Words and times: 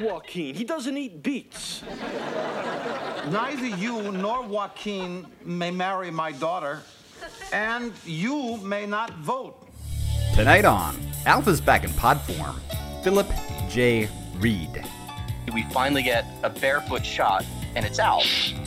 Joaquin. 0.00 0.54
He 0.54 0.64
doesn't 0.64 0.96
eat 0.96 1.22
beets. 1.22 1.82
Neither 3.30 3.66
you 3.66 4.12
nor 4.12 4.42
Joaquin 4.42 5.26
may 5.44 5.70
marry 5.70 6.10
my 6.10 6.32
daughter, 6.32 6.80
and 7.52 7.92
you 8.04 8.56
may 8.58 8.86
not 8.86 9.12
vote. 9.18 9.68
Tonight 10.34 10.64
on 10.64 10.96
Alf 11.26 11.48
is 11.48 11.60
back 11.60 11.84
in 11.84 11.92
pod 11.94 12.20
form. 12.22 12.60
Philip 13.02 13.28
J. 13.68 14.08
Reed. 14.38 14.84
we 15.52 15.64
finally 15.64 16.02
get 16.02 16.24
a 16.44 16.50
barefoot 16.50 17.04
shot, 17.04 17.44
and 17.74 17.84
it's 17.84 17.98
Alf. 17.98 18.24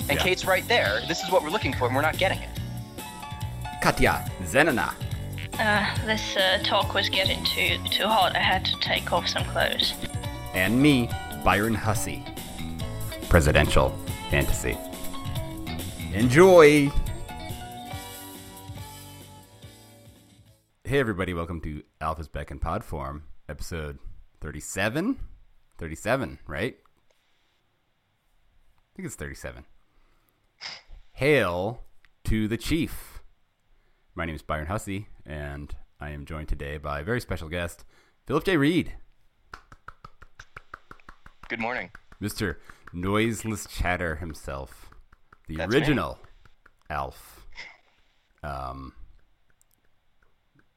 And 0.10 0.12
Yeah. 0.12 0.18
Kate's 0.18 0.46
right 0.46 0.68
there. 0.68 1.02
This 1.08 1.24
is 1.24 1.32
what 1.32 1.42
we're 1.44 1.50
looking 1.50 1.74
for, 1.74 1.86
and 1.88 1.96
we're 1.96 2.02
not 2.02 2.18
getting 2.18 2.40
it. 2.40 2.50
Katya 3.82 4.30
Zenina. 4.44 4.94
Uh, 5.60 6.06
this 6.06 6.36
uh, 6.36 6.60
talk 6.64 6.94
was 6.94 7.10
getting 7.10 7.44
too 7.46 7.78
too 7.90 8.08
hot. 8.08 8.36
I 8.36 8.40
had 8.40 8.66
to 8.66 8.76
take 8.80 9.12
off 9.14 9.28
some 9.28 9.44
clothes. 9.46 9.94
And 10.54 10.80
me, 10.80 11.10
Byron 11.44 11.76
Hussie. 11.76 12.24
Presidential 13.28 13.90
fantasy. 14.30 14.78
Enjoy! 16.14 16.92
Hey 20.84 21.00
everybody, 21.00 21.34
welcome 21.34 21.60
to 21.62 21.82
Alf 22.02 22.20
is 22.20 22.28
Back 22.28 22.52
in 22.52 22.60
Pod 22.60 22.84
Form, 22.84 23.24
episode 23.50 23.98
37? 24.42 25.18
37, 25.80 26.38
right? 26.46 26.78
I 28.78 28.96
think 28.96 29.08
it's 29.08 29.16
37. 29.16 29.66
Hail 31.14 31.84
to 32.26 32.48
the 32.48 32.58
Chief. 32.58 33.24
My 34.14 34.26
name 34.26 34.36
is 34.36 34.44
Byron 34.44 34.68
Hussie, 34.68 35.08
and 35.26 35.76
I 36.00 36.12
am 36.12 36.26
joined 36.26 36.48
today 36.48 36.78
by 36.78 37.00
a 37.00 37.04
very 37.04 37.22
special 37.22 37.50
guest, 37.50 37.86
Philip 38.28 38.44
J. 38.44 38.58
Reed. 38.58 38.94
Good 41.50 41.60
morning. 41.60 41.92
Mr. 42.22 42.56
Noiseless 42.94 43.68
Chatter 43.68 44.16
himself, 44.16 44.90
the 45.48 45.58
That's 45.58 45.72
me. 45.72 45.78
original 45.78 46.20
Alf. 46.90 47.46
Um, 48.44 48.94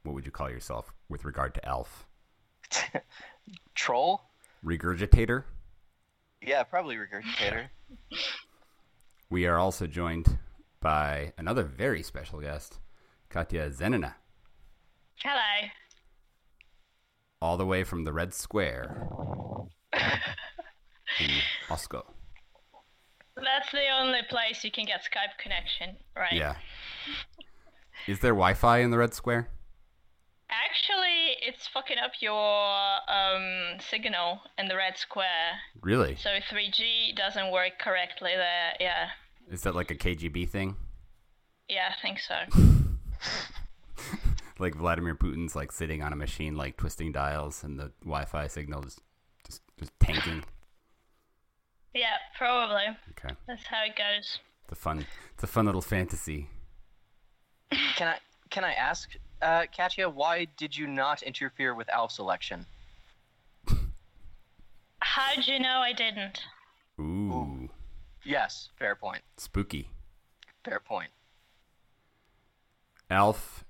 what 0.03 0.15
would 0.15 0.27
you 0.27 0.33
call 0.33 0.51
yourself 0.51 0.93
with 1.09 1.25
regard 1.25 1.55
to 1.55 1.65
Alf? 1.67 2.07
Troll? 3.75 4.23
Regurgitator. 4.65 5.45
Yeah, 6.43 6.63
probably 6.65 6.97
regurgitator. 6.97 7.69
We 9.29 9.45
are 9.47 9.59
also 9.59 9.89
joined 9.89 10.39
by 10.81 11.33
another 11.37 11.65
very 11.65 12.05
special 12.05 12.39
guest, 12.41 12.79
Katya 13.29 13.71
Zenina, 13.71 14.15
Hello. 15.21 15.69
all 17.43 17.57
the 17.57 17.67
way 17.67 17.83
from 17.83 18.05
the 18.05 18.13
Red 18.13 18.33
Square 18.33 19.09
Moscow. 21.71 22.05
That's 23.37 23.71
the 23.71 23.89
only 24.01 24.21
place 24.29 24.65
you 24.65 24.71
can 24.71 24.87
get 24.87 25.01
Skype 25.03 25.37
connection, 25.43 25.97
right? 26.17 26.33
Yeah. 26.33 26.57
Is 28.07 28.21
there 28.21 28.33
Wi-Fi 28.33 28.79
in 28.79 28.91
the 28.91 28.99
Red 28.99 29.15
Square? 29.15 29.49
Actually, 30.49 31.37
it's 31.43 31.67
fucking 31.67 31.99
up 31.99 32.13
your 32.21 32.33
um, 32.33 33.81
signal 33.91 34.41
in 34.59 34.69
the 34.69 34.77
red 34.77 34.97
square. 34.97 35.59
Really? 35.81 36.15
So 36.17 36.31
3G 36.31 37.17
doesn't 37.17 37.51
work 37.51 37.81
correctly 37.81 38.31
there. 38.37 38.75
Yeah. 38.79 39.09
Is 39.51 39.63
that 39.63 39.75
like 39.75 39.91
a 39.91 39.97
KGB 39.97 40.49
thing? 40.49 40.77
Yeah, 41.69 41.91
I 41.91 42.01
think 42.01 42.21
so. 42.21 42.35
like 44.59 44.77
Vladimir 44.77 45.17
Putin's 45.17 45.57
like 45.57 45.73
sitting 45.73 46.01
on 46.03 46.13
a 46.13 46.17
machine, 46.17 46.57
like 46.57 46.77
twisting 46.77 47.11
dials, 47.11 47.65
and 47.65 47.79
the 47.79 47.91
Wi-Fi 48.03 48.47
signal 48.47 48.85
is 48.85 49.01
just 49.45 49.63
just 49.79 49.93
tanking. 49.99 50.45
Yeah, 51.97 52.17
probably. 52.39 52.85
Okay, 53.11 53.35
That's 53.49 53.65
how 53.67 53.85
it 53.85 53.97
goes. 53.97 54.39
it's 54.65 54.73
a 54.73 54.75
fun, 54.77 55.07
it's 55.35 55.43
a 55.43 55.47
fun 55.47 55.67
little 55.67 55.81
fantasy. 55.83 56.49
Can 57.97 58.09
I 58.09 58.19
can 58.51 58.63
I 58.65 58.73
ask, 58.75 59.11
uh, 59.43 59.65
Katya, 59.77 60.09
why 60.09 60.47
did 60.57 60.77
you 60.77 60.87
not 60.87 61.23
interfere 61.23 61.75
with 61.75 61.89
Alf's 61.89 62.19
election? 62.21 62.65
How'd 65.01 65.47
you 65.47 65.59
know 65.59 65.79
I 65.81 65.93
didn't? 65.93 66.43
Ooh, 67.01 67.69
Yes, 68.25 68.71
fair 68.79 68.95
point. 68.97 69.23
spooky. 69.37 69.91
Fair 70.65 70.81
point. 70.81 71.11
Alf, 73.11 73.65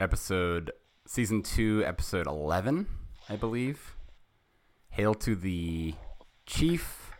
episode 0.00 0.72
season 1.06 1.42
two, 1.42 1.82
episode 1.84 2.26
eleven, 2.26 2.86
I 3.28 3.36
believe. 3.36 3.96
Hail 4.90 5.14
to 5.14 5.34
the 5.34 5.94
chief. 6.46 7.11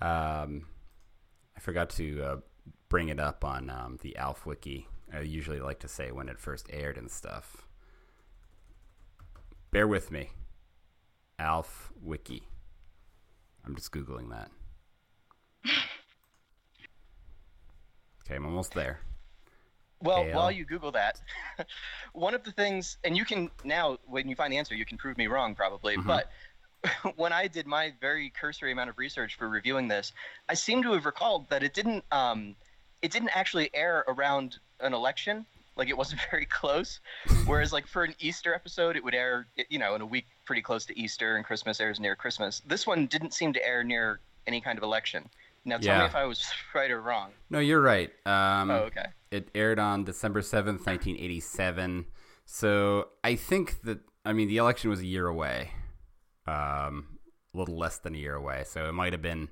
Um, 0.00 0.66
I 1.56 1.60
forgot 1.60 1.90
to 1.90 2.22
uh, 2.22 2.36
bring 2.88 3.08
it 3.08 3.18
up 3.20 3.44
on 3.44 3.70
um, 3.70 3.98
the 4.02 4.16
Alf 4.16 4.46
wiki. 4.46 4.88
I 5.12 5.20
usually 5.20 5.60
like 5.60 5.80
to 5.80 5.88
say 5.88 6.10
when 6.10 6.28
it 6.28 6.38
first 6.38 6.68
aired 6.72 6.98
and 6.98 7.10
stuff. 7.10 7.66
Bear 9.70 9.86
with 9.86 10.10
me. 10.10 10.30
Alf 11.38 11.92
wiki. 12.00 12.48
I'm 13.64 13.74
just 13.74 13.92
googling 13.92 14.30
that. 14.30 14.50
Okay, 18.26 18.34
I'm 18.34 18.44
almost 18.44 18.74
there. 18.74 18.98
Well, 20.00 20.24
Hail. 20.24 20.34
while 20.34 20.50
you 20.50 20.64
Google 20.64 20.90
that, 20.92 21.20
one 22.12 22.34
of 22.34 22.42
the 22.42 22.50
things, 22.50 22.98
and 23.04 23.16
you 23.16 23.24
can 23.24 23.50
now, 23.64 23.98
when 24.04 24.28
you 24.28 24.34
find 24.34 24.52
the 24.52 24.58
answer, 24.58 24.74
you 24.74 24.84
can 24.84 24.98
prove 24.98 25.16
me 25.16 25.26
wrong 25.28 25.54
probably, 25.54 25.96
but 25.96 26.30
when 27.16 27.32
I 27.32 27.46
did 27.48 27.66
my 27.66 27.92
very 28.00 28.30
cursory 28.30 28.72
amount 28.72 28.90
of 28.90 28.98
research 28.98 29.36
for 29.36 29.48
reviewing 29.48 29.88
this, 29.88 30.12
I 30.48 30.54
seem 30.54 30.82
to 30.82 30.92
have 30.92 31.06
recalled 31.06 31.48
that 31.50 31.62
it 31.62 31.74
didn't, 31.74 32.04
um, 32.12 32.54
it 33.02 33.10
didn't 33.10 33.30
actually 33.34 33.70
air 33.74 34.04
around 34.08 34.58
an 34.80 34.94
election. 34.94 35.46
Like 35.76 35.88
it 35.88 35.96
wasn't 35.96 36.20
very 36.30 36.46
close. 36.46 37.00
Whereas, 37.46 37.72
like 37.72 37.86
for 37.86 38.04
an 38.04 38.14
Easter 38.18 38.54
episode, 38.54 38.96
it 38.96 39.04
would 39.04 39.14
air, 39.14 39.46
you 39.68 39.78
know, 39.78 39.94
in 39.94 40.00
a 40.00 40.06
week 40.06 40.26
pretty 40.44 40.62
close 40.62 40.86
to 40.86 40.98
Easter, 40.98 41.36
and 41.36 41.44
Christmas 41.44 41.80
airs 41.80 42.00
near 42.00 42.16
Christmas. 42.16 42.62
This 42.66 42.86
one 42.86 43.06
didn't 43.06 43.34
seem 43.34 43.52
to 43.52 43.66
air 43.66 43.84
near 43.84 44.20
any 44.46 44.60
kind 44.60 44.78
of 44.78 44.84
election. 44.84 45.28
Now, 45.64 45.78
tell 45.78 45.94
Yeah. 45.96 46.00
me 46.00 46.04
if 46.06 46.14
I 46.14 46.24
was 46.24 46.48
right 46.74 46.90
or 46.90 47.00
wrong. 47.02 47.32
No, 47.50 47.58
you're 47.58 47.80
right. 47.80 48.10
Um, 48.24 48.70
Oh, 48.70 48.76
okay. 48.84 49.06
It 49.32 49.48
aired 49.54 49.78
on 49.80 50.04
December 50.04 50.40
7th, 50.40 50.86
1987. 50.86 52.06
So 52.46 53.08
I 53.24 53.34
think 53.34 53.82
that, 53.82 53.98
I 54.24 54.32
mean, 54.32 54.46
the 54.48 54.56
election 54.58 54.88
was 54.90 55.00
a 55.00 55.06
year 55.06 55.26
away, 55.26 55.70
um, 56.46 57.18
a 57.54 57.58
little 57.58 57.76
less 57.76 57.98
than 57.98 58.14
a 58.14 58.18
year 58.18 58.34
away. 58.34 58.64
So 58.66 58.88
it 58.88 58.92
might 58.92 59.12
have 59.12 59.22
been 59.22 59.48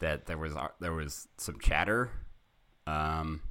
that 0.00 0.26
there 0.26 0.38
was 0.38 0.54
there 0.80 0.92
was 0.92 1.28
some 1.38 1.58
chatter, 1.60 2.10
um, 2.86 3.42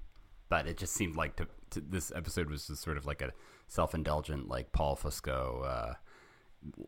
but 0.49 0.67
it 0.67 0.77
just 0.77 0.93
seemed 0.93 1.15
like 1.15 1.35
to, 1.37 1.47
to, 1.71 1.81
this 1.81 2.11
episode 2.15 2.49
was 2.49 2.67
just 2.67 2.81
sort 2.81 2.97
of 2.97 3.05
like 3.05 3.21
a 3.21 3.31
self 3.67 3.93
indulgent, 3.93 4.47
like 4.49 4.71
Paul 4.71 4.95
Fusco. 4.95 5.65
Uh, 5.65 5.93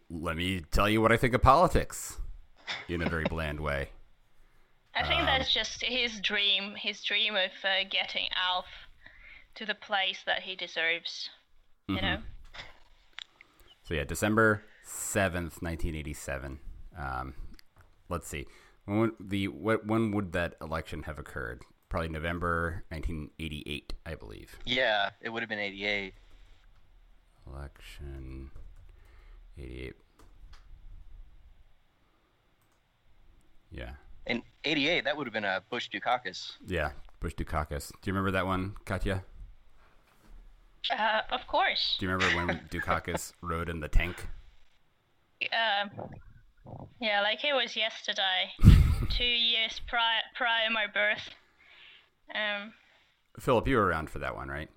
let 0.09 0.37
me 0.37 0.61
tell 0.71 0.89
you 0.89 1.01
what 1.01 1.11
I 1.11 1.17
think 1.17 1.33
of 1.33 1.41
politics 1.41 2.17
in 2.87 3.01
a 3.01 3.09
very 3.09 3.25
bland 3.25 3.59
way. 3.59 3.89
I 4.95 5.05
think 5.05 5.19
Um, 5.19 5.25
that's 5.25 5.53
just 5.53 5.83
his 5.83 6.21
dream, 6.21 6.75
his 6.75 7.03
dream 7.03 7.35
of 7.35 7.51
uh, 7.63 7.83
getting 7.89 8.27
Alf 8.35 8.65
to 9.55 9.65
the 9.65 9.75
place 9.75 10.19
that 10.25 10.43
he 10.43 10.55
deserves. 10.55 11.29
You 11.87 12.01
know? 12.01 12.17
So 13.83 13.93
yeah, 13.93 14.05
December 14.05 14.63
seventh, 14.85 15.61
nineteen 15.61 15.95
eighty-seven. 15.95 16.59
Um, 16.97 17.33
let's 18.07 18.27
see, 18.27 18.45
when 18.85 18.99
would 18.99 19.11
the 19.19 19.47
what 19.49 19.85
when 19.85 20.11
would 20.11 20.31
that 20.33 20.55
election 20.61 21.03
have 21.03 21.19
occurred? 21.19 21.63
Probably 21.89 22.07
November 22.09 22.83
nineteen 22.91 23.31
eighty-eight, 23.39 23.93
I 24.05 24.15
believe. 24.15 24.57
Yeah, 24.65 25.09
it 25.21 25.29
would 25.29 25.41
have 25.41 25.49
been 25.49 25.59
88. 25.59 26.13
Election 27.47 28.51
eighty-eight. 29.57 29.93
Yeah, 33.71 33.91
In 34.25 34.41
88, 34.63 35.03
that 35.03 35.17
would 35.17 35.27
have 35.27 35.33
been 35.33 35.43
a 35.43 35.61
Bush 35.69 35.89
Dukakis. 35.93 36.53
yeah. 36.65 36.91
Bush 37.19 37.33
Dukakis. 37.35 37.89
Do 37.89 37.97
you 38.09 38.13
remember 38.13 38.31
that 38.31 38.45
one, 38.45 38.75
Katya? 38.85 39.23
Uh, 40.89 41.21
of 41.31 41.45
course. 41.47 41.97
Do 41.99 42.05
you 42.05 42.11
remember 42.13 42.35
when 42.37 42.59
Dukakis 42.71 43.33
rode 43.41 43.67
in 43.67 43.79
the 43.81 43.89
tank? 43.89 44.27
Um, 45.41 45.89
yeah, 46.99 47.21
like 47.21 47.43
it 47.43 47.53
was 47.53 47.75
yesterday, 47.75 48.51
two 49.09 49.23
years 49.23 49.81
prior 49.87 50.21
prior 50.35 50.69
my 50.69 50.87
birth. 50.87 51.29
Um, 52.33 52.73
Philip, 53.39 53.67
you 53.67 53.77
were 53.77 53.85
around 53.85 54.09
for 54.09 54.19
that 54.19 54.35
one, 54.35 54.47
right? 54.47 54.69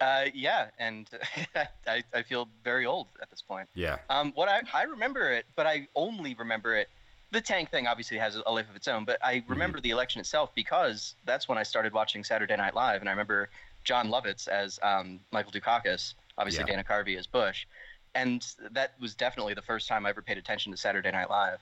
Uh, 0.00 0.26
yeah, 0.34 0.66
and 0.78 1.08
I, 1.86 2.02
I 2.14 2.22
feel 2.22 2.48
very 2.62 2.86
old 2.86 3.08
at 3.20 3.30
this 3.30 3.42
point. 3.42 3.68
Yeah. 3.74 3.98
Um, 4.10 4.32
what 4.34 4.48
I, 4.48 4.60
I 4.72 4.82
remember 4.84 5.32
it, 5.32 5.46
but 5.56 5.66
I 5.66 5.88
only 5.96 6.34
remember 6.34 6.76
it. 6.76 6.88
The 7.30 7.40
tank 7.40 7.70
thing 7.70 7.86
obviously 7.86 8.16
has 8.18 8.36
a 8.46 8.50
life 8.52 8.70
of 8.70 8.76
its 8.76 8.88
own, 8.88 9.04
but 9.04 9.18
I 9.22 9.42
remember 9.48 9.80
the 9.80 9.90
election 9.90 10.20
itself 10.20 10.50
because 10.54 11.14
that's 11.26 11.48
when 11.48 11.58
I 11.58 11.62
started 11.62 11.92
watching 11.92 12.24
Saturday 12.24 12.56
Night 12.56 12.74
Live, 12.74 13.00
and 13.00 13.08
I 13.08 13.12
remember 13.12 13.48
Jon 13.84 14.08
Lovitz 14.08 14.48
as 14.48 14.78
um, 14.82 15.20
Michael 15.32 15.52
Dukakis, 15.52 16.14
obviously 16.38 16.64
Yeah. 16.66 16.76
Dana 16.76 16.84
Carvey 16.84 17.18
as 17.18 17.26
Bush, 17.26 17.66
and 18.14 18.46
that 18.72 18.92
was 19.00 19.14
definitely 19.14 19.54
the 19.54 19.62
first 19.62 19.88
time 19.88 20.06
I 20.06 20.10
ever 20.10 20.22
paid 20.22 20.38
attention 20.38 20.72
to 20.72 20.78
Saturday 20.78 21.10
Night 21.10 21.30
Live. 21.30 21.60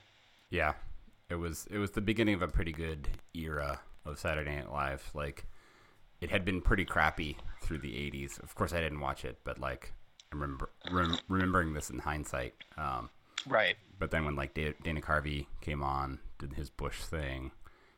Yeah, 0.49 0.73
it 1.29 1.35
was 1.35 1.67
it 1.69 1.77
was 1.77 1.91
the 1.91 2.01
beginning 2.01 2.35
of 2.35 2.41
a 2.41 2.47
pretty 2.47 2.71
good 2.71 3.07
era 3.33 3.79
of 4.05 4.19
Saturday 4.19 4.55
Night 4.55 4.71
Live. 4.71 5.09
Like, 5.13 5.45
it 6.21 6.29
had 6.29 6.45
been 6.45 6.61
pretty 6.61 6.85
crappy 6.85 7.37
through 7.61 7.79
the 7.79 7.91
'80s. 7.93 8.41
Of 8.41 8.55
course, 8.55 8.73
I 8.73 8.79
didn't 8.81 8.99
watch 9.01 9.25
it, 9.25 9.39
but 9.43 9.59
like, 9.59 9.93
I 10.31 10.35
remember 10.35 10.69
rem- 10.91 11.19
remembering 11.27 11.73
this 11.73 11.89
in 11.89 11.99
hindsight. 11.99 12.53
Um, 12.77 13.09
Right. 13.45 13.75
but 13.99 14.11
then 14.11 14.25
when 14.25 14.35
like 14.35 14.53
Da- 14.53 14.73
Dana 14.83 15.01
Carvey 15.01 15.45
came 15.61 15.81
on, 15.83 16.19
did 16.39 16.53
his 16.53 16.69
Bush 16.69 17.01
thing, 17.01 17.51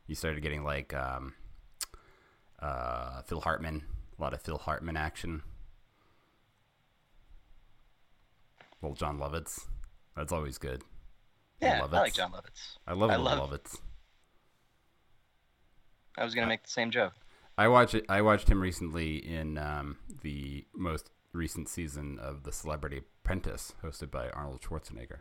you 0.06 0.14
started 0.16 0.42
getting 0.42 0.64
like 0.64 0.94
um, 0.94 1.34
uh, 2.60 3.22
Phil 3.24 3.42
Hartman, 3.42 3.84
a 4.18 4.22
lot 4.22 4.34
of 4.34 4.42
Phil 4.42 4.58
Hartman 4.58 4.98
action. 4.98 5.44
Little 8.82 8.96
Jon 8.96 9.20
Lovitz, 9.20 9.68
that's 10.16 10.32
always 10.32 10.58
good. 10.58 10.84
Yeah, 11.62 11.82
Lovitz. 11.82 11.94
I 11.94 12.00
like 12.00 12.14
Jon 12.14 12.32
Lovitz. 12.32 12.78
I 12.88 12.94
love 12.94 13.10
I 13.12 13.16
love- 13.18 13.50
Lovitz. 13.50 13.78
I 16.18 16.24
was 16.24 16.34
gonna 16.36 16.48
make 16.48 16.64
the 16.64 16.70
same 16.70 16.92
joke. 16.92 17.14
I 17.58 17.68
watched 17.68 17.94
it, 17.96 18.06
I 18.10 18.22
watched 18.22 18.48
him 18.50 18.62
recently 18.62 19.18
in 19.18 19.58
um, 19.58 19.98
the 20.22 20.66
most 20.74 21.10
recent 21.34 21.68
season 21.68 22.18
of 22.20 22.44
The 22.44 22.52
Celebrity 22.52 23.02
Apprentice, 23.24 23.74
hosted 23.84 24.10
by 24.12 24.30
Arnold 24.30 24.62
Schwarzenegger. 24.62 25.20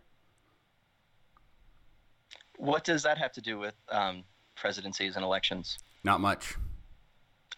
What 2.56 2.84
does 2.84 3.02
that 3.02 3.18
have 3.18 3.32
to 3.32 3.40
do 3.40 3.58
with 3.58 3.74
um, 3.90 4.24
presidencies 4.56 5.16
and 5.16 5.24
elections? 5.24 5.78
Not 6.04 6.20
much. 6.20 6.54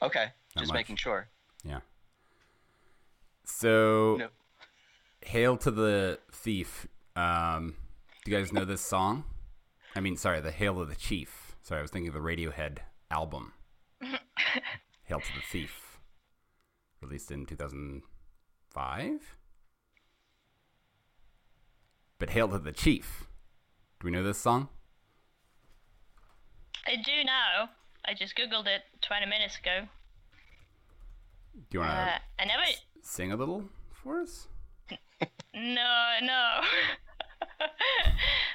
Okay, 0.03 0.27
Not 0.57 0.63
just 0.63 0.69
much. 0.73 0.79
making 0.79 0.97
sure. 0.97 1.29
Yeah. 1.65 1.81
So, 3.45 4.17
No. 4.19 4.29
"Hail 5.23 5.57
to 5.59 5.71
the 5.71 6.19
Thief." 6.33 6.87
Um, 7.17 7.75
do 8.25 8.31
you 8.31 8.37
guys 8.37 8.53
know 8.53 8.65
this 8.65 8.81
song? 8.81 9.25
I 9.95 10.01
mean, 10.01 10.17
sorry, 10.17 10.41
the 10.41 10.51
"Hail 10.53 10.75
to 10.79 10.85
the 10.85 10.95
Chief." 10.95 11.57
Sorry, 11.63 11.79
I 11.81 11.83
was 11.83 11.91
thinking 11.91 12.09
of 12.09 12.15
the 12.15 12.21
Radiohead 12.21 12.79
album. 13.11 13.53
"Hail 15.05 15.21
to 15.21 15.35
the 15.35 15.43
Thief," 15.51 15.99
released 17.01 17.31
in 17.31 17.47
two 17.47 17.57
thousand 17.57 18.03
five. 18.71 19.37
But 22.19 22.31
"Hail 22.31 22.49
to 22.49 22.59
the 22.59 22.73
Chief." 22.73 23.27
Do 24.01 24.07
we 24.07 24.11
know 24.11 24.23
this 24.23 24.39
song? 24.39 24.69
I 26.87 26.97
do 26.97 27.23
now. 27.25 27.71
I 28.07 28.15
just 28.15 28.35
googled 28.35 28.67
it 28.67 28.83
20 29.03 29.27
minutes 29.27 29.59
ago. 29.59 29.87
Do 31.55 31.61
you 31.73 31.81
want 31.81 31.91
to 31.93 31.97
Uh, 32.15 32.19
I 32.39 32.45
never. 32.47 32.63
sing 33.03 33.31
a 33.31 33.37
little 33.37 33.69
for 33.93 34.21
us? 34.23 34.49
No, 35.55 36.17
no. 36.23 36.61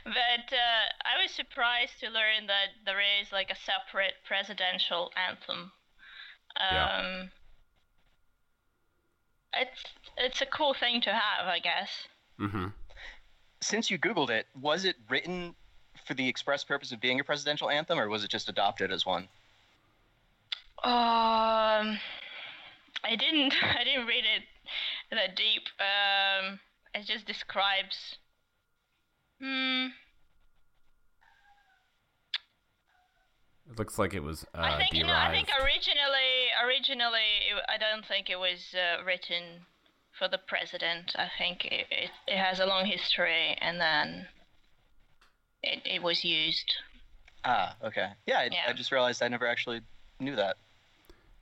but 0.05 0.53
uh, 0.53 0.85
I 1.03 1.21
was 1.21 1.31
surprised 1.31 1.99
to 2.01 2.07
learn 2.07 2.47
that 2.47 2.69
there 2.85 2.99
is 2.99 3.31
like 3.31 3.49
a 3.49 3.55
separate 3.55 4.13
presidential 4.27 5.11
anthem. 5.15 5.71
Um, 6.57 6.71
Yeah. 6.71 7.23
It's 9.57 9.83
it's 10.17 10.41
a 10.41 10.45
cool 10.45 10.73
thing 10.73 10.99
to 11.01 11.11
have, 11.11 11.47
I 11.47 11.59
guess. 11.59 11.89
Mm-hmm. 12.39 12.67
Since 13.61 13.89
you 13.89 13.97
Googled 13.97 14.29
it, 14.29 14.47
was 14.59 14.83
it 14.83 14.97
written 15.09 15.55
for 16.05 16.13
the 16.13 16.27
express 16.27 16.63
purpose 16.63 16.91
of 16.91 16.99
being 16.99 17.19
a 17.19 17.23
presidential 17.23 17.69
anthem, 17.69 17.97
or 17.97 18.09
was 18.09 18.23
it 18.23 18.29
just 18.29 18.49
adopted 18.49 18.91
as 18.91 19.05
one? 19.05 19.29
Um, 20.83 21.97
I 23.03 23.15
didn't 23.17 23.53
I 23.63 23.83
didn't 23.83 24.07
read 24.07 24.25
it 24.25 24.43
that 25.11 25.35
deep. 25.35 25.63
Um, 25.79 26.59
it 26.95 27.05
just 27.05 27.25
describes. 27.25 28.17
Hmm. 29.41 29.87
It 33.69 33.77
looks 33.77 33.97
like 33.97 34.13
it 34.13 34.23
was 34.23 34.45
uh, 34.53 34.61
I 34.61 34.77
think 34.77 34.91
derived. 34.91 35.07
no. 35.07 35.13
I 35.13 35.31
think 35.31 35.49
originally, 35.61 36.31
originally, 36.63 37.29
it, 37.51 37.63
I 37.67 37.77
don't 37.77 38.05
think 38.05 38.29
it 38.29 38.39
was 38.39 38.73
uh, 38.73 39.03
written 39.03 39.65
for 40.17 40.27
the 40.27 40.37
president. 40.37 41.13
I 41.15 41.27
think 41.37 41.65
it, 41.65 41.87
it, 41.89 42.11
it 42.27 42.37
has 42.37 42.59
a 42.59 42.65
long 42.65 42.85
history, 42.85 43.57
and 43.59 43.81
then 43.81 44.27
it, 45.63 45.81
it 45.85 46.03
was 46.03 46.23
used. 46.23 46.73
Ah, 47.43 47.75
okay. 47.83 48.09
Yeah, 48.25 48.39
I, 48.39 48.49
Yeah. 48.51 48.65
I 48.69 48.73
just 48.73 48.91
realized 48.91 49.21
I 49.21 49.27
never 49.27 49.47
actually 49.47 49.81
knew 50.19 50.35
that. 50.35 50.57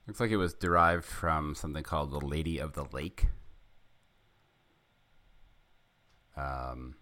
Looks 0.06 0.20
like 0.20 0.30
it 0.30 0.36
was 0.36 0.54
derived 0.54 1.04
from 1.04 1.54
something 1.54 1.82
called 1.82 2.10
the 2.10 2.26
Lady 2.26 2.58
of 2.58 2.72
the 2.72 2.84
Lake. 2.92 3.26
Um, 6.36 6.96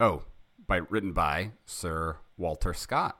oh, 0.00 0.22
by 0.66 0.76
written 0.76 1.12
by 1.12 1.52
Sir 1.64 2.16
Walter 2.36 2.74
Scott. 2.74 3.18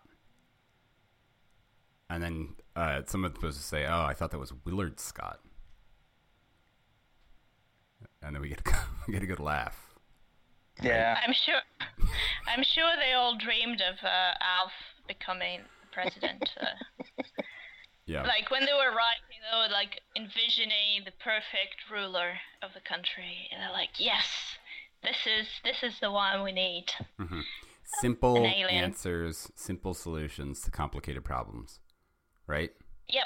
And 2.11 2.23
then 2.23 2.49
uh, 2.75 3.03
someone's 3.07 3.35
supposed 3.35 3.59
to 3.59 3.65
say, 3.65 3.85
"Oh, 3.87 4.03
I 4.03 4.15
thought 4.15 4.31
that 4.31 4.39
was 4.39 4.53
Willard 4.65 4.99
Scott." 4.99 5.41
And 8.23 8.35
then 8.35 8.43
we 8.43 8.49
get 8.49 8.61
a, 8.67 8.75
we 9.07 9.13
get 9.13 9.23
a 9.23 9.27
good 9.27 9.41
laugh. 9.41 9.95
Yeah. 10.83 11.19
I'm 11.27 11.33
sure. 11.33 11.61
I'm 12.47 12.63
sure 12.63 12.93
they 12.97 13.13
all 13.13 13.37
dreamed 13.37 13.81
of 13.83 13.97
uh, 14.05 14.33
Alf 14.41 14.73
becoming 15.07 15.61
president. 15.93 16.51
Uh, 16.61 17.23
Yeah, 18.09 18.23
like 18.23 18.51
when 18.51 18.65
they 18.65 18.73
were 18.73 18.89
writing, 18.97 19.37
they 19.37 19.59
were 19.59 19.71
like 19.71 20.01
envisioning 20.17 21.05
the 21.05 21.13
perfect 21.21 21.93
ruler 21.93 22.41
of 22.63 22.73
the 22.73 22.81
country, 22.81 23.51
and 23.53 23.61
they're 23.61 23.71
like, 23.71 24.01
"Yes, 24.01 24.57
this 25.03 25.17
is 25.27 25.47
this 25.65 25.83
is 25.83 25.99
the 26.01 26.11
one 26.11 26.43
we 26.45 26.53
need." 26.53 26.87
Mm-hmm. 27.21 27.41
simple 28.01 28.37
an 28.37 28.45
alien. 28.47 28.85
answers, 28.85 29.51
simple 29.55 29.95
solutions 29.95 30.61
to 30.63 30.71
complicated 30.71 31.25
problems. 31.25 31.81
Right? 32.47 32.71
Yep. 33.09 33.25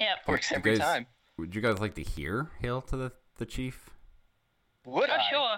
Yep. 0.00 0.16
Works 0.28 0.52
every 0.52 0.72
guys- 0.76 0.80
time. 0.86 1.06
Would 1.38 1.54
you 1.54 1.60
guys 1.60 1.78
like 1.80 1.94
to 1.96 2.02
hear 2.02 2.50
"Hail 2.60 2.80
to 2.82 2.96
the 2.96 3.12
the 3.36 3.46
Chief"? 3.46 3.90
Would 4.86 5.10
Oh, 5.10 5.12
I? 5.14 5.30
sure. 5.30 5.56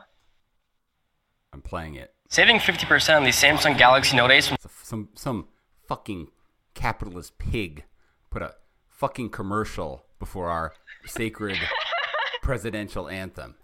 I'm 1.53 1.63
playing 1.63 1.95
it. 1.95 2.15
Saving 2.29 2.59
50% 2.59 3.17
on 3.17 3.25
the 3.25 3.31
Samsung 3.31 3.79
Galaxy 3.79 4.17
Note 4.17 4.31
Ace 4.31 4.47
So 4.49 4.57
some 4.83 5.09
some 5.15 5.49
fucking 5.87 6.29
capitalist 6.75 7.39
pig 7.39 7.85
put 8.31 8.43
a 8.43 8.55
fucking 8.89 9.31
commercial 9.31 10.05
before 10.19 10.49
our 10.49 10.75
sacred 11.07 11.57
presidential 12.43 13.09
anthem. 13.09 13.55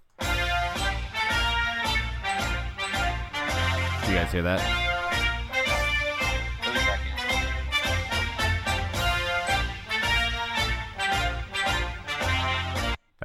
You 4.09 4.15
guys 4.15 4.33
hear 4.33 4.43
that? 4.43 4.61
Wait 6.67 6.77
a 6.77 6.79
second. 6.81 7.11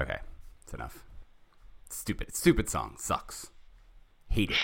Okay, 0.01 0.17
it's 0.63 0.74
enough. 0.74 1.03
Stupid, 1.89 2.36
stupid 2.36 2.69
song 2.69 2.95
sucks. 2.98 3.50
Hate 4.29 4.51
it. 4.51 4.57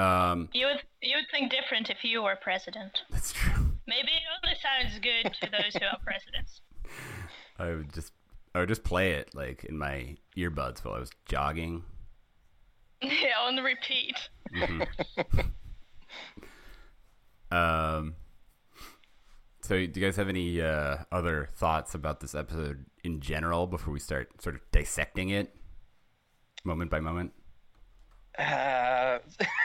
Um, 0.00 0.48
You 0.52 0.66
would 0.66 0.82
you 1.02 1.16
would 1.16 1.26
think 1.32 1.50
different 1.50 1.90
if 1.90 2.04
you 2.04 2.22
were 2.22 2.36
president. 2.40 3.00
that's 3.10 3.32
true. 3.32 3.72
Maybe 3.86 4.08
it 4.08 4.22
only 4.44 4.56
sounds 4.60 4.98
good 5.00 5.32
to 5.40 5.50
those 5.50 5.74
who 5.74 5.84
are 5.86 5.98
presidents. 6.04 6.60
I 7.58 7.70
would 7.70 7.92
just, 7.92 8.12
I 8.54 8.60
would 8.60 8.68
just 8.68 8.84
play 8.84 9.12
it 9.12 9.34
like 9.34 9.64
in 9.64 9.76
my 9.78 10.16
earbuds 10.36 10.84
while 10.84 10.94
I 10.94 11.00
was 11.00 11.10
jogging. 11.26 11.82
yeah, 13.22 13.38
on 13.40 13.56
the 13.56 13.62
repeat. 13.62 14.16
Um. 17.50 18.14
So, 19.62 19.74
do 19.74 20.00
you 20.00 20.06
guys 20.06 20.16
have 20.16 20.28
any 20.28 20.60
uh, 20.60 20.98
other 21.12 21.50
thoughts 21.56 21.94
about 21.94 22.20
this 22.20 22.34
episode 22.34 22.86
in 23.04 23.20
general 23.20 23.66
before 23.66 23.92
we 23.92 24.00
start 24.00 24.40
sort 24.42 24.54
of 24.54 24.62
dissecting 24.72 25.30
it, 25.30 25.54
moment 26.64 26.90
by 26.90 27.00
moment? 27.00 27.32
Uh, 28.38 29.18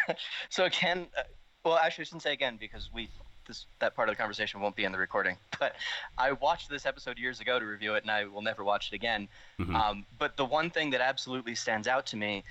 so 0.50 0.66
again, 0.66 1.08
uh, 1.18 1.24
well, 1.64 1.78
actually, 1.78 2.04
I 2.04 2.06
shouldn't 2.06 2.24
say 2.24 2.34
again 2.34 2.58
because 2.60 2.90
we 2.94 3.10
this 3.48 3.68
that 3.80 3.96
part 3.96 4.10
of 4.10 4.16
the 4.16 4.18
conversation 4.18 4.60
won't 4.60 4.76
be 4.76 4.84
in 4.84 4.92
the 4.92 4.98
recording. 4.98 5.38
But 5.60 5.76
I 6.18 6.32
watched 6.34 6.70
this 6.70 6.86
episode 6.86 7.18
years 7.18 7.40
ago 7.40 7.60
to 7.60 7.66
review 7.66 7.96
it, 7.96 8.04
and 8.04 8.12
I 8.12 8.26
will 8.26 8.42
never 8.42 8.64
watch 8.64 8.92
it 8.92 8.96
again. 8.96 9.28
Um, 9.60 10.06
but 10.20 10.36
the 10.36 10.46
one 10.46 10.70
thing 10.70 10.90
that 10.92 11.02
absolutely 11.02 11.56
stands 11.56 11.88
out 11.88 12.06
to 12.08 12.18
me, 12.18 12.44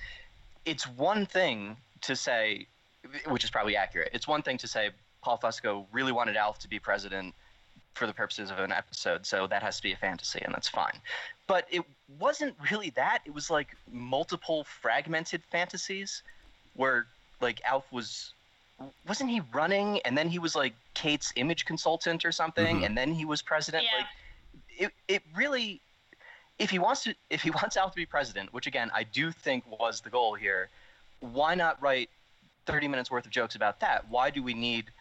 it's 0.65 0.87
one 0.87 1.25
thing 1.25 1.77
to 2.01 2.15
say, 2.15 2.67
which 3.27 3.43
is 3.43 3.49
probably 3.49 3.75
accurate. 3.75 4.09
It's 4.13 4.27
one 4.27 4.41
thing 4.41 4.57
to 4.59 4.67
say 4.67 4.89
Paul 5.21 5.37
Fusco 5.37 5.85
really 5.91 6.11
wanted 6.11 6.35
Alf 6.35 6.59
to 6.59 6.67
be 6.67 6.79
president 6.79 7.33
for 7.93 8.07
the 8.07 8.13
purposes 8.13 8.51
of 8.51 8.59
an 8.59 8.71
episode, 8.73 9.25
so 9.25 9.47
that 9.47 9.63
has 9.63 9.77
to 9.77 9.83
be 9.83 9.93
a 9.93 9.95
fantasy, 9.95 10.41
and 10.43 10.53
that's 10.53 10.67
fine. 10.67 10.99
But 11.47 11.65
it 11.71 11.83
wasn't 12.19 12.55
really 12.69 12.89
that. 12.91 13.19
It 13.25 13.33
was 13.33 13.49
like 13.49 13.69
multiple 13.91 14.65
fragmented 14.65 15.41
fantasies 15.49 16.21
where 16.75 17.07
like 17.41 17.61
Alf 17.63 17.85
was 17.91 18.33
wasn't 19.07 19.29
he 19.29 19.41
running 19.53 20.01
and 20.01 20.17
then 20.17 20.27
he 20.27 20.37
was 20.39 20.53
like 20.55 20.73
Kate's 20.95 21.31
image 21.37 21.63
consultant 21.63 22.25
or 22.25 22.31
something 22.33 22.81
Mhm. 22.81 22.85
and 22.85 22.97
then 22.97 23.13
he 23.13 23.23
was 23.23 23.41
president 23.41 23.85
Yeah. 23.85 23.97
like 23.97 24.07
it 24.77 24.93
it 25.07 25.23
really 25.33 25.79
if 26.59 26.69
he 26.69 26.79
wants 26.79 27.03
to 27.03 27.15
if 27.29 27.41
he 27.41 27.51
wants 27.51 27.77
Alf 27.77 27.91
to 27.91 27.95
be 27.95 28.05
president 28.05 28.53
which 28.53 28.67
again 28.67 28.91
I 28.93 29.03
do 29.03 29.31
think 29.31 29.63
was 29.67 30.01
the 30.01 30.09
goal 30.09 30.35
here 30.35 30.69
why 31.19 31.55
not 31.55 31.81
write 31.81 32.09
30 32.65 32.87
minutes 32.87 33.11
worth 33.11 33.25
of 33.25 33.31
jokes 33.31 33.55
about 33.55 33.79
that? 33.79 34.09
Why 34.09 34.29
do 34.29 34.43
we 34.43 34.53
need 34.53 34.91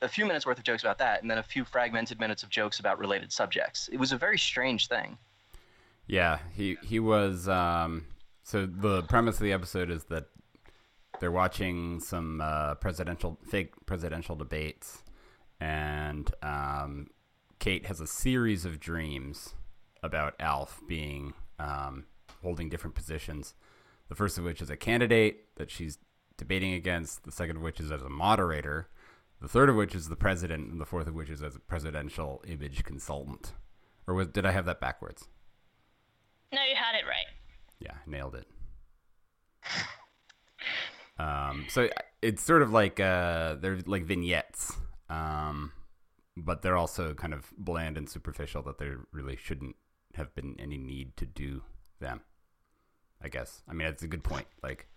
a 0.00 0.08
few 0.08 0.26
minutes 0.26 0.44
worth 0.44 0.58
of 0.58 0.64
jokes 0.64 0.82
about 0.82 0.98
that 0.98 1.22
and 1.22 1.30
then 1.30 1.38
a 1.38 1.42
few 1.42 1.64
fragmented 1.64 2.18
minutes 2.18 2.42
of 2.42 2.48
jokes 2.48 2.80
about 2.80 2.98
related 2.98 3.32
subjects? 3.32 3.88
It 3.92 3.98
was 3.98 4.12
a 4.12 4.16
very 4.16 4.38
strange 4.38 4.88
thing. 4.88 5.18
Yeah, 6.06 6.38
he 6.52 6.76
he 6.82 6.98
was. 6.98 7.48
Um, 7.48 8.06
so 8.42 8.66
the 8.66 9.02
premise 9.02 9.36
of 9.36 9.44
the 9.44 9.52
episode 9.52 9.90
is 9.90 10.04
that 10.04 10.26
they're 11.20 11.30
watching 11.30 12.00
some 12.00 12.40
uh, 12.40 12.74
presidential 12.74 13.38
fake 13.48 13.74
presidential 13.86 14.34
debates, 14.34 15.04
and 15.60 16.32
um, 16.42 17.06
Kate 17.60 17.86
has 17.86 18.00
a 18.00 18.06
series 18.06 18.64
of 18.64 18.80
dreams 18.80 19.54
about 20.02 20.34
Alf 20.40 20.80
being 20.86 21.34
um, 21.58 22.06
holding 22.42 22.68
different 22.68 22.94
positions. 22.94 23.54
The 24.08 24.14
first 24.14 24.38
of 24.38 24.44
which 24.44 24.60
is 24.60 24.70
a 24.70 24.76
candidate 24.76 25.54
that 25.56 25.70
she's 25.70 25.98
debating 26.36 26.72
against. 26.72 27.24
The 27.24 27.32
second 27.32 27.56
of 27.56 27.62
which 27.62 27.80
is 27.80 27.90
as 27.90 28.02
a 28.02 28.08
moderator. 28.08 28.88
The 29.40 29.48
third 29.48 29.68
of 29.68 29.76
which 29.76 29.94
is 29.94 30.08
the 30.08 30.16
president, 30.16 30.70
and 30.70 30.80
the 30.80 30.86
fourth 30.86 31.06
of 31.06 31.14
which 31.14 31.30
is 31.30 31.42
as 31.42 31.56
a 31.56 31.60
presidential 31.60 32.42
image 32.46 32.84
consultant. 32.84 33.52
Or 34.06 34.14
was, 34.14 34.28
did 34.28 34.46
I 34.46 34.52
have 34.52 34.66
that 34.66 34.80
backwards? 34.80 35.28
No, 36.52 36.60
you 36.62 36.76
had 36.76 36.94
it 36.94 37.06
right. 37.06 37.26
Yeah, 37.80 37.94
nailed 38.06 38.34
it. 38.36 38.46
Um, 41.18 41.66
so 41.68 41.88
it's 42.20 42.42
sort 42.42 42.62
of 42.62 42.72
like 42.72 42.98
uh, 42.98 43.56
they're 43.60 43.78
like 43.86 44.04
vignettes, 44.04 44.72
um, 45.08 45.72
but 46.36 46.62
they're 46.62 46.76
also 46.76 47.14
kind 47.14 47.34
of 47.34 47.52
bland 47.56 47.96
and 47.96 48.08
superficial. 48.08 48.62
That 48.62 48.78
they 48.78 48.90
really 49.12 49.36
shouldn't 49.36 49.76
have 50.16 50.34
been 50.34 50.56
any 50.58 50.78
need 50.78 51.16
to 51.16 51.26
do 51.26 51.62
them. 52.00 52.20
I 53.22 53.28
guess. 53.28 53.62
I 53.68 53.72
mean, 53.72 53.86
it's 53.88 54.02
a 54.02 54.08
good 54.08 54.24
point. 54.24 54.46
Like 54.62 54.88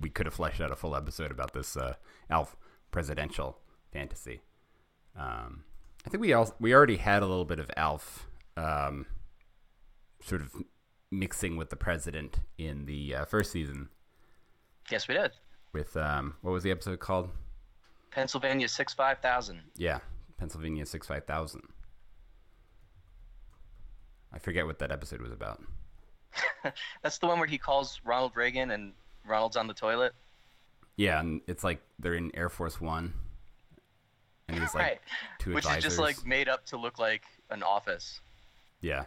we 0.00 0.08
could 0.08 0.26
have 0.26 0.34
fleshed 0.34 0.60
out 0.60 0.72
a 0.72 0.76
full 0.76 0.96
episode 0.96 1.30
about 1.30 1.52
this 1.52 1.76
uh, 1.76 1.94
Alf 2.30 2.56
presidential 2.90 3.58
fantasy. 3.92 4.40
Um, 5.18 5.64
I 6.06 6.10
think 6.10 6.20
we 6.20 6.32
all 6.32 6.54
we 6.60 6.74
already 6.74 6.96
had 6.96 7.22
a 7.22 7.26
little 7.26 7.44
bit 7.44 7.58
of 7.58 7.70
Alf, 7.76 8.26
um, 8.56 9.06
sort 10.22 10.40
of 10.40 10.54
mixing 11.10 11.56
with 11.56 11.70
the 11.70 11.76
president 11.76 12.40
in 12.58 12.86
the 12.86 13.14
uh, 13.14 13.24
first 13.24 13.52
season 13.52 13.88
Yes, 14.90 15.06
we 15.08 15.14
did. 15.14 15.32
with 15.72 15.96
um, 15.96 16.34
what 16.42 16.52
was 16.52 16.62
the 16.62 16.70
episode 16.70 17.00
called? 17.00 17.30
Pennsylvania 18.10 18.68
six 18.68 18.94
five 18.94 19.18
thousand. 19.18 19.60
Yeah, 19.76 19.98
Pennsylvania 20.38 20.86
six 20.86 21.06
five 21.06 21.24
thousand. 21.26 21.62
I 24.36 24.38
forget 24.38 24.66
what 24.66 24.78
that 24.80 24.92
episode 24.92 25.22
was 25.22 25.32
about. 25.32 25.62
That's 27.02 27.16
the 27.16 27.26
one 27.26 27.38
where 27.38 27.48
he 27.48 27.56
calls 27.56 28.02
Ronald 28.04 28.32
Reagan 28.36 28.70
and 28.70 28.92
Ronald's 29.26 29.56
on 29.56 29.66
the 29.66 29.72
toilet. 29.72 30.12
Yeah, 30.96 31.18
and 31.20 31.40
it's 31.46 31.64
like 31.64 31.80
they're 31.98 32.12
in 32.12 32.30
Air 32.34 32.50
Force 32.50 32.78
One, 32.78 33.14
and 34.46 34.58
he's 34.58 34.74
like 34.74 34.82
right. 34.82 34.98
two 35.38 35.54
Which 35.54 35.64
advisors. 35.64 35.84
is 35.84 35.90
just 35.92 35.98
like 35.98 36.26
made 36.26 36.50
up 36.50 36.66
to 36.66 36.76
look 36.76 36.98
like 36.98 37.22
an 37.50 37.62
office. 37.62 38.20
yeah. 38.82 39.04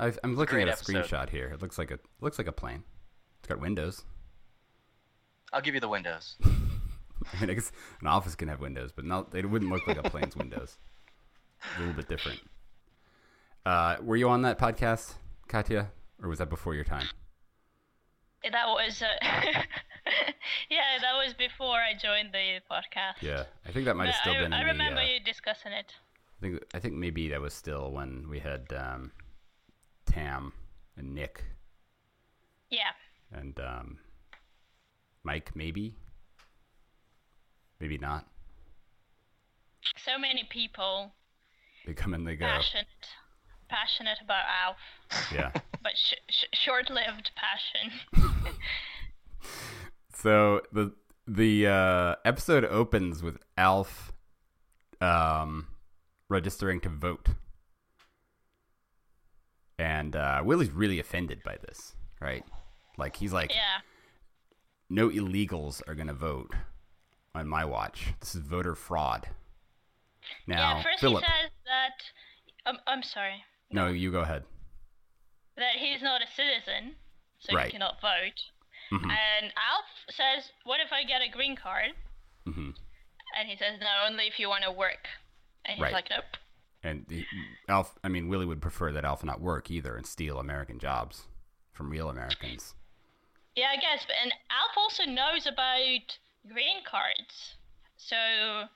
I've, 0.00 0.16
I'm 0.22 0.36
looking 0.36 0.62
at 0.62 0.68
a 0.68 0.72
episode. 0.72 1.04
screenshot 1.04 1.30
here. 1.30 1.50
It 1.52 1.60
looks 1.60 1.76
like 1.76 1.90
a 1.90 1.98
looks 2.20 2.38
like 2.38 2.46
a 2.46 2.52
plane. 2.52 2.84
It's 3.40 3.48
got 3.48 3.58
windows. 3.60 4.04
I'll 5.52 5.60
give 5.60 5.74
you 5.74 5.80
the 5.80 5.88
windows. 5.88 6.36
I 6.44 7.40
mean, 7.40 7.50
I 7.50 7.54
guess 7.54 7.72
an 8.00 8.06
office 8.06 8.36
can 8.36 8.46
have 8.46 8.60
windows, 8.60 8.92
but 8.94 9.04
not. 9.04 9.34
It 9.34 9.50
wouldn't 9.50 9.72
look 9.72 9.88
like 9.88 9.98
a 9.98 10.08
plane's 10.08 10.36
windows. 10.36 10.76
A 11.76 11.80
little 11.80 11.94
bit 11.94 12.08
different. 12.08 12.38
Uh, 13.68 13.96
were 14.02 14.16
you 14.16 14.30
on 14.30 14.40
that 14.40 14.58
podcast, 14.58 15.12
Katya, 15.46 15.90
or 16.22 16.28
was 16.30 16.38
that 16.38 16.48
before 16.48 16.74
your 16.74 16.84
time? 16.84 17.06
That 18.42 18.66
was, 18.68 19.02
uh, 19.02 19.06
yeah, 20.70 20.98
that 21.02 21.12
was 21.22 21.34
before 21.34 21.76
I 21.76 21.92
joined 21.92 22.32
the 22.32 22.60
podcast. 22.70 23.20
Yeah, 23.20 23.44
I 23.66 23.72
think 23.72 23.84
that 23.84 23.94
might 23.94 24.06
have 24.06 24.14
still 24.14 24.32
I, 24.32 24.38
been. 24.38 24.52
I 24.54 24.62
in 24.62 24.66
remember 24.68 25.00
the, 25.02 25.06
uh, 25.06 25.10
you 25.10 25.20
discussing 25.20 25.72
it. 25.72 25.92
I 26.38 26.40
think 26.40 26.62
I 26.72 26.78
think 26.78 26.94
maybe 26.94 27.28
that 27.28 27.42
was 27.42 27.52
still 27.52 27.90
when 27.92 28.26
we 28.30 28.38
had 28.38 28.72
um, 28.74 29.10
Tam 30.06 30.54
and 30.96 31.14
Nick 31.14 31.44
Yeah. 32.70 32.92
and 33.32 33.58
um, 33.60 33.98
Mike. 35.24 35.50
Maybe, 35.54 35.94
maybe 37.80 37.98
not. 37.98 38.24
So 39.98 40.18
many 40.18 40.44
people 40.48 41.12
They 41.86 41.92
come 41.92 42.14
and 42.14 42.26
they 42.26 42.36
go. 42.36 42.46
passionate, 42.46 42.86
passionate 43.68 44.18
about 44.22 44.44
Alf, 44.64 44.76
Yeah. 45.32 45.50
but 45.82 45.92
sh- 45.96 46.14
sh- 46.30 46.44
short-lived 46.52 47.30
passion. 47.36 48.54
So 50.14 50.62
the 50.72 50.92
the 51.28 51.66
uh, 51.68 52.14
episode 52.24 52.64
opens 52.64 53.22
with 53.22 53.38
Alf 53.56 54.12
um, 55.00 55.68
registering 56.28 56.80
to 56.80 56.88
vote, 56.88 57.28
and 59.78 60.16
uh, 60.16 60.42
Willie's 60.44 60.70
really 60.70 60.98
offended 60.98 61.42
by 61.44 61.56
this, 61.64 61.94
right? 62.20 62.44
Like 62.96 63.16
he's 63.16 63.32
like, 63.32 63.50
yeah. 63.54 63.78
no 64.90 65.08
illegals 65.08 65.82
are 65.86 65.94
gonna 65.94 66.14
vote 66.14 66.52
on 67.34 67.46
my 67.46 67.64
watch. 67.64 68.06
This 68.20 68.34
is 68.34 68.40
voter 68.40 68.74
fraud. 68.74 69.28
Now, 70.48 70.78
yeah. 70.78 70.82
First 70.82 71.00
Philip, 71.00 71.22
he 71.24 71.30
says 71.30 71.50
that. 71.66 72.70
Um, 72.70 72.78
I'm 72.88 73.02
sorry. 73.04 73.44
No, 73.70 73.88
you 73.88 74.10
go 74.10 74.20
ahead. 74.20 74.44
That 75.56 75.76
he's 75.76 76.02
not 76.02 76.22
a 76.22 76.26
citizen, 76.26 76.94
so 77.40 77.54
Right. 77.54 77.66
he 77.66 77.72
cannot 77.72 78.00
vote. 78.00 78.40
Mhm. 78.92 79.10
And 79.10 79.52
Alf 79.56 79.84
says, 80.10 80.52
"What 80.64 80.80
if 80.80 80.92
I 80.92 81.04
get 81.04 81.20
a 81.22 81.28
green 81.28 81.56
card?" 81.56 81.94
Mm-hmm. 82.46 82.70
And 83.36 83.48
he 83.48 83.56
says, 83.56 83.80
"No, 83.80 84.04
only 84.06 84.26
if 84.26 84.38
you 84.38 84.48
want 84.48 84.64
to 84.64 84.70
work." 84.72 85.08
And 85.64 85.74
he's 85.76 85.82
Right. 85.82 85.92
like, 85.92 86.08
"Nope." 86.10 86.36
And 86.82 87.06
Alf, 87.68 87.98
I 88.04 88.08
mean, 88.08 88.28
Willie 88.28 88.46
would 88.46 88.62
prefer 88.62 88.92
that 88.92 89.04
Alf 89.04 89.24
not 89.24 89.40
work 89.40 89.70
either 89.70 89.96
and 89.96 90.06
steal 90.06 90.38
American 90.38 90.78
jobs 90.78 91.26
from 91.72 91.90
real 91.90 92.08
Americans. 92.08 92.74
Yeah, 93.56 93.70
I 93.70 93.76
guess. 93.76 94.06
But 94.06 94.16
and 94.22 94.32
Alf 94.50 94.76
also 94.76 95.04
knows 95.04 95.46
about 95.46 96.18
green 96.46 96.84
cards, 96.84 97.56
so 97.96 98.68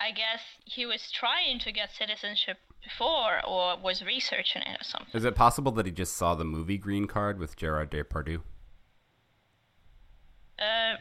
I 0.00 0.10
guess 0.12 0.42
he 0.64 0.86
was 0.86 1.10
trying 1.12 1.58
to 1.60 1.72
get 1.72 1.92
citizenship 1.92 2.58
before, 2.86 3.40
or 3.46 3.76
was 3.78 4.02
researching 4.04 4.62
it 4.62 4.80
or 4.80 4.84
something. 4.84 5.08
Is 5.14 5.24
it 5.24 5.34
possible 5.34 5.72
that 5.72 5.86
he 5.86 5.92
just 5.92 6.16
saw 6.16 6.34
the 6.34 6.44
movie 6.44 6.78
Green 6.78 7.06
Card 7.06 7.38
with 7.38 7.56
Gerard 7.56 7.90
Depardieu? 7.90 8.40
Uh, 10.58 10.94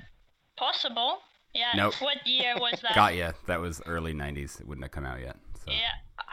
possible. 0.58 1.20
Yeah. 1.54 1.72
Nope. 1.75 1.94
What 2.00 2.25
year 2.25 2.56
was 2.60 2.80
that? 2.82 2.96
Got 2.96 3.15
ya. 3.15 3.32
That 3.48 3.62
was 3.62 3.82
early 3.86 4.13
'90s. 4.13 4.60
It 4.60 4.68
wouldn't 4.68 4.84
have 4.84 4.92
come 4.92 5.06
out 5.06 5.22
yet. 5.22 5.38
So. 5.65 5.72
Yeah. 5.72 5.77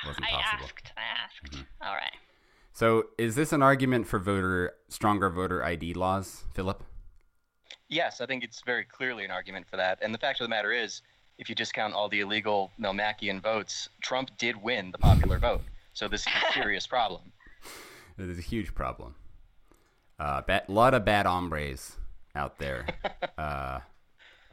Wasn't 0.06 0.24
I 0.26 0.30
possible. 0.30 0.64
asked. 0.64 0.92
I 0.96 1.54
asked. 1.54 1.64
All 1.80 1.94
right. 1.94 2.12
So, 2.72 3.04
is 3.18 3.34
this 3.34 3.52
an 3.52 3.62
argument 3.62 4.06
for 4.08 4.18
voter 4.18 4.72
stronger 4.88 5.28
voter 5.30 5.62
ID 5.62 5.94
laws, 5.94 6.44
Philip? 6.54 6.82
Yes, 7.88 8.20
I 8.20 8.26
think 8.26 8.42
it's 8.42 8.62
very 8.64 8.84
clearly 8.84 9.24
an 9.24 9.30
argument 9.30 9.66
for 9.70 9.76
that. 9.76 9.98
And 10.02 10.14
the 10.14 10.18
fact 10.18 10.40
of 10.40 10.46
the 10.46 10.48
matter 10.48 10.72
is, 10.72 11.02
if 11.38 11.48
you 11.48 11.54
discount 11.54 11.94
all 11.94 12.08
the 12.08 12.20
illegal 12.20 12.70
Melmacian 12.80 13.42
votes, 13.42 13.88
Trump 14.00 14.30
did 14.38 14.62
win 14.62 14.90
the 14.90 14.98
popular 14.98 15.38
vote. 15.38 15.62
So 15.94 16.08
this 16.08 16.22
is 16.22 16.32
a 16.48 16.52
serious 16.52 16.86
problem. 16.86 17.22
It 18.18 18.28
is 18.28 18.38
a 18.38 18.42
huge 18.42 18.74
problem. 18.74 19.14
A 20.20 20.44
uh, 20.46 20.60
lot 20.68 20.92
of 20.92 21.02
bad 21.02 21.24
hombres 21.24 21.96
out 22.34 22.58
there. 22.58 22.86
uh, 23.38 23.80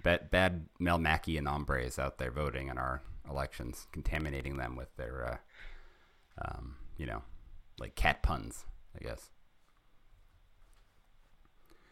bad, 0.02 0.32
bad 0.32 0.66
Melmacian 0.80 1.46
hombres 1.46 2.00
out 2.00 2.18
there 2.18 2.32
voting 2.32 2.70
in 2.70 2.78
our 2.78 3.02
elections, 3.30 3.88
contaminating 3.92 4.56
them 4.56 4.78
with 4.78 4.96
their, 4.96 5.42
uh, 6.42 6.46
um, 6.46 6.78
you 6.98 7.06
know, 7.06 7.22
like 7.80 7.96
cat 7.96 8.24
puns, 8.24 8.64
I 8.96 9.04
guess. 9.04 9.30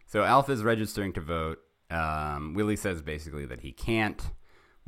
So 0.06 0.24
Alf 0.24 0.50
is 0.50 0.64
registering 0.64 1.14
to 1.14 1.22
vote. 1.22 1.60
Um, 1.92 2.54
Willie 2.54 2.76
says 2.78 3.02
basically 3.02 3.46
that 3.46 3.62
he 3.62 3.72
can't. 3.72 4.22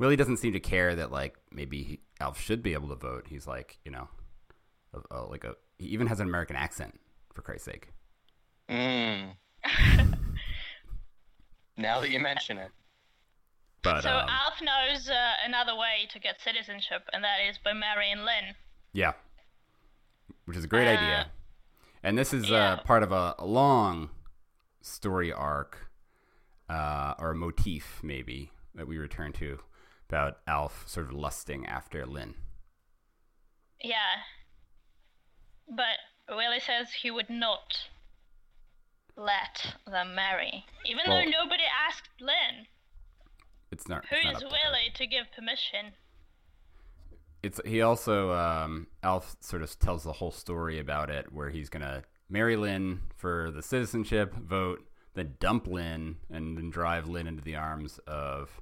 Willie 0.00 0.16
doesn't 0.16 0.38
seem 0.38 0.54
to 0.54 0.60
care 0.60 0.96
that 0.96 1.12
like 1.12 1.36
maybe 1.52 1.82
he, 1.84 2.00
Alf 2.20 2.40
should 2.40 2.62
be 2.62 2.72
able 2.72 2.88
to 2.88 2.94
vote. 2.96 3.26
He's 3.28 3.46
like, 3.46 3.78
you 3.84 3.92
know, 3.92 4.08
a, 4.94 5.18
a, 5.18 5.20
like 5.26 5.44
a 5.44 5.54
he 5.78 5.88
even 5.88 6.06
has 6.08 6.18
an 6.20 6.26
American 6.26 6.56
accent 6.56 6.98
for 7.34 7.42
Christ's 7.42 7.66
sake. 7.66 7.88
Mm. 8.70 9.34
now 11.76 12.00
that 12.00 12.10
you 12.10 12.18
mention 12.18 12.58
it. 12.58 12.70
But 13.82 14.02
So 14.02 14.10
um, 14.10 14.28
Alf 14.28 14.60
knows 14.62 15.08
uh, 15.08 15.32
another 15.46 15.74
way 15.76 16.08
to 16.12 16.18
get 16.18 16.40
citizenship, 16.40 17.02
and 17.12 17.22
that 17.22 17.36
is 17.48 17.58
by 17.62 17.72
marrying 17.74 18.18
Lynn. 18.18 18.54
yeah, 18.92 19.12
which 20.46 20.56
is 20.56 20.64
a 20.64 20.68
great 20.68 20.86
Uh, 20.88 20.92
idea. 20.98 21.26
And 22.02 22.16
this 22.16 22.32
is 22.32 22.48
yeah. 22.48 22.72
uh, 22.74 22.82
part 22.84 23.02
of 23.02 23.12
a, 23.12 23.34
a 23.38 23.44
long 23.44 24.08
story 24.80 25.30
arc 25.30 25.90
uh, 26.70 27.14
or 27.18 27.32
a 27.32 27.34
motif, 27.34 28.00
maybe 28.02 28.50
that 28.74 28.86
we 28.86 28.96
return 28.96 29.32
to 29.34 29.58
about 30.10 30.38
Alf 30.48 30.84
sort 30.88 31.06
of 31.06 31.12
lusting 31.12 31.64
after 31.66 32.04
Lynn. 32.04 32.34
Yeah. 33.80 34.16
But 35.68 35.98
Willie 36.28 36.58
says 36.58 36.88
he 36.92 37.12
would 37.12 37.30
not 37.30 37.86
let 39.16 39.76
them 39.86 40.16
marry, 40.16 40.64
even 40.84 41.04
Well- 41.06 41.22
though 41.24 41.30
nobody 41.30 41.62
asked 41.86 42.20
Lynn. 42.20 42.66
It's 43.70 43.86
not. 43.88 44.04
Who 44.06 44.16
it's 44.16 44.24
not 44.24 44.36
is. 44.36 44.42
Willie 44.42 44.90
to 44.94 45.06
give 45.06 45.26
permission? 45.30 45.92
It's 47.44 47.60
he 47.64 47.80
also 47.82 48.32
um, 48.32 48.88
Alf 49.04 49.36
sort 49.40 49.62
of 49.62 49.78
tells 49.78 50.02
the 50.02 50.12
whole 50.14 50.32
story 50.32 50.80
about 50.80 51.08
it, 51.08 51.32
where 51.32 51.50
he's 51.50 51.68
gonna 51.68 52.02
marry 52.28 52.56
Lynn 52.56 53.02
for 53.16 53.52
the 53.52 53.62
citizenship 53.62 54.34
vote, 54.34 54.84
then 55.14 55.36
dump 55.38 55.68
Lynn, 55.68 56.16
and 56.30 56.58
then 56.58 56.68
drive 56.68 57.08
Lynn 57.08 57.28
into 57.28 57.42
the 57.42 57.54
arms 57.54 57.98
of 58.08 58.60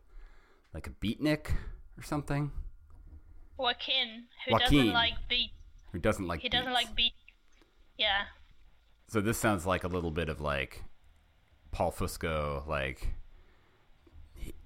like 0.75 0.87
a 0.87 0.91
beatnik 0.91 1.51
or 1.97 2.03
something 2.03 2.51
Joaquin, 3.57 4.25
who 4.47 4.53
Joaquin. 4.53 4.79
doesn't 4.79 4.93
like 4.93 5.15
beat. 5.29 5.51
who 5.93 5.99
doesn't 5.99 6.27
like. 6.29 6.41
He 6.41 6.49
doesn't 6.49 6.73
like 6.73 6.95
beat. 6.95 7.13
Yeah. 7.97 8.23
So 9.09 9.21
this 9.21 9.37
sounds 9.39 9.67
like 9.67 9.83
a 9.85 9.89
little 9.89 10.11
bit 10.13 10.29
of 10.29 10.41
like 10.41 10.85
Paul 11.73 11.91
Fusco, 11.91 12.67
like 12.69 13.09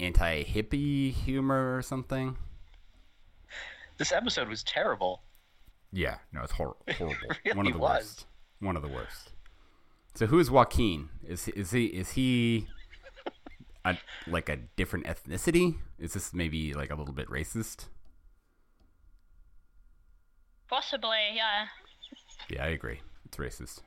anti-hippie 0.00 1.12
humor 1.12 1.76
or 1.76 1.82
something. 1.82 2.36
This 3.98 4.12
episode 4.12 4.48
was 4.48 4.62
terrible. 4.62 5.22
Yeah, 5.92 6.16
no, 6.32 6.42
it's 6.42 6.52
hor- 6.52 6.76
horrible. 6.98 7.16
really 7.44 7.56
One 7.56 7.66
of 7.66 7.72
the 7.72 7.78
was. 7.78 8.00
worst. 8.02 8.26
One 8.60 8.76
of 8.76 8.82
the 8.82 8.88
worst. 8.88 9.32
So 10.14 10.26
who 10.26 10.38
is 10.38 10.50
Joaquin? 10.50 11.08
Is 11.26 11.48
is 11.48 11.70
he 11.70 11.86
is 11.86 12.10
he 12.12 12.66
a, 13.84 13.96
like 14.26 14.48
a 14.48 14.56
different 14.76 15.06
ethnicity? 15.06 15.76
Is 15.98 16.14
this 16.14 16.32
maybe 16.34 16.74
like 16.74 16.90
a 16.90 16.94
little 16.94 17.14
bit 17.14 17.28
racist? 17.28 17.86
Possibly, 20.68 21.32
yeah. 21.34 21.66
Yeah, 22.48 22.64
I 22.64 22.68
agree. 22.68 23.00
It's 23.26 23.36
racist. 23.36 23.80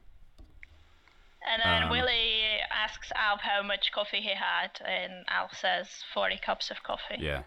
And 1.47 1.61
then 1.63 1.83
Um, 1.83 1.89
Willie 1.89 2.41
asks 2.71 3.11
Alf 3.15 3.41
how 3.41 3.61
much 3.61 3.91
coffee 3.91 4.21
he 4.21 4.33
had, 4.33 4.71
and 4.85 5.25
Alf 5.27 5.53
says 5.55 5.87
40 6.13 6.37
cups 6.43 6.71
of 6.71 6.81
coffee. 6.83 7.17
Yeah, 7.19 7.43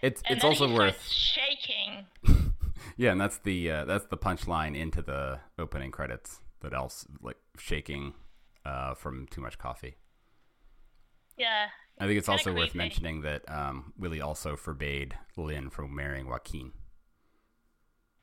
it's 0.00 0.22
And 0.26 0.36
it's 0.36 0.44
also 0.44 0.72
worth. 0.72 1.06
shaking. 1.08 2.06
Yeah, 2.96 3.12
and 3.12 3.20
that's 3.20 3.38
the 3.38 3.70
uh, 3.70 3.84
that's 3.86 4.06
the 4.06 4.18
punchline 4.18 4.76
into 4.76 5.02
the 5.02 5.38
opening 5.58 5.90
credits. 5.90 6.40
That 6.60 6.74
else 6.74 7.06
like 7.22 7.36
shaking 7.56 8.12
uh, 8.66 8.94
from 8.94 9.26
too 9.30 9.40
much 9.40 9.56
coffee. 9.56 9.96
Yeah. 11.36 11.66
I 11.98 12.06
think 12.06 12.18
it's 12.18 12.28
also 12.28 12.52
worth 12.54 12.74
mentioning 12.74 13.20
that 13.22 13.42
um, 13.48 13.92
Willie 13.98 14.20
also 14.20 14.56
forbade 14.56 15.16
Lynn 15.36 15.70
from 15.70 15.94
marrying 15.94 16.28
Joaquin. 16.28 16.72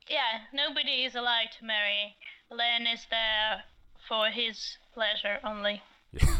Yeah, 0.08 0.40
nobody 0.52 1.04
is 1.04 1.14
allowed 1.14 1.48
to 1.58 1.64
marry. 1.64 2.16
Lynn 2.50 2.86
is 2.86 3.06
there 3.10 3.62
for 4.08 4.26
his 4.26 4.76
pleasure 4.94 5.38
only. 5.44 5.82
Yeah. 6.20 6.36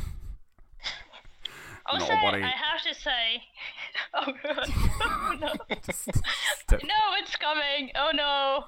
Also, 1.87 2.15
Nobody- 2.15 2.43
I 2.43 2.49
have 2.51 2.83
to 2.83 2.95
say, 2.95 3.43
oh 4.15 4.33
god, 4.45 5.41
no, 5.41 5.49
no, 6.71 6.95
it's 7.19 7.37
coming. 7.37 7.91
Oh 7.97 8.11
no, 8.15 8.65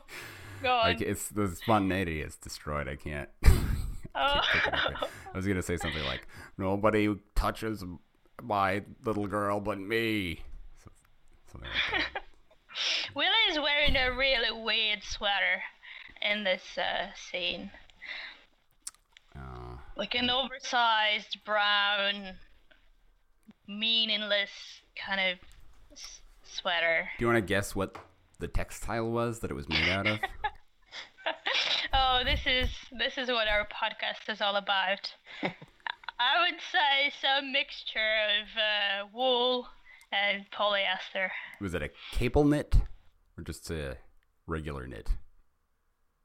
go 0.62 0.71
on. 0.73 0.87
like 0.92 1.00
it's 1.00 1.28
the 1.28 1.49
spontaneity 1.49 2.21
is 2.21 2.37
destroyed. 2.37 2.88
I 2.88 2.97
can't. 2.97 3.28
Oh. 4.14 4.40
I 5.35 5.37
was 5.37 5.47
gonna 5.47 5.62
say 5.62 5.76
something 5.76 6.04
like, 6.04 6.26
"Nobody 6.59 7.14
touches 7.35 7.85
my 8.42 8.83
little 9.04 9.26
girl 9.26 9.61
but 9.61 9.78
me." 9.78 10.40
Something 11.50 11.69
like 11.92 12.02
that. 12.14 12.23
Willie 13.14 13.28
is 13.50 13.59
wearing 13.59 13.97
a 13.97 14.16
really 14.16 14.50
weird 14.62 15.02
sweater 15.04 15.62
in 16.23 16.45
this 16.45 16.62
uh, 16.78 17.09
scene, 17.31 17.71
Uh, 19.37 19.76
like 19.97 20.14
an 20.14 20.31
oversized 20.31 21.38
brown, 21.45 22.35
meaningless 23.69 24.50
kind 24.97 25.21
of 25.33 25.38
s- 25.92 26.21
sweater. 26.44 27.09
do 27.18 27.25
you 27.25 27.27
want 27.31 27.37
to 27.37 27.42
guess 27.46 27.75
what 27.75 27.96
the 28.38 28.48
textile 28.48 29.11
was 29.11 29.40
that 29.40 29.51
it 29.51 29.55
was 29.55 29.68
made 29.68 29.88
out 29.88 30.07
of? 30.07 30.18
Oh, 32.04 32.22
this 32.24 32.40
is 32.46 32.68
this 32.98 33.16
is 33.16 33.28
what 33.28 33.46
our 33.46 33.64
podcast 33.66 34.28
is 34.28 34.40
all 34.40 34.56
about. 34.56 35.12
I 35.42 36.42
would 36.42 36.58
say 36.72 37.12
some 37.22 37.52
mixture 37.52 38.14
of 38.40 38.46
uh, 38.58 39.08
wool 39.14 39.68
and 40.10 40.44
polyester. 40.50 41.28
was 41.60 41.74
it 41.74 41.82
a 41.82 41.90
cable 42.10 42.42
knit 42.44 42.74
or 43.38 43.44
just 43.44 43.70
a 43.70 43.98
regular 44.48 44.88
knit? 44.88 45.10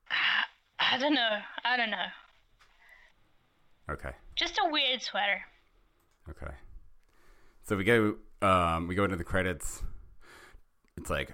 I 0.80 0.98
don't 0.98 1.14
know. 1.14 1.38
I 1.64 1.78
don't 1.78 1.92
know. 1.92 2.08
Okay. 3.92 4.12
Just 4.36 4.58
a 4.58 4.72
weird 4.72 5.04
sweater. 5.04 5.42
Okay. 6.28 6.54
So 7.66 7.78
we 7.78 7.84
go 7.84 8.16
um 8.42 8.88
we 8.88 8.96
go 8.96 9.04
into 9.04 9.16
the 9.16 9.24
credits. 9.24 9.84
It's 10.98 11.12
like 11.12 11.34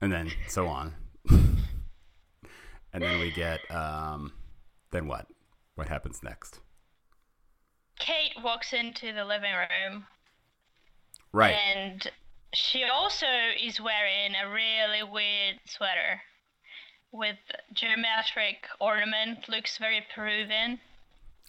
and 0.00 0.12
then 0.12 0.30
so 0.48 0.66
on. 0.66 0.94
and 1.28 3.02
then 3.02 3.18
we 3.20 3.30
get 3.32 3.60
um 3.70 4.32
then 4.90 5.06
what? 5.06 5.26
What 5.74 5.88
happens 5.88 6.22
next? 6.22 6.60
Kate 7.98 8.32
walks 8.42 8.72
into 8.72 9.12
the 9.12 9.24
living 9.24 9.52
room 9.52 10.06
Right. 11.32 11.54
and 11.74 12.08
she 12.52 12.84
also 12.84 13.26
is 13.60 13.80
wearing 13.80 14.34
a 14.36 14.48
really 14.52 15.02
weird 15.02 15.56
sweater 15.66 16.20
with 17.10 17.36
geometric 17.72 18.66
ornament. 18.80 19.48
Looks 19.48 19.78
very 19.78 20.04
Peruvian. 20.14 20.78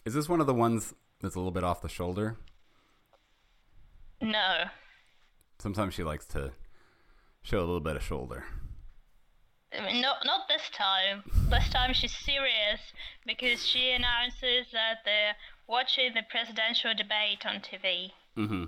Is 0.04 0.14
this 0.14 0.28
one 0.28 0.40
of 0.40 0.46
the 0.48 0.54
ones 0.54 0.94
that's 1.20 1.34
a 1.36 1.38
little 1.38 1.52
bit 1.52 1.62
off 1.64 1.82
the 1.82 1.88
shoulder? 1.88 2.36
No. 4.20 4.64
Sometimes 5.58 5.94
she 5.94 6.04
likes 6.04 6.26
to 6.26 6.52
show 7.42 7.58
a 7.58 7.60
little 7.60 7.80
bit 7.80 7.96
of 7.96 8.02
shoulder. 8.02 8.44
I 9.76 9.84
mean, 9.84 10.00
not 10.00 10.24
not 10.24 10.48
this 10.48 10.70
time. 10.72 11.22
This 11.50 11.68
time 11.70 11.92
she's 11.92 12.14
serious 12.14 12.80
because 13.26 13.64
she 13.64 13.90
announces 13.90 14.66
that 14.72 14.98
they're 15.04 15.34
watching 15.66 16.14
the 16.14 16.22
presidential 16.30 16.92
debate 16.94 17.44
on 17.44 17.56
TV. 17.56 18.12
Mm-hmm. 18.36 18.64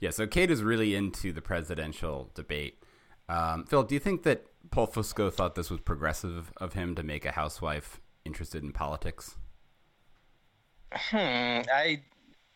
Yeah, 0.00 0.10
so 0.10 0.26
Kate 0.26 0.50
is 0.50 0.62
really 0.62 0.94
into 0.94 1.32
the 1.32 1.42
presidential 1.42 2.30
debate. 2.34 2.82
Um, 3.28 3.64
Phil, 3.64 3.82
do 3.84 3.94
you 3.94 4.00
think 4.00 4.22
that 4.24 4.46
Paul 4.70 4.88
Fusco 4.88 5.32
thought 5.32 5.54
this 5.54 5.70
was 5.70 5.80
progressive 5.80 6.52
of 6.56 6.72
him 6.72 6.94
to 6.94 7.02
make 7.02 7.24
a 7.24 7.32
housewife 7.32 8.00
interested 8.24 8.62
in 8.62 8.72
politics? 8.72 9.36
Hmm. 10.92 11.62
I 11.72 12.02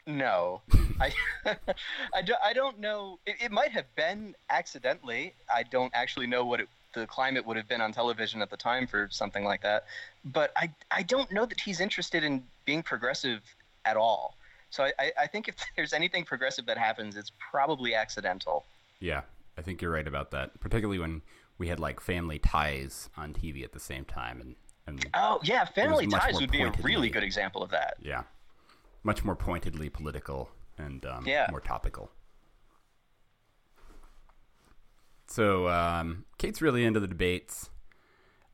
no. 0.07 0.63
I 1.01 1.13
I, 2.15 2.23
do, 2.23 2.35
I 2.43 2.53
don't 2.53 2.79
know. 2.79 3.19
It, 3.27 3.37
it 3.41 3.53
might 3.53 3.71
have 3.73 3.87
been 3.97 4.35
accidentally. 4.51 5.35
I 5.53 5.63
don't 5.63 5.93
actually 5.95 6.27
know 6.27 6.45
what 6.45 6.61
it, 6.61 6.69
the 6.95 7.07
climate 7.07 7.45
would 7.47 7.57
have 7.57 7.69
been 7.69 7.81
on 7.81 7.93
television 7.93 8.43
at 8.43 8.51
the 8.51 8.57
time 8.57 8.87
for 8.87 9.09
something 9.11 9.45
like 9.45 9.63
that. 9.63 9.85
But 10.25 10.53
I 10.57 10.71
I 10.91 11.03
don't 11.03 11.31
know 11.33 11.47
that 11.47 11.61
he's 11.61 11.81
interested 11.81 12.25
in 12.25 12.43
being 12.65 12.83
progressive 12.83 13.41
at 13.85 13.97
all. 13.97 14.37
So 14.71 14.85
I, 14.85 14.93
I, 14.99 15.13
I 15.23 15.27
think 15.27 15.49
if 15.49 15.55
there's 15.77 15.93
anything 15.93 16.25
progressive 16.25 16.67
that 16.67 16.79
happens, 16.79 17.17
it's 17.17 17.33
probably 17.51 17.95
accidental. 17.95 18.65
Yeah, 19.01 19.23
I 19.59 19.63
think 19.63 19.83
you're 19.83 19.93
right 19.93 20.07
about 20.07 20.31
that. 20.33 20.59
Particularly 20.61 20.99
when 20.99 21.23
we 21.59 21.69
had 21.69 21.81
like 21.81 22.01
family 22.01 22.39
ties 22.39 23.11
on 23.17 23.33
TV 23.33 23.65
at 23.65 23.73
the 23.73 23.81
same 23.81 24.05
time, 24.05 24.41
and 24.41 24.57
and 24.87 25.07
Oh 25.15 25.41
yeah, 25.43 25.65
Family 25.65 26.07
Ties 26.07 26.41
would 26.41 26.51
be 26.51 26.63
a 26.63 26.73
really 26.83 27.09
good 27.09 27.23
example 27.23 27.63
of 27.63 27.71
that. 27.71 27.97
yeah, 28.03 28.23
much 29.05 29.25
more 29.25 29.37
pointedly 29.37 29.89
political 29.89 30.49
and 30.77 31.05
um, 31.07 31.25
Yeah. 31.27 31.47
more 31.51 31.61
topical. 31.61 32.11
So 35.27 35.69
um, 35.69 36.25
Kate's 36.39 36.61
really 36.61 36.85
into 36.85 37.01
the 37.01 37.07
debates. 37.07 37.71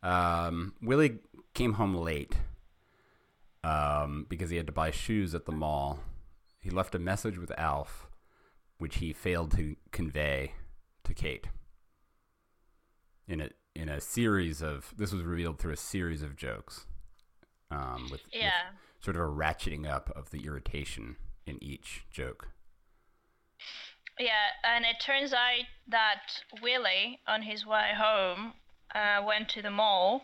Um, 0.03 0.75
Willie 0.83 1.19
came 1.55 1.75
home 1.75 1.95
late 1.95 2.37
um, 3.65 4.27
because 4.29 4.51
he 4.51 4.57
had 4.57 4.67
to 4.67 4.73
buy 4.73 4.91
shoes 4.91 5.35
at 5.35 5.47
the 5.47 5.53
mall. 5.53 6.01
He 6.61 6.71
left 6.71 6.95
a 6.95 6.99
message 6.99 7.39
with 7.39 7.51
Alf, 7.59 8.07
which 8.79 8.97
he 8.97 9.13
failed 9.13 9.51
to 9.57 9.77
convey 9.93 10.53
to 11.05 11.15
Kate. 11.15 11.49
In 13.29 13.41
a 13.41 13.51
in 13.77 13.89
a 13.89 14.01
series 14.01 14.63
of 14.63 14.93
this 14.97 15.13
was 15.13 15.23
revealed 15.23 15.59
through 15.59 15.73
a 15.73 15.77
series 15.77 16.23
of 16.23 16.35
jokes, 16.37 16.87
um, 17.71 18.03
with, 18.11 18.13
with 18.13 18.21
Yeah. 18.33 18.51
Sort 19.01 19.17
of 19.17 19.23
a 19.23 19.27
ratcheting 19.27 19.89
up 19.89 20.11
of 20.17 20.31
the 20.31 20.45
irritation 20.47 21.17
in 21.47 21.63
each 21.63 22.05
joke. 22.11 22.49
Yeah, 24.19 24.49
and 24.63 24.85
it 24.85 24.97
turns 25.01 25.33
out 25.33 25.65
that 25.89 26.43
Willie, 26.63 27.21
on 27.27 27.43
his 27.43 27.65
way 27.65 27.91
home, 27.97 28.53
uh, 28.95 29.23
went 29.27 29.49
to 29.51 29.63
the 29.63 29.71
mall 29.71 30.23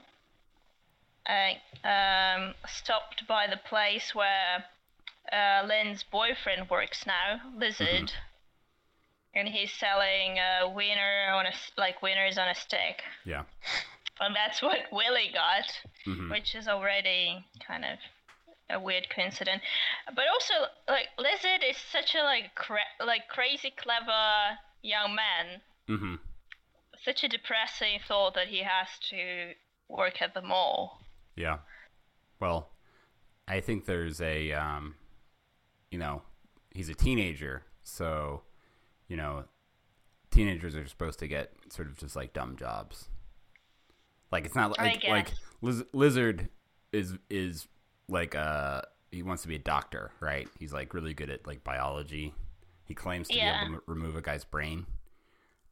and 1.24 1.56
um, 1.82 2.54
stopped 2.68 3.26
by 3.26 3.46
the 3.46 3.56
place 3.56 4.14
where 4.14 4.64
uh, 5.32 5.66
Lynn's 5.66 6.02
boyfriend 6.04 6.68
works 6.70 7.06
now, 7.06 7.40
Lizard. 7.56 8.12
and 9.34 9.48
he's 9.48 9.72
selling 9.72 10.38
a 10.38 10.68
wiener 10.68 11.32
on 11.32 11.46
a 11.46 11.52
like 11.78 12.00
wieners 12.00 12.38
on 12.38 12.48
a 12.48 12.54
stick, 12.54 13.02
Yeah. 13.24 13.42
and 14.20 14.36
that's 14.36 14.60
what 14.62 14.80
Willie 14.92 15.30
got, 15.32 15.72
Mhm. 16.06 16.30
which 16.30 16.54
is 16.54 16.68
already 16.68 17.44
kind 17.66 17.84
of 17.84 17.98
a 18.70 18.80
weird 18.80 19.08
coincidence. 19.14 19.62
But 20.06 20.24
also, 20.32 20.54
like 20.88 21.08
Lizard 21.18 21.64
is 21.68 21.76
such 21.76 22.14
a 22.14 22.22
like 22.22 22.54
cra- 22.54 23.04
like 23.04 23.28
crazy 23.28 23.72
clever 23.76 24.58
young 24.82 25.14
man. 25.14 25.60
Mm-hmm. 25.88 26.14
Such 27.04 27.24
a 27.24 27.28
depressing 27.28 28.00
thought 28.06 28.34
that 28.34 28.48
he 28.48 28.62
has 28.62 28.88
to 29.10 29.52
work 29.88 30.20
at 30.20 30.34
the 30.34 30.42
mall. 30.42 31.00
Yeah. 31.36 31.58
Well, 32.40 32.70
I 33.46 33.60
think 33.60 33.84
there's 33.84 34.20
a, 34.20 34.52
um, 34.52 34.96
you 35.90 35.98
know, 35.98 36.22
he's 36.70 36.88
a 36.88 36.94
teenager, 36.94 37.62
so, 37.82 38.42
you 39.08 39.16
know, 39.16 39.44
teenagers 40.30 40.74
are 40.74 40.86
supposed 40.86 41.18
to 41.20 41.28
get 41.28 41.52
sort 41.70 41.88
of 41.88 41.96
just 41.96 42.16
like 42.16 42.32
dumb 42.32 42.56
jobs. 42.56 43.08
Like 44.32 44.44
it's 44.44 44.56
not 44.56 44.76
like 44.78 45.04
like. 45.08 45.32
Liz- 45.62 45.84
lizard 45.92 46.48
is 46.92 47.14
is 47.30 47.68
like 48.08 48.34
uh 48.34 48.82
he 49.10 49.22
wants 49.22 49.42
to 49.42 49.48
be 49.48 49.54
a 49.56 49.60
doctor, 49.60 50.10
right? 50.20 50.48
He's 50.58 50.72
like 50.72 50.92
really 50.94 51.14
good 51.14 51.30
at 51.30 51.46
like 51.46 51.64
biology. 51.64 52.34
He 52.84 52.94
claims 52.94 53.28
to 53.28 53.34
Yeah. 53.36 53.60
be 53.64 53.66
able 53.66 53.66
to 53.68 53.74
m- 53.76 53.82
remove 53.86 54.16
a 54.16 54.22
guy's 54.22 54.44
brain. 54.44 54.86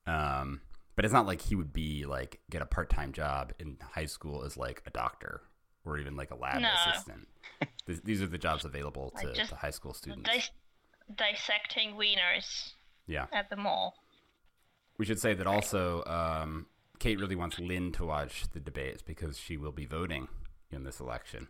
Um, 0.07 0.61
but 0.97 1.05
it's 1.05 1.12
not 1.14 1.27
like 1.27 1.40
he 1.42 1.55
would 1.55 1.73
be 1.73 2.07
like 2.07 2.40
get 2.51 2.62
a 2.62 2.66
part 2.66 2.90
time 2.90 3.12
job 3.12 3.53
in 3.59 3.77
high 3.94 4.07
school 4.07 4.44
as 4.44 4.57
like 4.57 4.83
a 4.87 4.90
doctor 4.90 5.42
or 5.85 5.99
even 5.99 6.16
like 6.16 6.31
a 6.31 6.37
lab 6.37 6.61
No. 6.62 6.70
assistant. 6.87 7.29
Th- 7.87 8.01
These 8.03 8.23
are 8.23 8.27
the 8.27 8.38
jobs 8.38 8.64
available 8.64 9.12
to, 9.20 9.27
Like 9.27 9.49
to 9.49 9.57
high 9.57 9.70
school 9.70 9.92
students. 9.94 10.31
Dis- 10.31 10.51
dissecting 11.14 11.94
wieners 11.97 12.73
yeah. 13.07 13.27
at 13.33 13.51
the 13.51 13.57
mall. 13.57 13.94
We 14.97 15.05
should 15.05 15.18
say 15.18 15.35
that 15.35 15.47
also 15.47 16.05
um, 16.05 16.66
Kate 16.99 17.18
really 17.18 17.35
wants 17.37 17.59
Lynn 17.59 17.92
to 17.92 18.05
watch 18.07 18.44
the 18.53 18.61
debates 18.61 19.03
because 19.03 19.37
she 19.38 19.57
will 19.57 19.73
be 19.73 19.87
voting 19.87 20.29
in 20.70 20.85
this 20.85 21.01
election. 21.01 21.49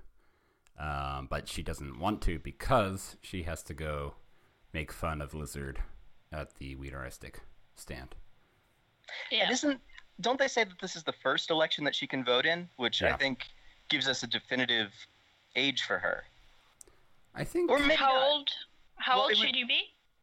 Um, 0.78 1.26
but 1.30 1.48
she 1.48 1.62
doesn't 1.62 1.98
want 2.00 2.20
to 2.22 2.38
because 2.38 3.16
she 3.22 3.44
has 3.44 3.62
to 3.64 3.74
go 3.74 4.14
make 4.72 4.90
fun 4.92 5.20
of 5.22 5.32
Lizard 5.34 5.80
at 6.32 6.54
the 6.58 6.74
Wieneristic 6.74 7.36
stand. 7.76 8.14
Yeah. 9.30 9.44
And 9.44 9.52
isn't 9.52 9.80
don't 10.20 10.38
they 10.38 10.48
say 10.48 10.64
that 10.64 10.78
this 10.80 10.94
is 10.96 11.02
the 11.04 11.12
first 11.22 11.50
election 11.50 11.84
that 11.84 11.94
she 11.94 12.06
can 12.06 12.24
vote 12.24 12.46
in, 12.46 12.68
which 12.76 13.02
I 13.02 13.12
think 13.16 13.44
gives 13.88 14.06
us 14.08 14.22
a 14.22 14.26
definitive 14.28 14.90
age 15.56 15.82
for 15.82 15.98
her. 15.98 16.24
I 17.34 17.42
think. 17.44 17.70
Or 17.70 17.78
maybe 17.80 17.94
How 17.94 18.12
not. 18.12 18.28
old? 18.28 18.48
How 18.96 19.14
Well, 19.16 19.22
old 19.24 19.32
it 19.32 19.38
would- 19.38 19.46
should 19.48 19.56
you 19.56 19.66
be? 19.66 19.82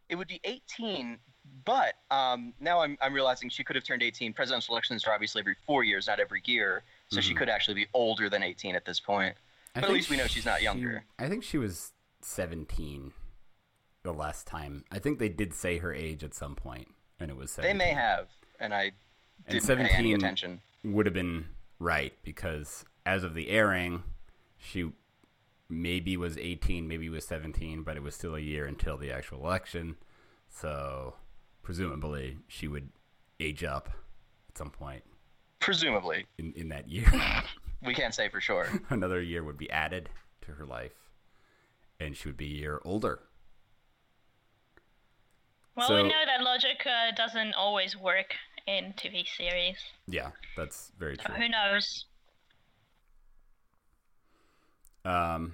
It 0.09 0.15
would 0.15 0.27
be 0.29 0.41
18, 0.43 1.17
but 1.65 1.95
um, 2.09 2.53
now 2.59 2.81
I'm, 2.81 2.97
I'm 3.01 3.13
realizing 3.13 3.49
she 3.49 3.63
could 3.63 3.77
have 3.77 3.85
turned 3.85 4.03
18. 4.03 4.33
Presidential 4.33 4.73
elections 4.75 5.05
are 5.05 5.13
obviously 5.13 5.39
every 5.39 5.55
four 5.65 5.83
years, 5.85 6.07
not 6.07 6.19
every 6.19 6.41
year, 6.45 6.83
so 7.09 7.21
she 7.21 7.33
Mhm. 7.33 7.37
could 7.37 7.49
actually 7.49 7.75
be 7.75 7.87
older 7.93 8.29
than 8.29 8.43
18 8.43 8.75
at 8.75 8.83
this 8.83 8.99
point. 8.99 9.35
I 9.75 9.79
But 9.81 9.89
at 9.89 9.93
least 9.93 10.09
we 10.09 10.17
know 10.17 10.27
she's 10.27 10.45
not 10.45 10.59
she- 10.59 10.65
younger. 10.65 11.05
I 11.17 11.29
think 11.29 11.43
she 11.43 11.57
was 11.57 11.93
17 12.21 13.13
the 14.03 14.13
last 14.13 14.47
time. 14.47 14.83
I 14.91 14.99
think 14.99 15.19
they 15.19 15.29
did 15.29 15.53
say 15.53 15.77
her 15.77 15.93
age 15.93 16.23
at 16.23 16.33
some 16.33 16.55
point, 16.55 16.89
and 17.19 17.29
it 17.31 17.37
was 17.37 17.51
17. 17.51 17.77
They 17.77 17.85
may 17.85 17.91
have, 17.93 18.27
and 18.59 18.73
I 18.73 18.83
And 18.83 18.93
didn't 19.61 19.67
pay 19.67 19.73
any 19.73 19.87
17 20.11 20.15
attention. 20.15 20.61
would 20.83 21.05
have 21.05 21.13
been 21.13 21.45
right 21.79 22.13
because 22.23 22.83
as 23.05 23.23
of 23.23 23.33
the 23.33 23.49
airing, 23.49 24.03
she 24.57 24.91
maybe 25.69 26.17
was 26.17 26.37
18, 26.37 26.87
maybe 26.87 27.07
was 27.09 27.25
17, 27.25 27.83
but 27.83 27.95
it 27.95 28.03
was 28.03 28.13
still 28.15 28.35
a 28.35 28.39
year 28.39 28.65
until 28.65 28.97
the 28.97 29.11
actual 29.11 29.39
election. 29.45 29.95
So 30.49 31.15
presumably 31.63 32.39
she 32.47 32.67
would 32.67 32.89
age 33.39 33.63
up 33.63 33.89
at 34.49 34.57
some 34.57 34.69
point 34.69 35.03
Presumably, 35.61 36.25
in, 36.37 36.51
in 36.57 36.69
that 36.69 36.89
year. 36.89 37.05
we 37.85 37.93
can't 37.93 38.13
say 38.13 38.27
for 38.29 38.41
sure. 38.41 38.67
Another 38.89 39.21
year 39.21 39.43
would 39.43 39.57
be 39.57 39.69
added 39.71 40.09
to 40.41 40.51
her 40.53 40.65
life, 40.65 40.91
and 41.99 42.17
she 42.17 42.27
would 42.27 42.35
be 42.37 42.45
a 42.47 42.57
year 42.57 42.81
older. 42.83 43.19
Well, 45.75 45.87
So- 45.87 45.95
we 46.03 46.09
know 46.09 46.25
that 46.25 46.43
logic 46.43 46.85
uh, 46.85 47.15
doesn't 47.15 47.53
always 47.53 47.95
work 47.95 48.33
in 48.67 48.93
TV 48.97 49.25
series. 49.27 49.77
Yeah, 50.07 50.31
that's 50.57 50.91
very 50.99 51.15
So 51.17 51.23
true. 51.23 51.35
who 51.35 51.49
knows? 51.49 52.05
Um, 55.05 55.53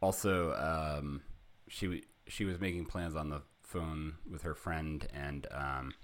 also, 0.00 0.52
um, 0.54 1.22
she 1.68 2.04
she 2.26 2.44
was 2.44 2.60
making 2.60 2.86
plans 2.86 3.14
on 3.14 3.30
the 3.30 3.42
phone 3.62 4.14
with 4.30 4.42
her 4.42 4.54
friend, 4.54 5.06
and 5.14 5.46
um, 5.52 5.94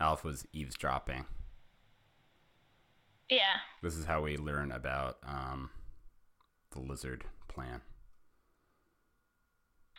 Alf 0.00 0.24
was 0.24 0.46
eavesdropping. 0.52 1.24
Yeah. 3.28 3.58
This 3.82 3.96
is 3.96 4.06
how 4.06 4.22
we 4.22 4.36
learn 4.36 4.72
about 4.72 5.18
um, 5.26 5.70
the 6.70 6.80
lizard 6.80 7.24
plan. 7.48 7.82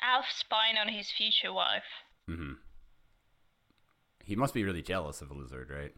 Alf 0.02 0.26
spying 0.30 0.78
on 0.78 0.88
his 0.88 1.12
future 1.12 1.54
wife. 1.54 1.84
Mm-hmm. 2.30 2.54
He 4.24 4.36
must 4.36 4.54
be 4.54 4.64
really 4.64 4.82
jealous 4.82 5.22
of 5.22 5.32
a 5.32 5.34
lizard, 5.34 5.70
right? 5.70 5.94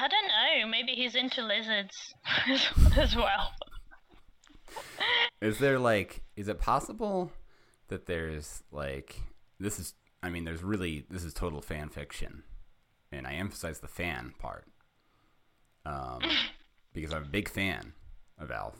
I 0.00 0.08
don't 0.08 0.26
know. 0.26 0.70
Maybe 0.70 0.92
he's 0.92 1.14
into 1.14 1.42
lizards 1.42 2.14
as 2.96 3.14
well. 3.14 3.52
Is 5.40 5.58
there 5.58 5.78
like, 5.78 6.22
is 6.36 6.48
it 6.48 6.60
possible 6.60 7.30
that 7.88 8.06
there's 8.06 8.62
like, 8.70 9.20
this 9.60 9.78
is, 9.78 9.94
I 10.22 10.30
mean, 10.30 10.44
there's 10.44 10.62
really, 10.62 11.04
this 11.10 11.24
is 11.24 11.34
total 11.34 11.60
fan 11.60 11.88
fiction, 11.88 12.44
and 13.10 13.26
I 13.26 13.34
emphasize 13.34 13.80
the 13.80 13.88
fan 13.88 14.34
part, 14.38 14.66
um, 15.84 16.20
because 16.92 17.12
I'm 17.12 17.24
a 17.24 17.28
big 17.28 17.48
fan 17.48 17.92
of 18.38 18.50
Alf. 18.50 18.76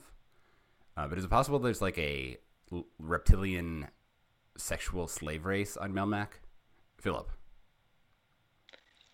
Uh, 0.96 1.08
but 1.08 1.18
is 1.18 1.24
it 1.24 1.30
possible 1.30 1.58
there's 1.58 1.82
like 1.82 1.98
a 1.98 2.36
l- 2.70 2.86
reptilian 2.98 3.88
sexual 4.56 5.08
slave 5.08 5.44
race 5.44 5.76
on 5.76 5.92
Melmac? 5.92 6.28
Philip. 7.00 7.30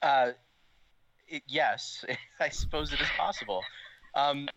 Uh, 0.02 0.32
it, 1.26 1.42
yes, 1.46 2.04
I 2.40 2.50
suppose 2.50 2.92
it 2.92 3.00
is 3.00 3.08
possible. 3.16 3.62
Um, 4.14 4.48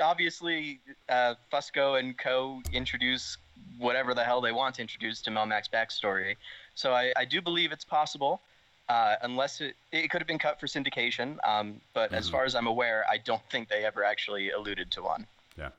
obviously, 0.00 0.80
uh, 1.08 1.34
Fusco 1.52 1.98
and 1.98 2.16
Co. 2.16 2.60
introduce 2.72 3.36
whatever 3.78 4.14
the 4.14 4.24
hell 4.24 4.40
they 4.40 4.52
want 4.52 4.76
to 4.76 4.82
introduce 4.82 5.20
to 5.22 5.30
Melmac's 5.30 5.68
backstory. 5.68 6.36
So 6.78 6.92
I, 6.94 7.12
I 7.16 7.24
do 7.24 7.42
believe 7.42 7.72
it's 7.72 7.84
possible, 7.84 8.40
uh, 8.88 9.16
unless 9.22 9.60
it, 9.60 9.74
it 9.90 10.10
could 10.10 10.20
have 10.20 10.28
been 10.28 10.38
cut 10.38 10.60
for 10.60 10.68
syndication. 10.68 11.36
Um, 11.44 11.80
but 11.92 12.12
as 12.14 12.28
Mhm. 12.28 12.32
far 12.32 12.44
as 12.44 12.54
I'm 12.54 12.68
aware, 12.68 13.04
I 13.10 13.18
don't 13.18 13.42
think 13.50 13.68
they 13.68 13.84
ever 13.84 14.04
actually 14.04 14.52
alluded 14.52 14.92
to 14.92 15.02
one. 15.02 15.26
Yeah. 15.56 15.70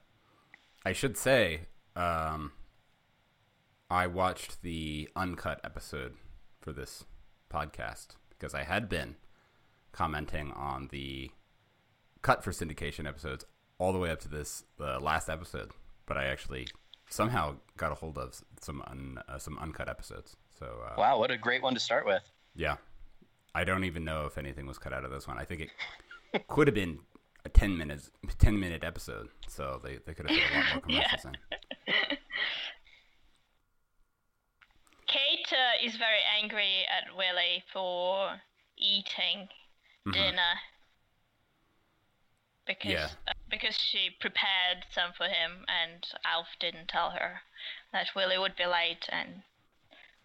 I 0.83 0.91
should 0.91 1.17
say, 1.17 1.61
um, 1.95 2.51
I 3.89 4.07
watched 4.07 4.61
the 4.61 5.09
uncut 5.15 5.61
episode 5.63 6.17
for 6.59 6.73
this 6.73 7.05
podcast 7.49 8.17
because 8.31 8.53
I 8.53 8.63
had 8.63 8.89
been 8.89 9.15
commenting 9.93 10.51
on 10.51 10.89
the 10.89 11.31
cut 12.21 12.43
for 12.43 12.51
syndication 12.51 13.07
episodes 13.07 13.45
all 13.77 13.93
the 13.93 13.99
way 13.99 14.11
up 14.11 14.19
to 14.19 14.27
this 14.27 14.65
the 14.75 14.99
last 14.99 15.29
episode, 15.29 15.71
but 16.05 16.17
I 16.17 16.25
actually 16.25 16.67
somehow 17.09 17.55
got 17.77 17.93
a 17.93 17.95
hold 17.95 18.17
of 18.17 18.43
some 18.59 18.81
un, 18.85 19.23
uh, 19.29 19.39
some 19.39 19.57
uncut 19.59 19.87
episodes. 19.87 20.35
So 20.59 20.65
uh, 20.85 20.95
Wow, 20.97 21.17
what 21.19 21.31
a 21.31 21.37
great 21.37 21.61
one 21.63 21.73
to 21.73 21.79
start 21.79 22.05
with. 22.05 22.21
yeah, 22.55 22.75
I 23.55 23.63
don't 23.63 23.85
even 23.85 24.03
know 24.03 24.25
if 24.25 24.37
anything 24.37 24.67
was 24.67 24.77
cut 24.77 24.93
out 24.93 25.05
of 25.05 25.11
this 25.11 25.27
one. 25.27 25.37
I 25.37 25.45
think 25.45 25.61
it 25.61 25.69
could 26.47 26.67
have 26.67 26.75
been 26.75 26.99
a 27.45 27.49
ten 27.49 27.77
minutes, 27.77 28.11
ten 28.37 28.59
minute 28.59 28.83
episode, 28.83 29.29
so 29.47 29.79
they, 29.83 29.97
they 30.05 30.13
could 30.13 30.25
have 30.29 30.35
put 30.35 30.51
a 30.51 30.53
lot 30.57 30.69
more 30.69 30.81
commercials 30.81 31.25
in. 31.25 31.37
Kate 35.07 35.51
uh, 35.51 35.85
is 35.85 35.95
very 35.95 36.19
angry 36.39 36.85
at 36.87 37.15
Willie 37.15 37.63
for 37.73 38.39
eating 38.77 39.49
Mhm. 40.05 40.13
dinner 40.13 40.53
because 42.67 42.91
Yeah. 42.91 43.09
uh, 43.27 43.33
because 43.49 43.75
she 43.77 44.11
prepared 44.19 44.85
some 44.91 45.11
for 45.13 45.27
him 45.27 45.65
and 45.67 46.05
Alf 46.23 46.47
didn't 46.59 46.87
tell 46.87 47.09
her 47.11 47.41
that 47.91 48.13
Willie 48.15 48.37
would 48.37 48.55
be 48.55 48.65
late 48.67 49.07
and 49.09 49.41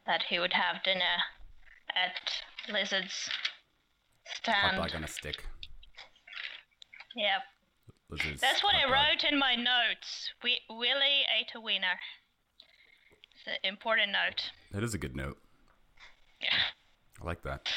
that 0.07 0.23
he 0.29 0.39
would 0.39 0.53
have 0.53 0.83
dinner 0.83 1.23
at 1.95 2.73
Lizard's 2.73 3.29
Hot 4.27 4.37
stand. 4.37 4.77
dog 4.77 4.95
on 4.95 5.05
a 5.05 5.09
stick. 5.09 5.45
Yeah, 7.17 7.39
Lizard's 8.11 8.41
that's 8.41 8.63
what 8.63 8.75
I 8.75 8.81
hot 8.81 8.89
dog. 8.89 9.23
wrote 9.23 9.33
in 9.33 9.39
my 9.39 9.55
notes. 9.55 10.31
We 10.43 10.61
Willie 10.69 11.25
ate 11.39 11.53
a 11.55 11.61
wiener. 11.61 11.99
It's 13.33 13.47
an 13.47 13.69
important 13.69 14.13
note. 14.13 14.51
That 14.73 14.83
is 14.83 14.95
a 14.95 14.99
good 14.99 15.15
note. 15.17 15.39
Yeah. 16.41 16.59
I 17.21 17.25
like 17.25 17.43
that. 17.43 17.69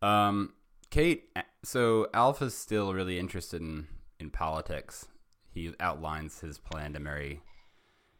Um, 0.00 0.54
Kate. 0.90 1.24
So 1.64 2.08
Alpha's 2.12 2.56
still 2.56 2.92
really 2.92 3.18
interested 3.18 3.60
in 3.60 3.86
in 4.18 4.30
politics. 4.30 5.06
He 5.52 5.72
outlines 5.80 6.40
his 6.40 6.58
plan 6.58 6.92
to 6.94 7.00
marry 7.00 7.40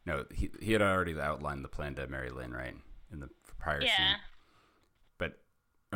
No, 0.04 0.24
he 0.34 0.50
he 0.60 0.72
had 0.72 0.82
already 0.82 1.18
outlined 1.18 1.64
the 1.64 1.68
plan 1.68 1.94
to 1.96 2.06
marry 2.08 2.30
Lynn, 2.30 2.52
right? 2.52 2.74
In 3.12 3.20
the 3.20 3.28
prior 3.58 3.82
Yeah. 3.82 3.96
scene. 3.96 4.16
But 5.18 5.38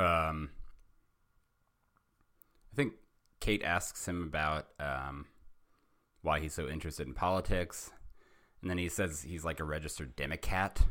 um 0.01 0.51
I 2.73 2.77
think 2.77 2.95
Kate 3.41 3.63
asks 3.65 4.07
him 4.07 4.23
about 4.23 4.69
um 4.79 5.27
why 6.23 6.41
he's 6.41 6.55
so 6.55 6.69
interested 6.69 7.07
in 7.07 7.15
politics. 7.15 7.91
And 8.61 8.71
then 8.71 8.79
he 8.79 8.89
says 8.89 9.23
he's 9.23 9.45
like 9.45 9.61
a 9.61 9.65
registered 9.65 10.17
Democrat 10.17 10.83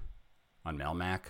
on 0.66 0.78
Melmac. 0.78 1.22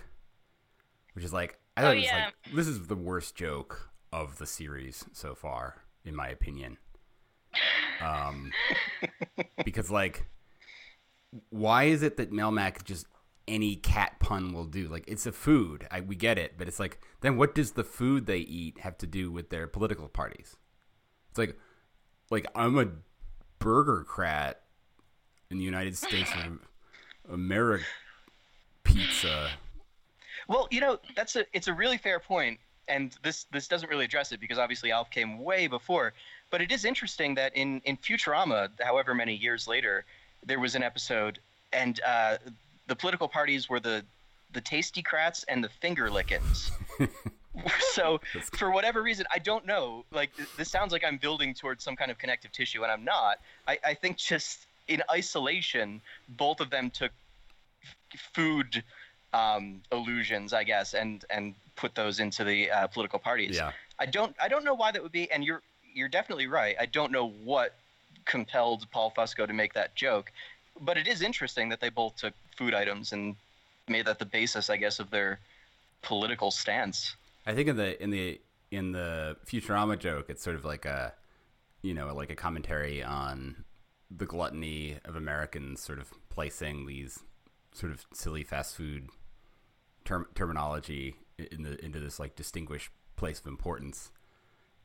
Which 1.14 1.24
is 1.24 1.32
like 1.32 1.58
I 1.76 1.82
Oh, 1.82 1.84
thought 1.84 1.96
it 1.96 2.00
was 2.00 2.04
yeah. 2.06 2.24
like 2.26 2.54
this 2.54 2.66
is 2.68 2.86
the 2.86 2.96
worst 2.96 3.34
joke 3.36 3.90
of 4.12 4.38
the 4.38 4.46
series 4.46 5.04
so 5.12 5.34
far, 5.34 5.82
in 6.04 6.14
my 6.14 6.28
opinion. 6.28 6.78
Um 8.00 8.52
because 9.64 9.90
like 9.90 10.26
why 11.50 11.84
is 11.84 12.02
it 12.02 12.16
that 12.16 12.32
Melmac 12.32 12.84
just 12.84 13.06
any 13.48 13.76
cat 13.76 14.18
pun 14.20 14.52
will 14.52 14.64
do? 14.64 14.88
Like 14.88 15.04
it's 15.06 15.26
a 15.26 15.32
food, 15.32 15.86
I, 15.90 16.00
we 16.00 16.16
get 16.16 16.38
it, 16.38 16.54
but 16.58 16.68
it's 16.68 16.80
like 16.80 17.00
then 17.20 17.36
what 17.36 17.54
does 17.54 17.72
the 17.72 17.84
food 17.84 18.26
they 18.26 18.38
eat 18.38 18.80
have 18.80 18.98
to 18.98 19.06
do 19.06 19.30
with 19.30 19.50
their 19.50 19.66
political 19.66 20.08
parties? 20.08 20.56
It's 21.30 21.38
like 21.38 21.56
like 22.30 22.46
I'm 22.54 22.78
a 22.78 22.88
burgercrat 23.60 24.54
in 25.50 25.58
the 25.58 25.64
United 25.64 25.96
States 25.96 26.30
of 26.44 26.58
America 27.32 27.84
pizza. 28.86 29.50
Well, 30.48 30.68
you 30.70 30.80
know, 30.80 30.98
that's 31.14 31.36
a 31.36 31.44
it's 31.52 31.68
a 31.68 31.74
really 31.74 31.98
fair 31.98 32.20
point, 32.20 32.58
and 32.88 33.16
this 33.22 33.46
this 33.52 33.68
doesn't 33.68 33.88
really 33.88 34.04
address 34.04 34.32
it 34.32 34.40
because 34.40 34.58
obviously 34.58 34.92
Alf 34.92 35.10
came 35.10 35.38
way 35.38 35.66
before. 35.66 36.12
But 36.50 36.60
it 36.60 36.70
is 36.70 36.84
interesting 36.84 37.34
that 37.34 37.54
in 37.56 37.80
in 37.84 37.96
Futurama, 37.96 38.70
however 38.80 39.14
many 39.14 39.34
years 39.34 39.66
later, 39.66 40.04
there 40.46 40.60
was 40.60 40.74
an 40.74 40.82
episode, 40.82 41.38
and 41.72 42.00
uh, 42.06 42.38
the 42.86 42.96
political 42.96 43.28
parties 43.28 43.68
were 43.68 43.80
the 43.80 44.04
the 44.52 44.60
Tasty 44.60 45.02
Crats 45.02 45.44
and 45.44 45.62
the 45.62 45.68
Finger 45.68 46.10
Lickens. 46.10 46.70
so 47.92 48.20
for 48.56 48.70
whatever 48.70 49.02
reason, 49.02 49.26
I 49.32 49.38
don't 49.38 49.66
know. 49.66 50.04
Like 50.12 50.30
this 50.56 50.70
sounds 50.70 50.92
like 50.92 51.04
I'm 51.04 51.18
building 51.18 51.52
towards 51.52 51.84
some 51.84 51.96
kind 51.96 52.10
of 52.10 52.18
connective 52.18 52.52
tissue, 52.52 52.82
and 52.82 52.92
I'm 52.92 53.04
not. 53.04 53.40
I, 53.66 53.78
I 53.84 53.94
think 53.94 54.16
just 54.16 54.66
in 54.88 55.02
isolation, 55.10 56.00
both 56.28 56.60
of 56.60 56.70
them 56.70 56.90
took 56.90 57.10
f- 57.82 58.20
food 58.32 58.82
um, 59.32 59.82
illusions, 59.92 60.52
I 60.52 60.64
guess, 60.64 60.94
and 60.94 61.24
and 61.28 61.54
put 61.74 61.94
those 61.94 62.20
into 62.20 62.44
the 62.44 62.70
uh, 62.70 62.86
political 62.86 63.18
parties. 63.18 63.56
Yeah. 63.56 63.72
I 63.98 64.06
don't 64.06 64.34
I 64.40 64.48
don't 64.48 64.64
know 64.64 64.74
why 64.74 64.92
that 64.92 65.02
would 65.02 65.12
be, 65.12 65.30
and 65.30 65.44
you're 65.44 65.62
you're 65.94 66.08
definitely 66.08 66.46
right. 66.46 66.76
I 66.78 66.86
don't 66.86 67.10
know 67.10 67.28
what 67.28 67.74
compelled 68.26 68.86
Paul 68.90 69.12
Fusco 69.16 69.46
to 69.46 69.52
make 69.52 69.72
that 69.74 69.94
joke, 69.94 70.30
but 70.80 70.98
it 70.98 71.06
is 71.06 71.22
interesting 71.22 71.68
that 71.70 71.80
they 71.80 71.88
both 71.88 72.16
took 72.16 72.34
food 72.56 72.74
items 72.74 73.12
and 73.12 73.36
made 73.88 74.06
that 74.06 74.18
the 74.18 74.26
basis, 74.26 74.68
I 74.68 74.76
guess, 74.76 74.98
of 75.00 75.10
their 75.10 75.38
political 76.02 76.50
stance. 76.50 77.16
I 77.46 77.54
think 77.54 77.68
in 77.68 77.76
the 77.76 78.02
in 78.02 78.10
the 78.10 78.40
in 78.70 78.92
the 78.92 79.36
Futurama 79.46 79.98
joke, 79.98 80.26
it's 80.28 80.42
sort 80.42 80.56
of 80.56 80.64
like 80.64 80.84
a 80.84 81.14
you 81.82 81.94
know 81.94 82.12
like 82.14 82.30
a 82.30 82.34
commentary 82.34 83.02
on 83.02 83.64
the 84.10 84.26
gluttony 84.26 84.98
of 85.04 85.16
Americans, 85.16 85.80
sort 85.80 85.98
of 85.98 86.12
placing 86.28 86.86
these 86.86 87.20
sort 87.72 87.92
of 87.92 88.06
silly 88.12 88.42
fast 88.42 88.74
food 88.74 89.08
term, 90.04 90.26
terminology 90.34 91.16
in 91.38 91.62
the 91.62 91.82
into 91.84 92.00
this 92.00 92.18
like 92.18 92.34
distinguished 92.36 92.90
place 93.16 93.40
of 93.40 93.46
importance. 93.46 94.10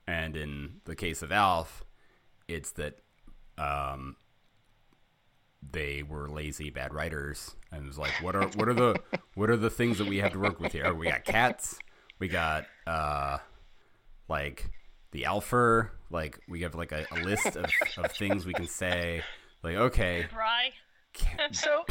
And 0.07 0.35
in 0.35 0.81
the 0.85 0.95
case 0.95 1.21
of 1.21 1.31
Alf, 1.31 1.85
it's 2.47 2.71
that 2.71 2.99
um, 3.57 4.15
they 5.71 6.03
were 6.03 6.29
lazy 6.29 6.69
bad 6.69 6.93
writers 6.93 7.55
and 7.71 7.83
it 7.83 7.87
was 7.87 7.97
like 7.97 8.11
what 8.21 8.35
are 8.35 8.47
what 8.55 8.67
are 8.67 8.73
the 8.73 8.99
what 9.35 9.49
are 9.49 9.57
the 9.57 9.69
things 9.69 9.97
that 9.99 10.07
we 10.07 10.17
have 10.17 10.31
to 10.33 10.39
work 10.39 10.59
with 10.59 10.71
here 10.71 10.93
we 10.93 11.05
got 11.07 11.23
cats 11.23 11.77
we 12.19 12.27
got 12.27 12.65
uh 12.87 13.37
like 14.27 14.69
the 15.11 15.25
alpha 15.25 15.89
like 16.09 16.39
we 16.49 16.61
have 16.61 16.73
like 16.75 16.91
a, 16.91 17.05
a 17.11 17.19
list 17.21 17.55
of, 17.55 17.69
of 17.97 18.11
things 18.13 18.45
we 18.45 18.53
can 18.53 18.67
say 18.67 19.21
like 19.63 19.75
okay 19.75 20.25
Right. 20.35 20.73
So, 21.51 21.85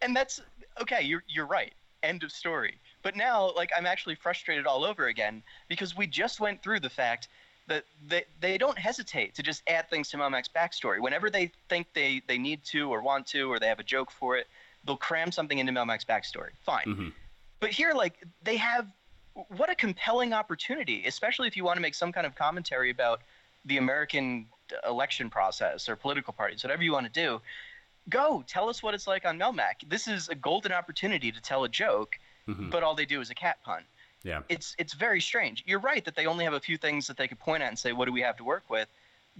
and 0.00 0.14
that's 0.14 0.40
okay. 0.80 1.02
You're 1.02 1.24
you're 1.26 1.46
right. 1.46 1.72
End 2.04 2.22
of 2.22 2.30
story. 2.30 2.80
But 3.02 3.16
now, 3.16 3.52
like, 3.56 3.70
I'm 3.76 3.86
actually 3.86 4.14
frustrated 4.14 4.64
all 4.66 4.84
over 4.84 5.06
again 5.08 5.42
because 5.68 5.96
we 5.96 6.06
just 6.06 6.38
went 6.38 6.62
through 6.62 6.80
the 6.80 6.90
fact 6.90 7.28
that 7.68 7.84
they, 8.06 8.24
they 8.40 8.58
don't 8.58 8.78
hesitate 8.78 9.34
to 9.36 9.42
just 9.42 9.62
add 9.68 9.88
things 9.90 10.08
to 10.10 10.16
Melmac's 10.16 10.48
backstory. 10.48 11.00
Whenever 11.00 11.30
they 11.30 11.52
think 11.68 11.86
they, 11.94 12.22
they 12.26 12.38
need 12.38 12.64
to 12.64 12.90
or 12.90 13.00
want 13.02 13.26
to 13.28 13.50
or 13.52 13.58
they 13.60 13.68
have 13.68 13.78
a 13.78 13.84
joke 13.84 14.10
for 14.10 14.36
it, 14.36 14.46
they'll 14.84 14.96
cram 14.96 15.30
something 15.30 15.58
into 15.58 15.72
Melmac's 15.72 16.04
backstory. 16.04 16.50
Fine. 16.64 16.84
Mhm. 16.86 17.12
But 17.60 17.70
here, 17.70 17.92
like, 17.92 18.14
they 18.42 18.56
have 18.56 18.86
what 19.56 19.70
a 19.70 19.74
compelling 19.74 20.32
opportunity, 20.32 21.06
especially 21.06 21.46
if 21.46 21.56
you 21.56 21.62
want 21.64 21.76
to 21.76 21.80
make 21.82 21.94
some 21.94 22.10
kind 22.12 22.26
of 22.26 22.34
commentary 22.34 22.90
about 22.90 23.20
the 23.64 23.76
American 23.76 24.46
election 24.86 25.30
process 25.30 25.88
or 25.88 25.96
political 25.96 26.32
parties, 26.32 26.64
whatever 26.64 26.82
you 26.82 26.92
want 26.92 27.06
to 27.06 27.12
do. 27.12 27.40
Go 28.08 28.42
tell 28.46 28.68
us 28.68 28.82
what 28.82 28.94
it's 28.94 29.06
like 29.06 29.26
on 29.26 29.38
Melmac. 29.38 29.86
This 29.86 30.08
is 30.08 30.28
a 30.28 30.34
golden 30.34 30.72
opportunity 30.72 31.30
to 31.30 31.40
tell 31.40 31.64
a 31.64 31.68
joke, 31.68 32.18
Mhm. 32.48 32.70
but 32.70 32.82
all 32.82 32.94
they 32.94 33.04
do 33.04 33.20
is 33.20 33.30
a 33.30 33.34
cat 33.34 33.62
pun. 33.62 33.84
Yeah 34.28 34.40
It's 34.48 34.68
it's 34.78 34.94
very 35.06 35.20
strange. 35.30 35.64
You're 35.66 35.80
right 35.92 36.04
that 36.04 36.14
they 36.14 36.26
only 36.26 36.44
have 36.44 36.52
a 36.54 36.60
few 36.68 36.76
things 36.76 37.06
that 37.08 37.16
they 37.16 37.26
could 37.30 37.38
point 37.48 37.62
at 37.62 37.68
and 37.72 37.78
say, 37.78 37.92
"What 37.92 38.04
do 38.08 38.12
we 38.12 38.20
have 38.28 38.36
to 38.36 38.44
work 38.44 38.64
with?" 38.68 38.88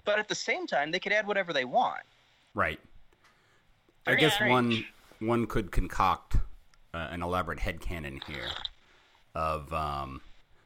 But 0.05 0.19
at 0.19 0.29
the 0.29 0.35
same 0.35 0.67
time, 0.67 0.91
they 0.91 1.01
could 1.01 1.13
add 1.13 1.27
whatever 1.27 1.53
they 1.53 1.65
want. 1.81 2.03
right 2.55 2.81
i 4.07 4.15
guess 4.15 4.35
strange. 4.35 4.51
one 4.51 4.85
one 5.33 5.47
could 5.47 5.71
concoct 5.71 6.37
uh, 6.95 7.09
an 7.15 7.21
elaborate 7.23 7.61
head 7.61 7.79
headcanon 7.81 8.19
here 8.25 8.51
of 9.35 9.71
um 9.73 10.11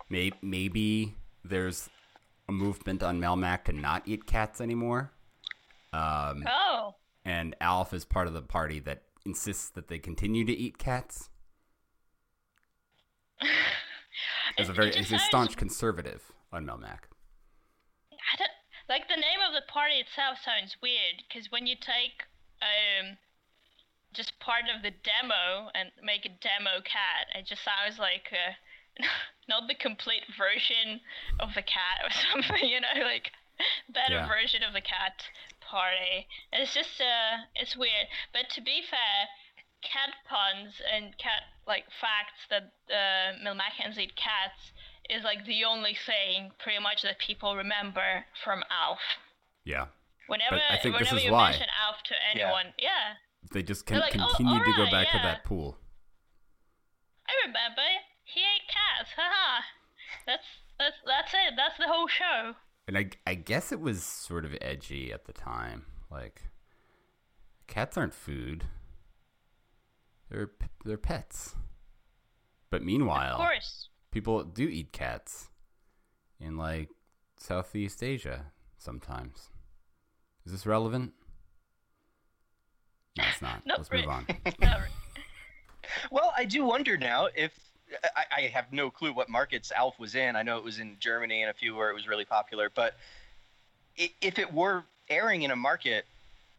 may, 0.08 0.30
maybe 0.42 0.86
there's 1.52 1.90
a 2.48 2.52
movement 2.52 3.02
on 3.02 3.14
melmac 3.24 3.64
to 3.64 3.72
not 3.72 4.00
eat 4.06 4.22
cats 4.26 4.60
anymore 4.60 5.10
um 5.92 6.44
Oh. 6.46 6.94
and 7.24 7.56
Alf 7.60 7.92
is 7.92 8.04
part 8.04 8.26
of 8.28 8.34
the 8.34 8.42
party 8.58 8.78
that 8.80 9.02
insists 9.26 9.68
that 9.70 9.88
they 9.88 9.98
continue 9.98 10.44
to 10.44 10.52
eat 10.66 10.78
cats. 10.78 11.28
As 14.58 14.68
a 14.68 14.72
very, 14.72 14.92
he's 14.92 15.12
a 15.12 15.18
staunch 15.18 15.56
conservative 15.56 16.22
on 16.52 16.66
Melmac. 16.66 17.08
I 18.12 18.36
don't 18.38 18.50
like 18.88 19.08
the 19.08 19.16
name 19.16 19.40
of 19.46 19.52
the 19.54 19.62
party 19.72 19.96
itself 19.96 20.38
sounds 20.44 20.76
weird 20.82 21.22
because 21.26 21.50
when 21.50 21.66
you 21.66 21.76
take 21.76 22.24
um 22.60 23.16
just 24.12 24.38
part 24.40 24.64
of 24.68 24.82
the 24.82 24.92
demo 24.92 25.70
and 25.74 25.90
make 26.04 26.26
a 26.26 26.28
demo 26.28 26.80
cat, 26.84 27.32
it 27.34 27.46
just 27.46 27.64
sounds 27.64 27.98
like 27.98 28.28
uh, 28.30 28.52
not 29.48 29.68
the 29.68 29.74
complete 29.74 30.22
version 30.36 31.00
of 31.40 31.48
the 31.54 31.62
cat 31.64 32.04
or 32.04 32.10
something, 32.30 32.68
you 32.68 32.80
know, 32.80 33.00
like 33.04 33.32
better 33.88 34.20
Yeah. 34.20 34.28
version 34.28 34.62
of 34.62 34.74
the 34.74 34.82
cat 34.84 35.24
party. 35.64 36.28
It's 36.52 36.74
just 36.74 37.00
uh, 37.00 37.48
it's 37.56 37.74
weird. 37.76 38.06
But 38.32 38.50
to 38.54 38.60
be 38.60 38.82
fair, 38.84 39.28
cat 39.82 40.14
puns 40.28 40.80
and 40.82 41.16
cat 41.18 41.42
like 41.66 41.84
facts 42.00 42.46
that 42.50 42.72
uh, 42.88 43.38
Milmacans 43.42 43.98
eat 43.98 44.16
cats 44.16 44.72
is 45.10 45.24
like 45.24 45.44
the 45.44 45.64
only 45.64 45.94
thing 45.94 46.50
pretty 46.58 46.78
much 46.82 47.02
that 47.02 47.18
people 47.18 47.56
remember 47.56 48.24
from 48.42 48.62
Alf. 48.70 49.00
Yeah, 49.64 49.86
Whenever, 50.26 50.60
I 50.70 50.78
think 50.78 50.98
this 50.98 51.12
is 51.12 51.24
you 51.24 51.32
why. 51.32 51.50
mention 51.50 51.68
Alf 51.86 52.02
to 52.06 52.14
anyone, 52.32 52.74
yeah, 52.78 53.18
they 53.52 53.62
just 53.62 53.86
can 53.86 53.96
They're 53.96 54.06
like, 54.06 54.16
"Oh, 54.18 54.34
continue 54.34 54.58
to 54.58 54.72
go 54.72 54.84
alright, 54.84 54.92
back 54.92 55.12
to 55.12 55.18
that 55.18 55.44
pool. 55.44 55.78
I 57.28 57.46
remember. 57.46 57.82
He 58.24 58.40
ate 58.40 58.68
cats. 58.68 59.10
Haha. 59.16 59.62
That's 60.26 60.44
that's 60.78 60.96
that's 61.06 61.34
it. 61.34 61.54
That's 61.56 61.76
the 61.78 61.88
whole 61.88 62.06
show. 62.06 62.54
And 62.86 62.98
I, 62.98 63.10
I 63.26 63.34
guess 63.34 63.72
it 63.72 63.80
was 63.80 64.02
sort 64.02 64.44
of 64.44 64.56
edgy 64.60 65.12
at 65.12 65.26
the 65.26 65.32
time. 65.32 65.86
Like, 66.10 66.42
cats 67.66 67.96
aren't 67.96 68.14
food; 68.14 68.64
they're 70.32 70.50
they're 70.84 70.96
pets. 70.98 71.54
But 72.70 72.82
meanwhile, 72.82 73.32
Of 73.34 73.38
course. 73.38 73.88
people 74.10 74.42
do 74.44 74.66
eat 74.66 74.92
cats 74.92 75.50
in 76.40 76.56
like 76.56 76.88
Southeast 77.38 78.02
Asia 78.02 78.46
sometimes. 78.78 79.50
Is 80.46 80.52
this 80.52 80.66
relevant? 80.66 81.12
No, 83.16 83.24
it's 83.30 83.42
not. 83.42 83.60
Not 83.66 83.78
Let's 83.78 83.90
really. 83.92 84.06
move 84.06 84.10
on. 84.14 84.26
Not 84.60 84.80
Well, 86.10 86.32
I 86.36 86.44
do 86.46 86.64
wonder 86.64 86.96
now 86.96 87.28
if 87.34 87.52
I, 88.16 88.24
I 88.36 88.40
have 88.54 88.72
no 88.72 88.90
clue 88.90 89.12
what 89.12 89.28
markets 89.28 89.70
Alf 89.76 89.98
was 89.98 90.14
in. 90.14 90.34
I 90.34 90.42
know 90.42 90.56
it 90.56 90.64
was 90.64 90.78
in 90.78 90.96
Germany 90.98 91.42
and 91.42 91.50
a 91.50 91.54
few 91.54 91.76
where 91.76 91.90
it 91.90 91.94
was 91.94 92.08
really 92.08 92.24
popular, 92.24 92.70
but 92.74 92.96
if 93.96 94.38
it 94.38 94.52
were 94.52 94.84
airing 95.10 95.42
in 95.42 95.50
a 95.50 95.56
market 95.56 96.06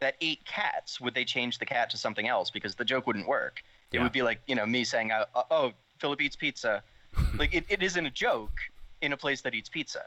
that 0.04 0.16
ate 0.22 0.44
cats, 0.46 1.02
would 1.02 1.14
they 1.16 1.26
change 1.26 1.58
the 1.58 1.66
cat 1.66 1.90
to 1.92 1.98
something 1.98 2.28
else? 2.28 2.50
Because 2.52 2.76
the 2.76 2.86
joke 2.86 3.08
wouldn't 3.08 3.28
work. 3.28 3.64
It 3.92 3.98
Yeah. 3.98 4.04
would 4.04 4.12
be 4.12 4.22
like 4.22 4.40
you 4.48 4.56
know 4.56 4.66
me 4.66 4.84
saying, 4.84 5.12
uh, 5.12 5.26
"Oh, 5.50 5.74
Philip 6.00 6.22
eats 6.22 6.36
pizza." 6.36 6.84
like 7.38 7.54
it, 7.54 7.66
it 7.70 7.82
isn't 7.84 8.06
a 8.06 8.10
joke 8.12 8.58
in 9.02 9.14
a 9.14 9.18
place 9.18 9.42
that 9.42 9.54
eats 9.54 9.70
pizza. 9.70 10.04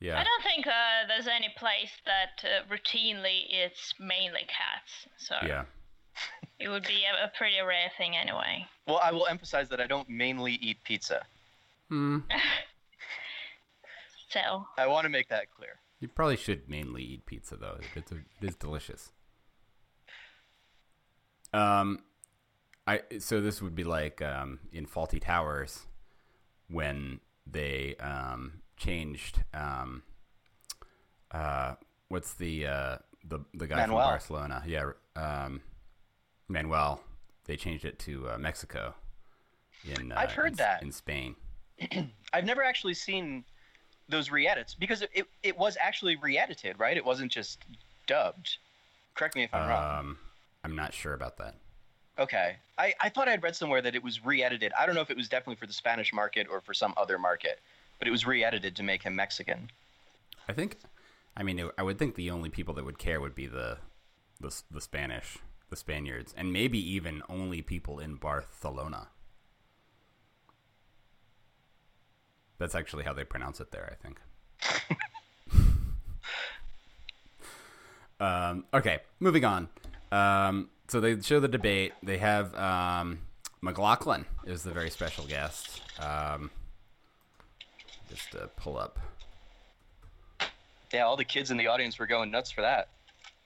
Yeah. 0.00 0.18
I 0.20 0.24
don't 0.24 0.42
think 0.42 0.66
uh, 0.66 1.06
there's 1.08 1.28
any 1.28 1.50
place 1.56 1.92
that 2.04 2.34
uh, 2.44 2.64
routinely 2.72 3.36
eats 3.48 3.94
mainly 4.00 4.44
cats. 4.60 4.92
So 5.16 5.34
Yeah. 5.46 5.64
it 6.58 6.68
would 6.68 6.84
be 6.86 7.00
a, 7.10 7.24
a 7.26 7.28
pretty 7.38 7.60
rare 7.60 7.90
thing 7.96 8.16
anyway. 8.16 8.66
Well, 8.86 9.00
I 9.02 9.12
will 9.12 9.26
emphasize 9.26 9.68
that 9.70 9.80
I 9.80 9.86
don't 9.86 10.08
mainly 10.08 10.54
eat 10.54 10.78
pizza. 10.84 11.24
Hmm. 11.88 12.18
So 14.30 14.66
I 14.76 14.88
want 14.88 15.04
to 15.04 15.08
make 15.10 15.28
that 15.28 15.46
clear. 15.56 15.78
You 16.00 16.08
probably 16.08 16.36
should 16.36 16.68
mainly 16.68 17.02
eat 17.04 17.24
pizza 17.24 17.56
though. 17.56 17.78
It's 17.94 18.10
a, 18.10 18.16
it 18.16 18.48
is 18.48 18.56
delicious. 18.56 19.12
Um, 21.54 22.00
I 22.86 23.00
so 23.18 23.40
this 23.40 23.62
would 23.62 23.74
be 23.74 23.84
like 23.84 24.20
um 24.20 24.58
in 24.72 24.86
Fawlty 24.86 25.20
Towers 25.20 25.86
when 26.68 27.20
they 27.46 27.96
um 28.00 28.60
changed 28.76 29.42
um 29.54 30.02
uh 31.30 31.74
what's 32.08 32.34
the 32.34 32.66
uh 32.66 32.96
the 33.26 33.40
the 33.54 33.66
guy 33.66 33.76
Manuel. 33.76 34.00
from 34.00 34.10
Barcelona 34.10 34.62
yeah 34.66 34.90
um 35.16 35.62
Manuel 36.48 37.00
they 37.46 37.56
changed 37.56 37.84
it 37.84 37.98
to 38.00 38.28
uh, 38.30 38.38
Mexico 38.38 38.94
in 39.84 40.12
uh, 40.12 40.16
I've 40.16 40.32
heard 40.32 40.52
in, 40.52 40.56
that. 40.56 40.82
in 40.82 40.92
Spain 40.92 41.36
I've 42.32 42.44
never 42.44 42.62
actually 42.62 42.94
seen 42.94 43.44
those 44.08 44.30
re-edits 44.30 44.74
because 44.74 45.02
it, 45.02 45.10
it, 45.14 45.26
it 45.42 45.56
was 45.56 45.78
actually 45.80 46.16
re-edited, 46.16 46.78
right? 46.78 46.94
It 46.94 47.04
wasn't 47.04 47.32
just 47.32 47.64
dubbed. 48.06 48.58
Correct 49.14 49.34
me 49.34 49.44
if 49.44 49.54
I'm 49.54 49.68
wrong. 49.68 50.16
I'm 50.64 50.74
not 50.74 50.92
sure 50.92 51.14
about 51.14 51.38
that 51.38 51.54
Okay. 52.18 52.56
I, 52.78 52.94
I 53.00 53.08
thought 53.08 53.28
I'd 53.28 53.42
read 53.42 53.56
somewhere 53.56 53.82
that 53.82 53.94
it 53.94 54.02
was 54.02 54.24
re-edited. 54.24 54.72
I 54.78 54.86
don't 54.86 54.94
know 54.94 55.00
if 55.00 55.10
it 55.10 55.16
was 55.16 55.28
definitely 55.28 55.56
for 55.56 55.66
the 55.66 55.72
Spanish 55.72 56.12
market 56.12 56.46
or 56.50 56.60
for 56.60 56.74
some 56.74 56.94
other 56.96 57.18
market, 57.18 57.60
but 57.98 58.08
it 58.08 58.10
was 58.10 58.26
re-edited 58.26 58.76
to 58.76 58.82
make 58.82 59.02
him 59.02 59.16
Mexican. 59.16 59.70
I 60.48 60.52
think, 60.52 60.78
I 61.36 61.42
mean, 61.42 61.58
it, 61.58 61.70
I 61.76 61.82
would 61.82 61.98
think 61.98 62.14
the 62.14 62.30
only 62.30 62.50
people 62.50 62.74
that 62.74 62.84
would 62.84 62.98
care 62.98 63.20
would 63.20 63.34
be 63.34 63.46
the, 63.46 63.78
the 64.40 64.54
the 64.70 64.80
Spanish, 64.80 65.38
the 65.70 65.76
Spaniards, 65.76 66.34
and 66.36 66.52
maybe 66.52 66.78
even 66.78 67.22
only 67.28 67.62
people 67.62 67.98
in 67.98 68.16
Barcelona. 68.16 69.08
That's 72.58 72.74
actually 72.74 73.04
how 73.04 73.12
they 73.12 73.24
pronounce 73.24 73.60
it 73.60 73.72
there, 73.72 73.90
I 73.90 74.02
think. 74.02 74.20
um, 78.20 78.64
okay, 78.72 79.00
moving 79.18 79.44
on. 79.44 79.68
Um, 80.14 80.68
so 80.88 81.00
they 81.00 81.20
show 81.20 81.40
the 81.40 81.48
debate. 81.48 81.92
They 82.02 82.18
have 82.18 82.54
um, 82.54 83.18
McLaughlin 83.60 84.26
is 84.46 84.62
the 84.62 84.70
very 84.70 84.90
special 84.90 85.26
guest. 85.26 85.82
Um, 85.98 86.50
just 88.08 88.30
to 88.32 88.48
pull 88.56 88.76
up. 88.76 88.98
Yeah, 90.92 91.02
all 91.02 91.16
the 91.16 91.24
kids 91.24 91.50
in 91.50 91.56
the 91.56 91.66
audience 91.66 91.98
were 91.98 92.06
going 92.06 92.30
nuts 92.30 92.52
for 92.52 92.60
that. 92.60 92.88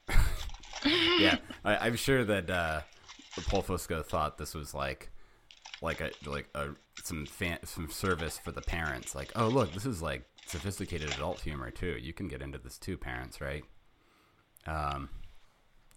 yeah, 1.18 1.38
I, 1.64 1.76
I'm 1.86 1.96
sure 1.96 2.24
that 2.24 2.50
uh, 2.50 2.80
the 3.34 3.40
Paul 3.42 3.62
Fusco 3.62 4.04
thought 4.04 4.36
this 4.36 4.54
was 4.54 4.74
like, 4.74 5.10
like 5.80 6.02
a 6.02 6.10
like 6.26 6.48
a 6.54 6.70
some 7.02 7.24
fan, 7.24 7.58
some 7.64 7.88
service 7.88 8.38
for 8.38 8.52
the 8.52 8.60
parents. 8.60 9.14
Like, 9.14 9.32
oh 9.36 9.48
look, 9.48 9.72
this 9.72 9.86
is 9.86 10.02
like 10.02 10.24
sophisticated 10.46 11.10
adult 11.14 11.40
humor 11.40 11.70
too. 11.70 11.96
You 11.98 12.12
can 12.12 12.28
get 12.28 12.42
into 12.42 12.58
this 12.58 12.76
too, 12.76 12.98
parents, 12.98 13.40
right? 13.40 13.64
Um, 14.66 15.08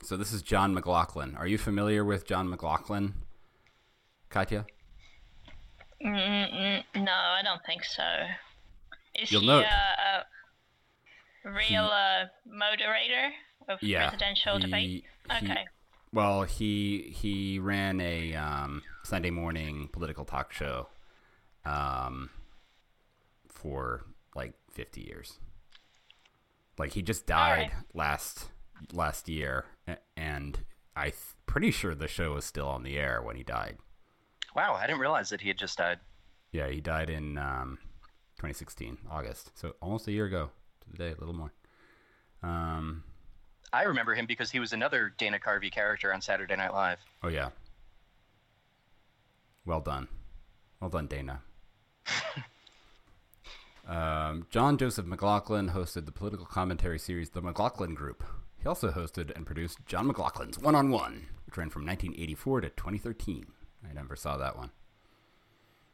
so 0.04 0.18
this 0.18 0.34
is 0.34 0.42
John 0.42 0.74
McLaughlin. 0.74 1.36
Are 1.38 1.48
you 1.48 1.58
familiar 1.58 2.04
with 2.04 2.26
John 2.26 2.50
McLaughlin, 2.50 3.14
Katya? 4.30 4.66
Mm, 6.04 6.84
no, 6.96 7.12
I 7.12 7.42
don't 7.44 7.62
think 7.66 7.84
so. 7.84 8.04
Is 9.16 9.32
You'll 9.32 9.42
he 9.42 9.48
note- 9.48 9.66
uh, 9.66 10.24
a 11.46 11.52
real 11.52 11.84
uh, 11.86 12.26
moderator 12.46 13.30
of 13.68 13.82
Yeah, 13.82 14.10
presidential 14.10 14.56
he- 14.58 14.62
debate? 14.66 14.90
he- 14.90 15.06
Okay. 15.46 15.66
Well, 16.14 16.44
he 16.44 17.14
he 17.16 17.58
ran 17.60 18.02
a 18.02 18.34
um, 18.36 18.82
Sunday 19.04 19.30
morning 19.30 19.88
political 19.94 20.26
talk 20.26 20.52
show 20.52 20.90
um, 21.64 22.30
for 23.48 24.04
like 24.36 24.54
50 24.74 25.02
years. 25.02 25.40
Like 26.78 26.92
he 26.94 27.02
just 27.02 27.26
died 27.28 27.52
Alright. 27.72 27.72
last 27.94 28.50
last 28.92 29.30
year, 29.30 29.60
a- 29.60 29.71
and 30.16 30.60
I'm 30.96 31.14
pretty 31.46 31.72
sure 31.72 31.96
the 31.96 32.08
show 32.08 32.34
was 32.34 32.46
still 32.46 32.68
on 32.68 32.84
the 32.84 32.98
air 32.98 33.22
when 33.22 33.36
he 33.36 33.44
died. 33.44 33.78
Wow, 34.56 34.74
I 34.74 34.86
didn't 34.86 35.02
realize 35.02 35.30
that 35.30 35.42
he 35.42 35.48
had 35.48 35.58
just 35.58 35.78
died. 35.78 36.00
Yeah, 36.52 36.68
he 36.68 36.82
died 36.82 37.10
in 37.10 37.38
um, 37.38 37.78
2016 38.38 38.98
August, 39.10 39.52
so 39.56 39.76
almost 39.82 40.08
a 40.08 40.12
year 40.12 40.26
ago 40.26 40.50
to 40.82 40.90
the 40.92 40.98
day, 40.98 41.12
a 41.12 41.20
little 41.20 41.34
more. 41.34 41.54
Um, 42.44 43.04
I 43.72 43.84
remember 43.84 44.16
him 44.16 44.26
because 44.26 44.52
he 44.52 44.60
was 44.60 44.74
another 44.74 45.14
Dana 45.18 45.40
Carvey 45.40 45.72
character 45.72 46.14
on 46.14 46.22
Saturday 46.22 46.56
Night 46.56 46.74
Live. 46.74 47.00
Oh 47.24 47.30
yeah. 47.30 47.50
Well 49.66 49.80
done. 49.80 50.08
Well 50.80 50.90
done, 50.90 51.08
Dana. 51.08 51.42
um, 53.88 54.48
John 54.50 54.78
Joseph 54.78 55.06
McLaughlin 55.06 55.70
hosted 55.70 56.06
the 56.06 56.12
political 56.12 56.46
commentary 56.46 57.00
series 57.00 57.30
The 57.30 57.42
McLaughlin 57.42 57.94
Group. 57.94 58.24
He 58.62 58.68
also 58.68 58.92
hosted 58.92 59.36
and 59.36 59.46
produced 59.46 59.80
John 59.88 60.08
McLaughlin's 60.12 60.60
One 60.60 60.76
on 60.76 60.92
One, 60.92 61.28
which 61.46 61.58
ran 61.58 61.70
from 61.70 61.86
1984 61.86 62.62
to 62.62 62.70
2013. 62.70 63.48
I 63.90 63.94
never 63.94 64.16
saw 64.16 64.38
that 64.38 64.56
one. 64.56 64.70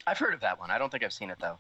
I've 0.06 0.18
heard 0.18 0.34
of 0.34 0.42
that 0.42 0.60
one. 0.60 0.70
I 0.72 0.78
don't 0.78 0.92
think 0.92 1.04
I've 1.04 1.14
seen 1.14 1.30
it 1.30 1.38
though. 1.40 1.58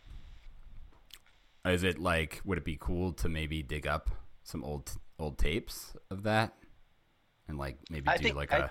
Is 1.65 1.83
it 1.83 1.99
like, 1.99 2.41
would 2.45 2.57
it 2.57 2.63
be 2.65 2.77
cool 2.79 3.13
to 3.13 3.29
maybe 3.29 3.61
dig 3.63 3.87
up 3.87 4.09
some 4.43 4.63
old 4.63 4.91
old 5.19 5.37
tapes 5.37 5.95
of 6.11 6.23
that? 6.23 6.53
And 7.47 7.57
like 7.57 7.77
maybe 7.89 8.07
I 8.07 8.17
do 8.17 8.33
like 8.33 8.53
I- 8.53 8.57
a, 8.57 8.69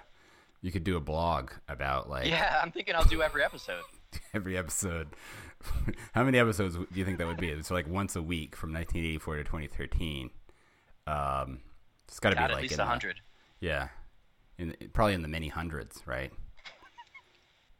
you 0.62 0.72
could 0.72 0.84
do 0.84 0.96
a 0.96 1.00
blog 1.00 1.50
about 1.68 2.08
like 2.10 2.26
Yeah, 2.28 2.60
I'm 2.62 2.70
thinking 2.70 2.94
I'll 2.94 3.04
do 3.04 3.22
every 3.22 3.42
episode. 3.44 3.82
every 4.34 4.56
episode. 4.58 5.08
How 6.14 6.24
many 6.24 6.38
episodes 6.38 6.76
do 6.76 6.86
you 6.94 7.04
think 7.04 7.18
that 7.18 7.26
would 7.26 7.38
be? 7.38 7.48
It's 7.48 7.70
like 7.70 7.88
once 7.88 8.14
a 8.16 8.22
week 8.22 8.56
from 8.56 8.72
1984 8.72 9.36
to 9.36 9.44
2013. 9.44 10.30
Um, 11.06 11.60
it's 12.08 12.20
got 12.20 12.30
to 12.30 12.36
be 12.36 12.42
like 12.42 12.50
at 12.50 12.62
least 12.62 12.78
hundred. 12.80 13.20
yeah, 13.60 13.88
in 14.58 14.74
probably 14.92 15.14
in 15.14 15.22
the 15.22 15.28
many 15.28 15.48
hundreds, 15.48 16.00
right? 16.06 16.32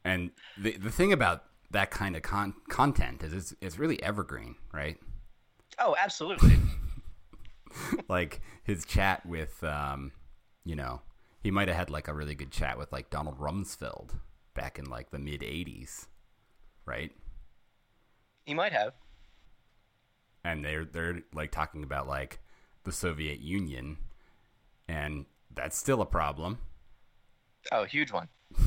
And 0.05 0.31
the 0.57 0.77
the 0.77 0.91
thing 0.91 1.13
about 1.13 1.45
that 1.71 1.91
kind 1.91 2.15
of 2.17 2.23
con- 2.23 2.55
content 2.69 3.23
is 3.25 3.33
it's, 3.33 3.55
it's 3.61 3.79
really 3.79 4.01
evergreen, 4.03 4.55
right? 4.73 4.99
Oh, 5.79 5.97
absolutely. 5.99 6.57
like 8.09 8.41
his 8.63 8.85
chat 8.85 9.27
with, 9.27 9.63
um, 9.65 10.13
you 10.65 10.77
know, 10.77 11.03
he 11.43 11.51
might 11.51 11.67
have 11.69 11.77
had 11.77 11.91
like 11.91 12.07
a 12.09 12.15
really 12.15 12.35
good 12.37 12.53
chat 12.53 12.79
with 12.79 12.93
like 12.93 13.11
Donald 13.11 13.39
Rumsfeld 13.39 14.11
back 14.55 14.79
in 14.79 14.85
like 14.87 15.11
the 15.11 15.19
mid 15.19 15.41
80s, 15.41 16.07
right? 16.87 17.13
he 18.45 18.55
might 18.55 18.73
have. 18.73 18.93
and 20.45 20.65
they're 20.65 20.85
they're 20.85 21.23
like 21.35 21.51
talking 21.51 21.83
about 21.83 22.07
like 22.07 22.39
the 22.85 22.93
Soviet 22.93 23.41
Union, 23.41 23.99
and 24.89 25.27
that's 25.55 25.77
still 25.79 26.01
a 26.01 26.07
problem. 26.07 26.59
Oh, 27.73 27.85
huge 27.85 28.13
one. 28.13 28.29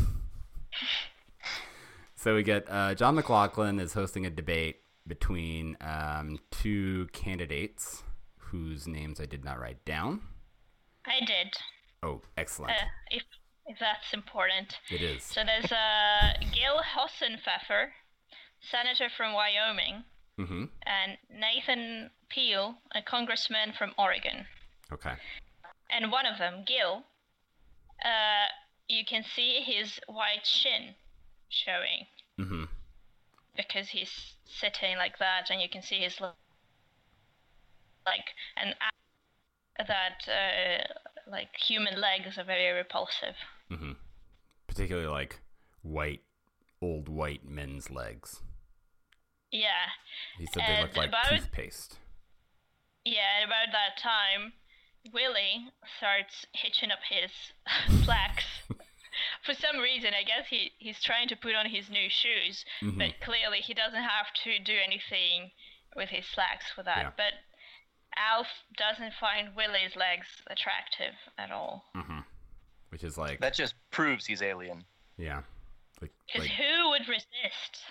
So 2.15 2.35
we 2.35 2.43
get 2.43 2.65
uh, 2.69 2.95
John 2.95 3.15
McLaughlin 3.15 3.79
is 3.79 3.93
hosting 3.93 4.25
a 4.25 4.29
debate 4.29 4.81
between 5.07 5.77
um, 5.79 6.37
two 6.51 7.07
candidates 7.13 8.03
whose 8.37 8.87
names 8.87 9.21
I 9.21 9.25
did 9.25 9.45
not 9.45 9.57
write 9.59 9.83
down. 9.85 10.21
I 11.05 11.23
did. 11.25 11.53
Oh, 12.03 12.21
excellent! 12.35 12.73
Uh, 12.73 12.85
if 13.11 13.23
if 13.67 13.79
that's 13.79 14.13
important. 14.13 14.77
It 14.89 15.01
is. 15.01 15.23
So 15.23 15.41
there's 15.45 15.71
uh, 15.71 16.33
Gil 16.51 16.81
Hossenpfeffer, 16.93 17.87
senator 18.59 19.07
from 19.15 19.33
Wyoming, 19.33 20.03
Mm-hmm. 20.37 20.65
and 20.85 21.17
Nathan 21.29 22.09
Peel, 22.29 22.75
a 22.95 23.01
congressman 23.01 23.73
from 23.77 23.91
Oregon. 23.97 24.45
Okay. 24.91 25.13
And 25.89 26.11
one 26.11 26.25
of 26.25 26.37
them, 26.37 26.63
Gil, 26.67 27.03
uh, 28.03 28.47
you 28.87 29.03
can 29.05 29.23
see 29.35 29.61
his 29.65 29.99
white 30.07 30.45
shin 30.45 30.95
showing 31.49 32.05
Mm-hmm. 32.39 32.63
because 33.57 33.89
he's 33.89 34.35
sitting 34.45 34.95
like 34.97 35.17
that, 35.19 35.49
and 35.49 35.61
you 35.61 35.67
can 35.67 35.81
see 35.81 35.99
his 35.99 36.19
like 36.21 36.31
and 38.55 38.71
a- 38.79 39.83
that 39.85 40.27
uh, 40.27 40.83
like 41.29 41.49
human 41.57 41.99
legs 41.99 42.37
are 42.37 42.43
very 42.43 42.71
repulsive. 42.71 43.35
Mm-hmm. 43.71 43.91
Particularly 44.67 45.07
like 45.07 45.39
white, 45.81 46.21
old 46.81 47.09
white 47.09 47.45
men's 47.45 47.89
legs. 47.89 48.41
Yeah, 49.51 49.87
He 50.37 50.45
said 50.45 50.63
they 50.67 50.81
looked 50.81 50.95
like 50.97 51.09
about- 51.09 51.27
toothpaste. 51.29 51.97
yeah. 53.03 53.43
About 53.43 53.71
that 53.73 53.97
time, 54.01 54.53
Willie 55.13 55.67
starts 55.97 56.45
hitching 56.53 56.91
up 56.91 56.99
his 57.09 57.31
slacks. 58.05 58.45
For 59.43 59.53
some 59.53 59.79
reason, 59.79 60.11
I 60.13 60.23
guess 60.23 60.47
he, 60.49 60.71
he's 60.77 61.01
trying 61.03 61.27
to 61.29 61.35
put 61.35 61.55
on 61.55 61.65
his 61.65 61.89
new 61.89 62.09
shoes, 62.09 62.63
Mm-hmm. 62.81 62.97
but 62.99 63.19
clearly 63.21 63.59
he 63.59 63.73
doesn't 63.73 64.01
have 64.01 64.27
to 64.43 64.59
do 64.63 64.73
anything 64.83 65.51
with 65.95 66.09
his 66.09 66.25
slacks 66.25 66.65
for 66.73 66.83
that. 66.83 66.97
Yeah. 66.97 67.09
But 67.17 67.33
Alf 68.17 68.47
doesn't 68.77 69.13
find 69.19 69.49
Willie's 69.55 69.95
legs 69.95 70.27
attractive 70.47 71.15
at 71.37 71.51
all. 71.51 71.85
which 71.93 72.05
which 72.91 73.03
is 73.03 73.17
like 73.17 73.39
That 73.41 73.53
just 73.53 73.75
proves 73.91 74.25
he's 74.25 74.41
alien. 74.41 74.83
yeah, 75.17 75.41
Because 75.99 76.41
like 76.47 76.49
who 76.51 76.89
would 76.91 77.07
resist? 77.07 77.83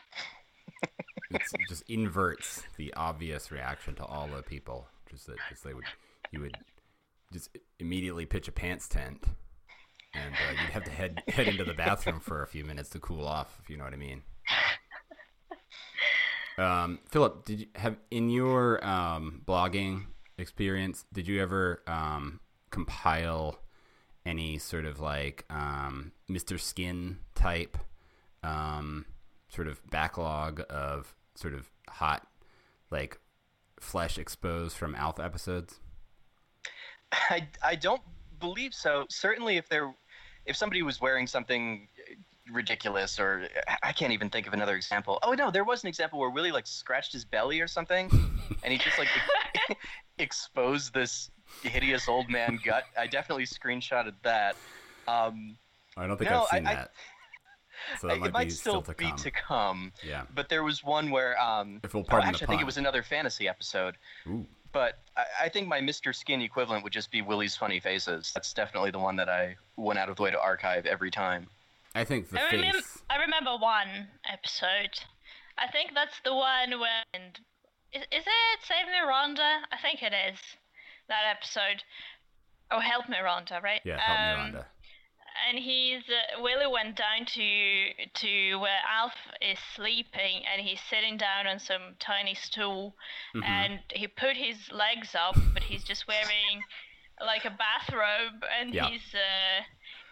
it 1.30 1.42
just 1.68 1.82
inverts 1.88 2.62
the 2.76 2.92
obvious 2.94 3.50
reaction 3.50 3.94
to 3.96 4.04
all 4.04 4.26
the 4.28 4.42
people. 4.42 4.86
Just 5.10 5.26
that 5.26 5.36
just 5.50 5.64
they 5.64 5.74
would 5.74 5.84
you 6.32 6.40
would 6.40 6.56
just 7.32 7.56
immediately 7.78 8.26
pitch 8.26 8.48
a 8.48 8.52
pants 8.52 8.88
tent, 8.88 9.24
and 10.14 10.34
uh, 10.34 10.62
you'd 10.62 10.72
have 10.72 10.84
to 10.84 10.90
head 10.90 11.22
head 11.28 11.48
into 11.48 11.64
the 11.64 11.74
bathroom 11.74 12.20
for 12.20 12.42
a 12.42 12.46
few 12.46 12.64
minutes 12.64 12.90
to 12.90 12.98
cool 12.98 13.26
off, 13.26 13.58
if 13.62 13.70
you 13.70 13.76
know 13.76 13.84
what 13.84 13.92
I 13.92 13.96
mean. 13.96 14.22
Um, 16.58 16.98
Philip, 17.06 17.44
did 17.44 17.60
you 17.60 17.66
have 17.76 17.96
in 18.10 18.30
your 18.30 18.84
um, 18.84 19.42
blogging 19.46 20.06
experience? 20.36 21.04
Did 21.12 21.28
you 21.28 21.40
ever 21.40 21.82
um, 21.86 22.40
compile 22.70 23.60
any 24.26 24.58
sort 24.58 24.84
of 24.84 24.98
like 24.98 25.44
um, 25.48 26.12
Mr. 26.28 26.58
Skin 26.58 27.18
type 27.36 27.78
um, 28.42 29.06
sort 29.48 29.68
of 29.68 29.80
backlog 29.90 30.62
of 30.68 31.14
sort 31.36 31.54
of 31.54 31.70
hot 31.88 32.26
like 32.90 33.20
flesh 33.78 34.18
exposed 34.18 34.76
from 34.76 34.96
Alpha 34.96 35.22
episodes? 35.22 35.78
I, 37.30 37.48
I 37.62 37.74
don't 37.74 38.02
believe 38.40 38.74
so. 38.74 39.06
Certainly, 39.08 39.56
if 39.56 39.68
there, 39.68 39.94
if 40.46 40.56
somebody 40.56 40.82
was 40.82 41.00
wearing 41.00 41.26
something 41.26 41.88
ridiculous, 42.50 43.18
or 43.20 43.48
I 43.82 43.92
can't 43.92 44.12
even 44.12 44.30
think 44.30 44.46
of 44.46 44.52
another 44.52 44.74
example. 44.74 45.18
Oh 45.22 45.32
no, 45.32 45.50
there 45.50 45.64
was 45.64 45.82
an 45.82 45.88
example 45.88 46.18
where 46.18 46.30
Willie 46.30 46.52
like 46.52 46.66
scratched 46.66 47.12
his 47.12 47.24
belly 47.24 47.60
or 47.60 47.66
something, 47.66 48.10
and 48.62 48.72
he 48.72 48.78
just 48.78 48.98
like 48.98 49.08
exposed 50.18 50.94
this 50.94 51.30
hideous 51.62 52.08
old 52.08 52.28
man 52.28 52.58
gut. 52.64 52.84
I 52.96 53.06
definitely 53.06 53.46
screenshotted 53.46 54.14
that. 54.22 54.56
Um, 55.06 55.56
I 55.96 56.06
don't 56.06 56.16
think 56.16 56.30
No, 56.30 56.42
I've 56.42 56.48
seen 56.48 56.66
I- 56.66 56.74
that. 56.74 56.90
So 58.00 58.08
that 58.08 58.16
it 58.16 58.20
might, 58.20 58.32
might 58.32 58.44
be 58.48 58.50
still 58.50 58.82
to 58.82 58.92
be 58.94 59.12
to 59.12 59.30
come. 59.30 59.92
Yeah. 60.04 60.24
But 60.34 60.48
there 60.48 60.64
was 60.64 60.82
one 60.82 61.10
where, 61.10 61.40
um, 61.40 61.80
If 61.84 61.94
we'll 61.94 62.02
oh, 62.02 62.06
pardon 62.06 62.30
actually, 62.30 62.46
I 62.46 62.48
think 62.48 62.60
it 62.60 62.64
was 62.66 62.76
another 62.76 63.04
fantasy 63.04 63.48
episode. 63.48 63.96
Ooh. 64.26 64.44
But 64.72 64.98
I, 65.16 65.24
I 65.44 65.48
think 65.48 65.68
my 65.68 65.80
Mr. 65.80 66.14
Skin 66.14 66.40
equivalent 66.42 66.84
would 66.84 66.92
just 66.92 67.10
be 67.10 67.22
Willie's 67.22 67.56
funny 67.56 67.80
faces. 67.80 68.30
That's 68.34 68.52
definitely 68.52 68.90
the 68.90 68.98
one 68.98 69.16
that 69.16 69.28
I 69.28 69.56
went 69.76 69.98
out 69.98 70.08
of 70.08 70.16
the 70.16 70.22
way 70.22 70.30
to 70.30 70.40
archive 70.40 70.86
every 70.86 71.10
time. 71.10 71.46
I 71.94 72.04
think 72.04 72.28
the 72.28 72.40
I, 72.40 72.52
remem- 72.52 73.00
I 73.10 73.16
remember 73.16 73.56
one 73.56 74.08
episode. 74.30 74.98
I 75.56 75.66
think 75.72 75.92
that's 75.94 76.20
the 76.24 76.34
one 76.34 76.78
where. 76.78 77.02
And 77.14 77.38
is, 77.92 78.02
is 78.12 78.24
it 78.26 78.58
Save 78.64 78.86
Miranda? 79.02 79.60
I 79.72 79.78
think 79.80 80.02
it 80.02 80.12
is. 80.32 80.38
That 81.08 81.22
episode. 81.36 81.82
Oh, 82.70 82.80
Help 82.80 83.08
Miranda, 83.08 83.60
right? 83.62 83.80
Yeah, 83.84 83.98
help 83.98 84.18
me, 84.18 84.44
Um, 84.44 84.54
Rhonda. 84.54 84.64
And 85.48 85.58
he's 85.58 86.02
uh, 86.08 86.42
Willie 86.42 86.66
went 86.72 86.96
down 86.96 87.26
to 87.26 87.48
to 88.14 88.56
where 88.56 88.80
Alf 88.90 89.12
is 89.40 89.58
sleeping, 89.76 90.42
and 90.52 90.60
he's 90.66 90.80
sitting 90.90 91.16
down 91.16 91.46
on 91.46 91.58
some 91.58 91.94
tiny 91.98 92.34
stool, 92.34 92.94
Mm-hmm. 93.34 93.44
and 93.44 93.80
he 93.92 94.06
put 94.08 94.36
his 94.36 94.56
legs 94.72 95.14
up, 95.14 95.36
but 95.54 95.62
he's 95.62 95.84
just 95.84 96.06
wearing 96.08 96.62
like 97.24 97.44
a 97.44 97.50
bathrobe, 97.50 98.44
and 98.60 98.72
Yeah. 98.74 98.88
he's 98.88 99.14
uh, 99.14 99.62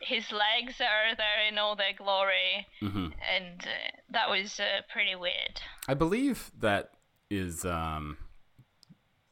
his 0.00 0.30
legs 0.32 0.80
are 0.80 1.14
there 1.16 1.46
in 1.48 1.56
all 1.58 1.76
their 1.76 1.92
glory, 1.96 2.66
hmm 2.80 3.08
and 3.34 3.60
uh, 3.62 3.90
that 4.10 4.28
was 4.28 4.60
uh, 4.60 4.82
pretty 4.92 5.14
weird. 5.14 5.60
I 5.88 5.94
believe 5.94 6.50
that 6.60 6.90
is 7.30 7.64
um, 7.64 8.18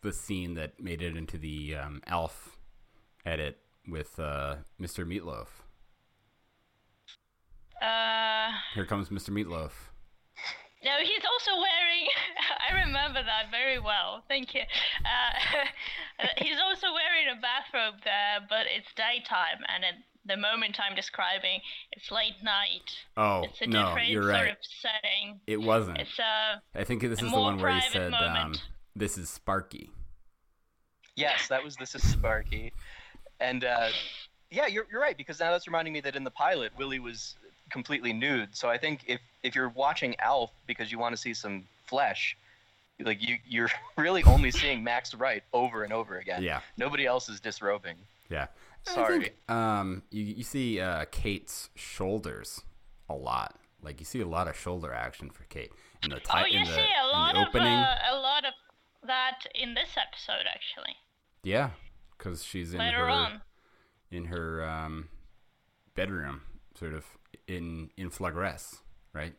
the 0.03 0.13
scene 0.13 0.55
that 0.55 0.81
made 0.81 1.03
it 1.03 1.17
into 1.17 1.39
the 1.39 1.75
um, 1.77 2.03
Alf 2.07 2.57
edit 3.27 3.59
with 3.89 4.19
uh, 4.19 4.57
Mr. 4.81 5.05
Meatloaf. 5.07 5.49
Uh, 7.85 8.51
Here 8.75 8.87
comes 8.87 9.11
Mr. 9.11 9.31
Meatloaf. 9.31 9.73
No, 10.85 10.93
he's 11.01 11.25
also 11.33 11.51
wearing. 11.57 12.07
I 12.69 12.87
remember 12.87 13.23
that 13.23 13.51
very 13.51 13.79
well. 13.79 14.23
Thank 14.29 14.55
you. 14.55 14.61
Uh, 14.61 15.65
he's 16.39 16.57
also 16.63 16.89
wearing 16.93 17.37
a 17.37 17.41
bathrobe 17.41 18.01
there, 18.05 18.41
but 18.49 18.67
it's 18.75 18.89
daytime, 18.95 19.65
and 19.75 19.85
at 19.85 19.95
the 20.27 20.37
moment 20.37 20.79
I'm 20.81 20.95
describing, 20.95 21.61
it's 21.93 22.11
late 22.11 22.37
night. 22.43 22.91
Oh 23.17 23.45
It's 23.45 23.61
a 23.61 23.67
no, 23.67 23.87
different 23.87 24.09
you're 24.09 24.23
sort 24.23 24.35
right. 24.35 24.51
of 24.53 24.59
setting. 24.81 25.41
It 25.47 25.61
wasn't. 25.61 25.99
It's 25.99 26.19
uh, 26.19 26.61
a. 26.75 26.81
I 26.81 26.85
think 26.85 27.03
this 27.03 27.23
is 27.23 27.31
the 27.31 27.41
one 27.41 27.59
where 27.59 27.75
he 27.75 27.81
said, 27.91 28.13
um, 28.13 28.55
"This 28.95 29.17
is 29.19 29.29
Sparky." 29.29 29.91
Yes, 31.17 31.49
that 31.49 31.63
was 31.63 31.77
This 31.77 31.95
is 31.95 32.03
Sparky. 32.03 32.73
And 33.41 33.65
uh, 33.65 33.89
yeah, 34.51 34.67
you're, 34.67 34.87
you're 34.91 35.01
right, 35.01 35.17
because 35.17 35.41
now 35.41 35.51
that's 35.53 35.67
reminding 35.67 35.93
me 35.93 36.01
that 36.01 36.17
in 36.17 36.25
the 36.25 36.31
pilot, 36.31 36.73
Willie 36.77 36.99
was 36.99 37.37
completely 37.75 38.13
nude. 38.13 38.51
So 38.57 38.69
I 38.71 38.79
think 38.79 39.01
if, 39.07 39.21
if 39.43 39.55
you're 39.57 39.69
watching 39.71 40.15
Alf 40.21 40.51
because 40.67 40.91
you 40.93 40.99
want 40.99 41.13
to 41.15 41.21
see 41.21 41.35
some 41.35 41.65
flesh, 41.87 42.37
like 43.01 43.21
you, 43.21 43.37
you're 43.47 43.69
really 43.99 44.23
only 44.23 44.51
seeing 44.53 44.83
Max 44.85 45.13
Wright 45.15 45.43
over 45.53 45.83
and 45.83 45.93
over 45.93 46.19
again. 46.19 46.43
Yeah. 46.43 46.61
Nobody 46.79 47.05
else 47.05 47.29
is 47.29 47.41
disrobing. 47.41 47.97
Yeah. 48.31 48.47
I 48.89 48.95
Sorry. 48.95 49.19
think, 49.21 49.51
um, 49.51 50.03
you 50.11 50.23
you 50.25 50.45
see 50.45 50.79
uh, 50.81 51.07
Kate's 51.11 51.71
shoulders 51.75 52.61
a 53.09 53.15
lot. 53.15 53.57
Like 53.83 53.99
you 53.99 54.07
see 54.07 54.21
a 54.21 54.27
lot 54.27 54.47
of 54.47 54.57
shoulder 54.57 54.93
action 54.93 55.31
for 55.31 55.43
Kate 55.45 55.73
in 56.03 56.11
the 56.11 56.21
ti- 56.21 56.31
Oh, 56.33 56.45
in 56.47 56.53
you 56.53 56.65
the, 56.67 56.73
see 56.73 56.87
a 57.03 57.07
lot 57.09 57.35
of 57.37 57.49
opening. 57.49 57.67
uh, 57.73 57.97
a 58.13 58.17
lot 58.19 58.45
of 58.45 58.53
that 59.07 59.41
in 59.55 59.75
this 59.75 59.91
episode, 59.97 60.47
actually. 60.49 60.95
Yeah, 61.43 61.71
because 62.17 62.45
she's 62.45 62.73
in 62.73 62.79
Later 62.79 62.99
her 62.99 63.09
on. 63.11 63.41
in 64.11 64.27
her 64.27 64.65
um, 64.65 65.09
bedroom, 65.95 66.43
sort 66.79 66.95
of 66.95 67.05
in 67.47 67.91
in 67.97 68.11
flagress, 68.11 68.81
right? 69.13 69.35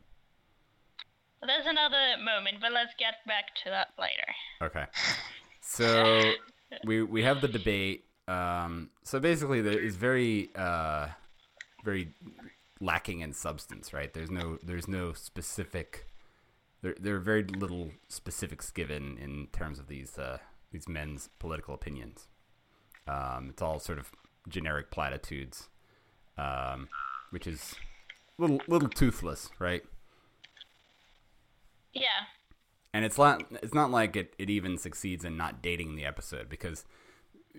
There's 1.46 1.66
another 1.68 2.18
moment, 2.24 2.58
but 2.62 2.72
let's 2.72 2.94
get 2.98 3.16
back 3.28 3.54
to 3.64 3.70
that 3.70 3.90
later. 4.00 4.34
Okay. 4.62 4.86
So 5.68 6.22
we 6.86 7.02
we 7.02 7.24
have 7.24 7.42
the 7.42 7.48
debate. 7.48 8.06
Um, 8.28 8.92
so 9.04 9.20
basically, 9.20 9.62
there 9.62 9.80
is 9.80 9.96
very 9.96 10.50
uh, 10.56 11.08
very 11.84 12.14
lacking 12.80 13.22
in 13.22 13.34
substance, 13.34 13.92
right? 13.92 14.14
There's 14.14 14.30
no 14.30 14.60
there's 14.64 14.88
no 14.88 15.14
specific. 15.14 16.06
There 16.84 16.96
there 17.00 17.16
are 17.16 17.20
very 17.20 17.44
little 17.44 17.92
specifics 18.10 18.70
given 18.70 19.18
in 19.18 19.48
terms 19.52 19.80
of 19.80 19.88
these 19.88 20.20
uh, 20.20 20.38
these 20.72 20.88
men's 20.88 21.30
political 21.40 21.74
opinions. 21.74 22.28
Um, 23.08 23.50
it's 23.50 23.62
all 23.62 23.80
sort 23.80 24.00
of 24.00 24.12
generic 24.48 24.92
platitudes, 24.92 25.70
um, 26.38 26.90
which 27.32 27.48
is 27.48 27.76
little 28.38 28.60
little 28.68 28.90
toothless, 28.90 29.50
right? 29.60 29.84
Yeah. 31.94 32.28
and 32.94 33.06
it's 33.06 33.18
not 33.18 33.44
it's 33.64 33.74
not 33.74 33.92
like 33.92 34.16
it, 34.16 34.34
it 34.38 34.50
even 34.50 34.78
succeeds 34.78 35.24
in 35.24 35.38
not 35.38 35.62
dating 35.62 35.96
the 35.96 36.06
episode 36.06 36.50
because 36.50 36.86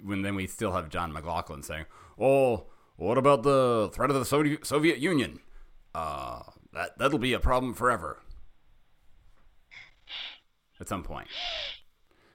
when 0.02 0.22
then 0.22 0.34
we 0.34 0.46
still 0.46 0.72
have 0.72 0.90
John 0.90 1.12
McLaughlin 1.12 1.62
saying, 1.62 1.86
"Oh, 2.18 2.66
what 2.96 3.16
about 3.18 3.42
the 3.42 3.90
threat 3.94 4.10
of 4.10 4.16
the 4.16 4.24
Soviet 4.26 4.66
Soviet 4.66 4.98
Union? 4.98 5.40
Uh, 5.94 6.42
that 6.72 6.98
that'll 6.98 7.18
be 7.18 7.32
a 7.32 7.40
problem 7.40 7.72
forever." 7.74 8.20
At 10.78 10.88
some 10.88 11.02
point, 11.02 11.28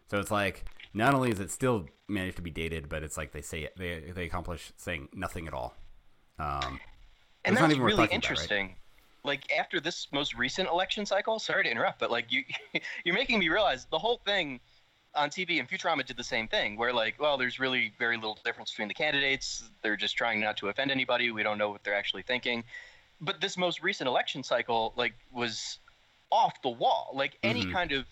so 0.08 0.20
it's 0.20 0.32
like 0.32 0.66
not 0.96 1.14
only 1.14 1.30
is 1.30 1.40
it 1.40 1.52
still 1.52 1.86
managed 2.08 2.38
to 2.38 2.42
be 2.42 2.50
dated, 2.50 2.90
but 2.90 3.04
it's 3.04 3.16
like 3.16 3.32
they 3.34 3.42
say 3.42 3.70
they 3.78 4.12
they 4.16 4.26
accomplish 4.26 4.74
saying 4.78 5.10
nothing 5.14 5.48
at 5.48 5.54
all. 5.54 5.76
Um, 6.40 6.80
And 7.46 7.56
It's 7.56 7.60
not 7.62 7.72
that's 7.72 7.74
even 7.74 7.84
really 7.84 7.92
talking 7.92 8.20
about, 8.20 8.38
right? 8.38 8.50
interesting. 8.50 8.76
Like 9.24 9.52
after 9.52 9.80
this 9.80 10.08
most 10.12 10.36
recent 10.36 10.70
election 10.70 11.06
cycle, 11.06 11.40
sorry 11.40 11.64
to 11.64 11.72
interrupt, 11.72 12.00
but 12.00 12.12
like 12.12 12.32
you, 12.32 12.44
you're 13.06 13.16
making 13.16 13.40
me 13.40 13.50
realize 13.50 13.86
the 13.86 14.00
whole 14.00 14.22
thing 14.26 14.60
on 15.14 15.30
TV 15.30 15.60
and 15.60 15.68
Futurama 15.70 16.06
did 16.06 16.18
the 16.18 16.24
same 16.24 16.48
thing, 16.48 16.78
where 16.78 16.94
like, 16.94 17.20
well, 17.20 17.38
there's 17.38 17.60
really 17.60 17.94
very 18.00 18.16
little 18.16 18.40
difference 18.46 18.72
between 18.72 18.88
the 18.88 18.94
candidates. 18.94 19.70
They're 19.84 19.98
just 19.98 20.16
trying 20.16 20.40
not 20.40 20.58
to 20.58 20.70
offend 20.70 20.92
anybody. 20.92 21.32
We 21.32 21.44
don't 21.44 21.58
know 21.58 21.70
what 21.70 21.84
they're 21.84 21.96
actually 21.96 22.24
thinking. 22.24 22.64
But 23.22 23.42
this 23.42 23.58
most 23.58 23.82
recent 23.84 24.08
election 24.08 24.44
cycle, 24.44 24.94
like, 24.98 25.14
was 25.32 25.80
off 26.32 26.62
the 26.64 26.70
wall. 26.70 27.12
Like 27.16 27.38
any 27.44 27.66
Mhm. 27.66 27.74
kind 27.74 27.92
of 27.92 28.06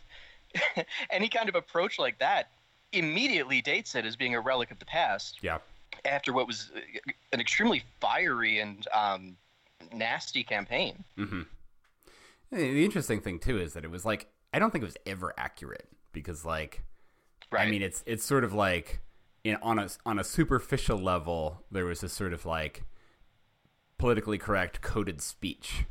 any 1.10 1.30
kind 1.30 1.50
of 1.50 1.56
approach 1.56 2.00
like 2.00 2.20
that 2.20 2.52
immediately 2.92 3.62
dates 3.62 3.96
it 3.96 4.06
as 4.06 4.16
being 4.16 4.36
a 4.36 4.42
relic 4.42 4.72
of 4.72 4.80
the 4.80 4.86
past 4.86 5.42
yeah, 5.42 5.60
after 6.06 6.34
what 6.34 6.48
was 6.48 6.72
uh, 6.76 6.80
an 7.34 7.40
extremely 7.40 7.84
fiery 8.00 8.60
and 8.60 8.88
um, 8.94 9.38
nasty 9.94 10.44
campaign. 10.44 11.04
hmm 11.16 11.42
The 12.52 12.84
interesting 12.84 13.22
thing 13.22 13.40
too 13.40 13.60
is 13.60 13.74
that 13.74 13.84
it 13.84 13.92
was 13.92 14.06
like 14.06 14.28
I 14.54 14.60
don't 14.60 14.72
think 14.72 14.84
it 14.84 14.88
was 14.88 14.98
ever 15.06 15.34
accurate 15.38 15.88
because 16.12 16.46
like 16.46 16.84
Right. 17.52 17.68
I 17.68 17.72
mean 17.72 17.82
it's 17.82 18.04
it's 18.06 18.24
sort 18.24 18.44
of 18.44 18.54
like 18.54 19.02
in 19.44 19.56
on 19.62 19.80
a 19.80 19.90
on 20.06 20.20
a 20.20 20.24
superficial 20.24 20.98
level 20.98 21.64
there 21.72 21.86
was 21.86 22.02
this 22.02 22.14
sort 22.14 22.34
of 22.34 22.46
like 22.46 22.84
politically 23.98 24.38
correct 24.38 24.82
coded 24.82 25.22
speech 25.22 25.86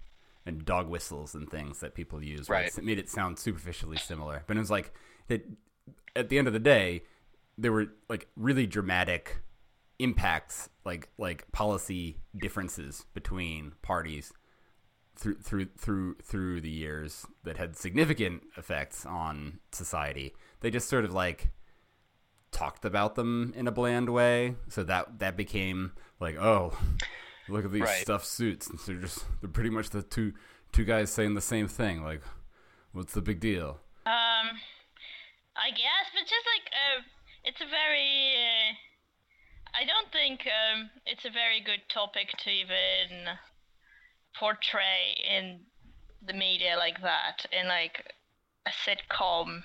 and 0.47 0.65
dog 0.65 0.89
whistles 0.89 1.35
and 1.35 1.51
things 1.51 1.81
that 1.81 1.95
people 1.95 2.23
use 2.23 2.49
Right. 2.49 2.77
It 2.77 2.85
made 2.85 2.99
it 2.99 3.09
sound 3.09 3.39
superficially 3.39 3.97
similar, 3.99 4.45
but 4.47 4.57
it 4.57 4.61
was 4.61 4.71
like 4.71 4.93
that 5.29 5.45
at 6.17 6.29
the 6.29 6.39
end 6.39 6.47
of 6.47 6.53
the 6.53 6.61
day 6.61 7.03
there 7.57 7.73
were 7.73 7.89
like 8.09 8.29
really 8.37 8.67
dramatic 8.67 9.39
impacts 9.99 10.69
like 10.85 11.09
like 11.19 11.51
policy 11.53 12.19
differences 12.37 13.05
between 13.15 13.73
parties 13.83 14.33
through 15.17 15.37
through 15.41 15.67
through 15.77 16.15
through 16.23 16.61
the 16.61 16.71
years 16.71 17.27
that 17.45 17.57
had 17.57 17.77
significant 17.77 18.43
effects 18.57 19.05
on 19.05 19.59
society. 19.73 20.35
They 20.61 20.71
just 20.71 20.89
sort 20.89 21.05
of 21.05 21.13
like 21.13 21.51
talked 22.53 22.85
about 22.85 23.15
them 23.17 23.53
in 23.57 23.67
a 23.67 23.73
bland 23.73 24.09
way, 24.11 24.55
so 24.69 24.85
that 24.85 25.19
that 25.19 25.37
became 25.37 25.93
like, 26.21 26.37
oh, 26.37 26.77
look 27.49 27.65
at 27.65 27.73
these 27.73 27.83
Right. 27.83 28.01
stuffed 28.03 28.27
suits. 28.27 28.69
And 28.69 28.79
they're 28.79 28.97
just 28.97 29.25
they're 29.41 29.51
pretty 29.51 29.71
much 29.71 29.91
the 29.91 30.03
two 30.03 30.33
two 30.73 30.85
guys 30.85 31.11
saying 31.11 31.35
the 31.35 31.41
same 31.41 31.67
thing. 31.69 32.03
Like, 32.05 32.23
what's 32.93 33.15
the 33.15 33.23
big 33.23 33.41
deal? 33.41 33.81
Um, 34.07 34.57
I 35.57 35.71
guess, 35.71 36.07
but 36.15 36.23
just 36.23 36.47
like 36.47 36.73
uh, 36.73 37.03
it's 37.45 37.61
a 37.61 37.67
very. 37.69 38.35
Uh, 38.37 38.75
I 39.79 39.85
don't 39.85 40.11
think 40.11 40.41
um, 40.47 40.91
it's 41.07 41.25
a 41.25 41.31
very 41.31 41.61
good 41.61 41.83
topic 41.89 42.31
to 42.39 42.51
even 42.51 43.39
portray 44.35 45.15
in 45.23 45.61
the 46.27 46.33
media 46.33 46.75
like 46.77 47.01
that 47.03 47.47
in 47.53 47.69
like 47.69 48.13
a 48.67 48.71
sitcom. 48.71 49.63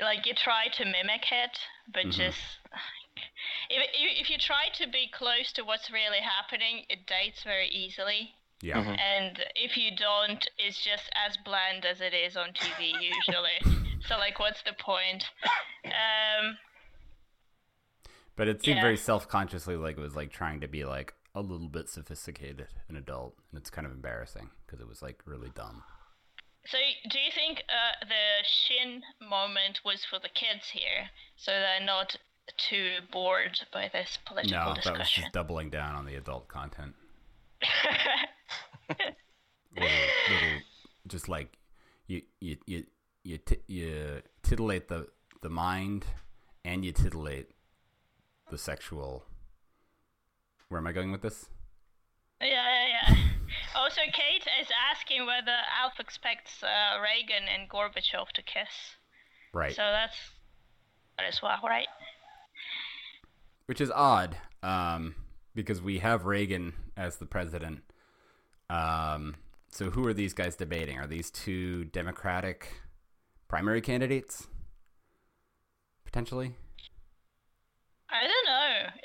Like 0.00 0.26
you 0.26 0.34
try 0.34 0.68
to 0.76 0.84
mimic 0.84 1.32
it, 1.32 1.58
but 1.92 2.10
just 2.10 2.38
if, 3.70 3.82
if 3.94 4.20
if 4.20 4.30
you 4.30 4.36
try 4.36 4.68
to 4.74 4.86
be 4.86 5.08
close 5.10 5.52
to 5.52 5.62
what's 5.62 5.90
really 5.90 6.20
happening, 6.20 6.84
it 6.90 7.06
dates 7.06 7.42
very 7.42 7.68
easily. 7.68 8.34
Yeah. 8.60 8.78
And 8.78 9.42
if 9.56 9.78
you 9.78 9.96
don't, 9.96 10.46
it's 10.58 10.84
just 10.84 11.08
as 11.16 11.38
bland 11.38 11.86
as 11.86 12.02
it 12.02 12.12
is 12.12 12.36
on 12.36 12.48
TV 12.52 12.92
usually. 13.00 13.96
so 14.06 14.18
like, 14.18 14.38
what's 14.38 14.62
the 14.62 14.76
point? 14.78 15.24
Um, 15.86 16.58
But 18.40 18.48
it 18.48 18.64
seemed 18.64 18.78
Yeah. 18.78 18.82
very 18.84 18.96
self 18.96 19.28
consciously 19.28 19.76
like 19.76 19.98
it 19.98 20.00
was 20.00 20.16
like 20.16 20.32
trying 20.32 20.62
to 20.62 20.66
be 20.66 20.86
like 20.86 21.12
a 21.34 21.42
little 21.42 21.68
bit 21.68 21.90
sophisticated 21.90 22.68
and 22.88 22.96
adult, 22.96 23.36
and 23.50 23.60
it's 23.60 23.68
kind 23.68 23.86
of 23.86 23.92
embarrassing 23.92 24.48
because 24.64 24.80
it 24.80 24.88
was 24.88 25.02
like 25.02 25.20
really 25.26 25.50
dumb. 25.50 25.84
so 26.64 26.78
do 27.10 27.18
you 27.20 27.30
think 27.34 27.62
uh, 27.68 28.06
the 28.06 28.42
Shin 28.42 29.02
moment 29.20 29.80
was 29.84 30.06
for 30.06 30.18
the 30.18 30.30
kids 30.30 30.70
here, 30.72 31.10
so 31.36 31.50
they're 31.52 31.84
not 31.84 32.16
too 32.56 33.00
bored 33.12 33.60
by 33.74 33.90
this 33.92 34.16
political 34.24 34.74
No, 34.74 34.74
that 34.84 34.98
was 34.98 35.10
just 35.10 35.32
doubling 35.32 35.68
down 35.68 35.94
on 35.94 36.06
the 36.06 36.14
adult 36.14 36.48
content. 36.48 36.94
little, 38.88 39.06
little, 39.76 40.60
just 41.08 41.28
like 41.28 41.58
you 42.06 42.22
you 42.40 42.56
you 42.66 42.86
you, 43.22 43.36
t- 43.36 43.60
you 43.66 44.22
titillate 44.42 44.88
the 44.88 45.08
the 45.42 45.50
mind 45.50 46.06
and 46.64 46.86
you 46.86 46.92
titillate 46.92 47.50
the 48.50 48.58
sexual. 48.58 49.24
Where 50.68 50.78
am 50.78 50.86
I 50.86 50.92
going 50.92 51.12
with 51.12 51.22
this? 51.22 51.48
Yeah, 52.40 52.48
yeah, 52.48 53.10
yeah. 53.10 53.16
Also, 53.74 54.00
Kate 54.12 54.46
is 54.60 54.68
asking 54.90 55.26
whether 55.26 55.56
Alf 55.80 55.94
expects 55.98 56.62
uh, 56.62 57.00
Reagan 57.00 57.48
and 57.48 57.68
Gorbachev 57.68 58.28
to 58.34 58.42
kiss. 58.42 58.96
Right. 59.52 59.74
So 59.74 59.82
that's 59.82 60.16
that 61.18 61.26
as 61.26 61.40
well, 61.42 61.58
right? 61.64 61.86
which 63.70 63.80
is 63.80 63.92
odd 63.92 64.36
um, 64.64 65.14
because 65.54 65.80
we 65.80 66.00
have 66.00 66.26
Reagan 66.26 66.72
as 66.96 67.18
the 67.18 67.24
president. 67.24 67.84
Um, 68.68 69.36
so 69.70 69.90
who 69.90 70.04
are 70.08 70.12
these 70.12 70.34
guys 70.34 70.56
debating? 70.56 70.98
Are 70.98 71.06
these 71.06 71.30
two 71.30 71.84
Democratic 71.84 72.80
primary 73.46 73.80
candidates 73.80 74.48
potentially? 76.04 76.56
I. 78.10 78.26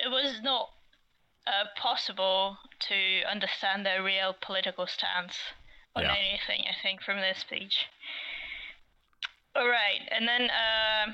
It 0.05 0.11
was 0.11 0.39
not 0.43 0.69
uh, 1.47 1.65
possible 1.75 2.57
to 2.79 3.23
understand 3.23 3.83
their 3.83 4.03
real 4.03 4.35
political 4.39 4.85
stance 4.85 5.35
on 5.95 6.03
Yeah. 6.03 6.13
anything, 6.15 6.67
I 6.69 6.75
think, 6.79 7.01
from 7.01 7.21
this 7.21 7.39
speech. 7.39 7.87
All 9.55 9.67
right, 9.67 10.07
and 10.11 10.27
then 10.27 10.51
uh, 10.51 11.13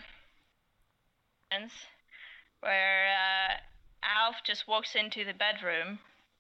where 2.59 3.13
uh, 3.15 3.57
Alf 4.03 4.43
just 4.43 4.67
walks 4.67 4.93
into 4.95 5.23
the 5.23 5.33
bedroom. 5.33 5.99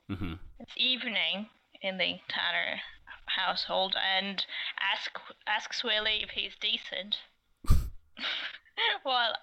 hmm 0.09 0.33
It's 0.59 0.73
evening 0.75 1.49
in 1.81 1.97
the 1.97 2.19
Tanner 2.27 2.81
household, 3.27 3.95
and 3.95 4.45
ask 4.77 5.17
asks 5.47 5.83
Willie 5.85 6.21
if 6.21 6.31
he's 6.31 6.55
decent. 6.59 7.19
While 9.03 9.33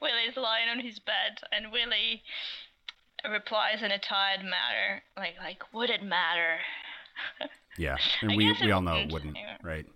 Willie's 0.00 0.36
lying 0.36 0.68
on 0.68 0.80
his 0.80 0.98
bed, 0.98 1.40
and 1.52 1.72
Willie 1.72 2.22
replies 3.30 3.82
in 3.82 3.90
a 3.90 3.98
tired 3.98 4.40
manner, 4.40 5.02
like 5.16 5.34
like 5.42 5.62
would 5.72 5.90
it 5.90 6.02
matter? 6.02 6.58
Yeah, 7.78 7.96
and 8.20 8.36
we 8.36 8.54
we 8.60 8.70
all 8.70 8.82
know 8.82 8.96
it 8.96 9.10
wouldn't, 9.10 9.12
wouldn't, 9.12 9.36
yeah. 9.36 9.56
right? 9.62 9.86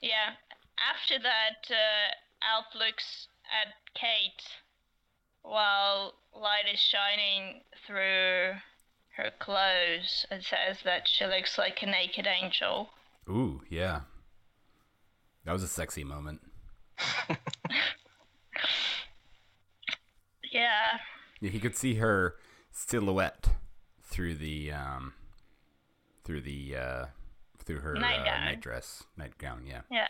Yeah. 0.00 0.34
After 0.78 1.18
that, 1.22 1.70
uh, 1.70 2.14
Alf 2.42 2.66
looks 2.74 3.28
at 3.62 3.74
Kate 3.94 4.42
while 5.42 6.14
light 6.34 6.64
is 6.72 6.80
shining 6.80 7.60
through 7.86 8.54
her 9.16 9.30
clothes 9.38 10.26
and 10.30 10.42
says 10.42 10.78
that 10.84 11.06
she 11.06 11.24
looks 11.26 11.58
like 11.58 11.82
a 11.82 11.86
naked 11.86 12.26
angel. 12.26 12.90
Ooh, 13.28 13.62
yeah, 13.68 14.00
that 15.44 15.52
was 15.52 15.62
a 15.62 15.68
sexy 15.68 16.04
moment. 16.04 16.40
Yeah. 20.52 20.98
Yeah, 21.40 21.50
he 21.50 21.60
could 21.60 21.76
see 21.76 21.94
her 21.94 22.34
silhouette 22.72 23.48
through 24.02 24.34
the 24.34 24.72
um, 24.72 25.14
through 26.24 26.40
the 26.42 26.76
uh, 26.76 27.04
through 27.64 27.80
her 27.80 27.96
uh, 27.96 28.00
Nightgown. 28.00 28.44
night 28.44 28.60
dress, 28.60 29.04
nightgown. 29.16 29.62
Yeah. 29.66 29.82
Yeah. 29.90 30.08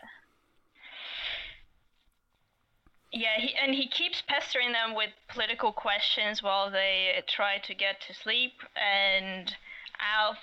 Yeah, 3.13 3.39
he, 3.39 3.53
and 3.61 3.75
he 3.75 3.89
keeps 3.89 4.23
pestering 4.25 4.71
them 4.71 4.95
with 4.95 5.09
political 5.27 5.73
questions 5.73 6.41
while 6.41 6.71
they 6.71 7.21
try 7.27 7.57
to 7.57 7.73
get 7.75 7.99
to 8.07 8.13
sleep. 8.13 8.53
And 8.75 9.53
Alf 9.99 10.37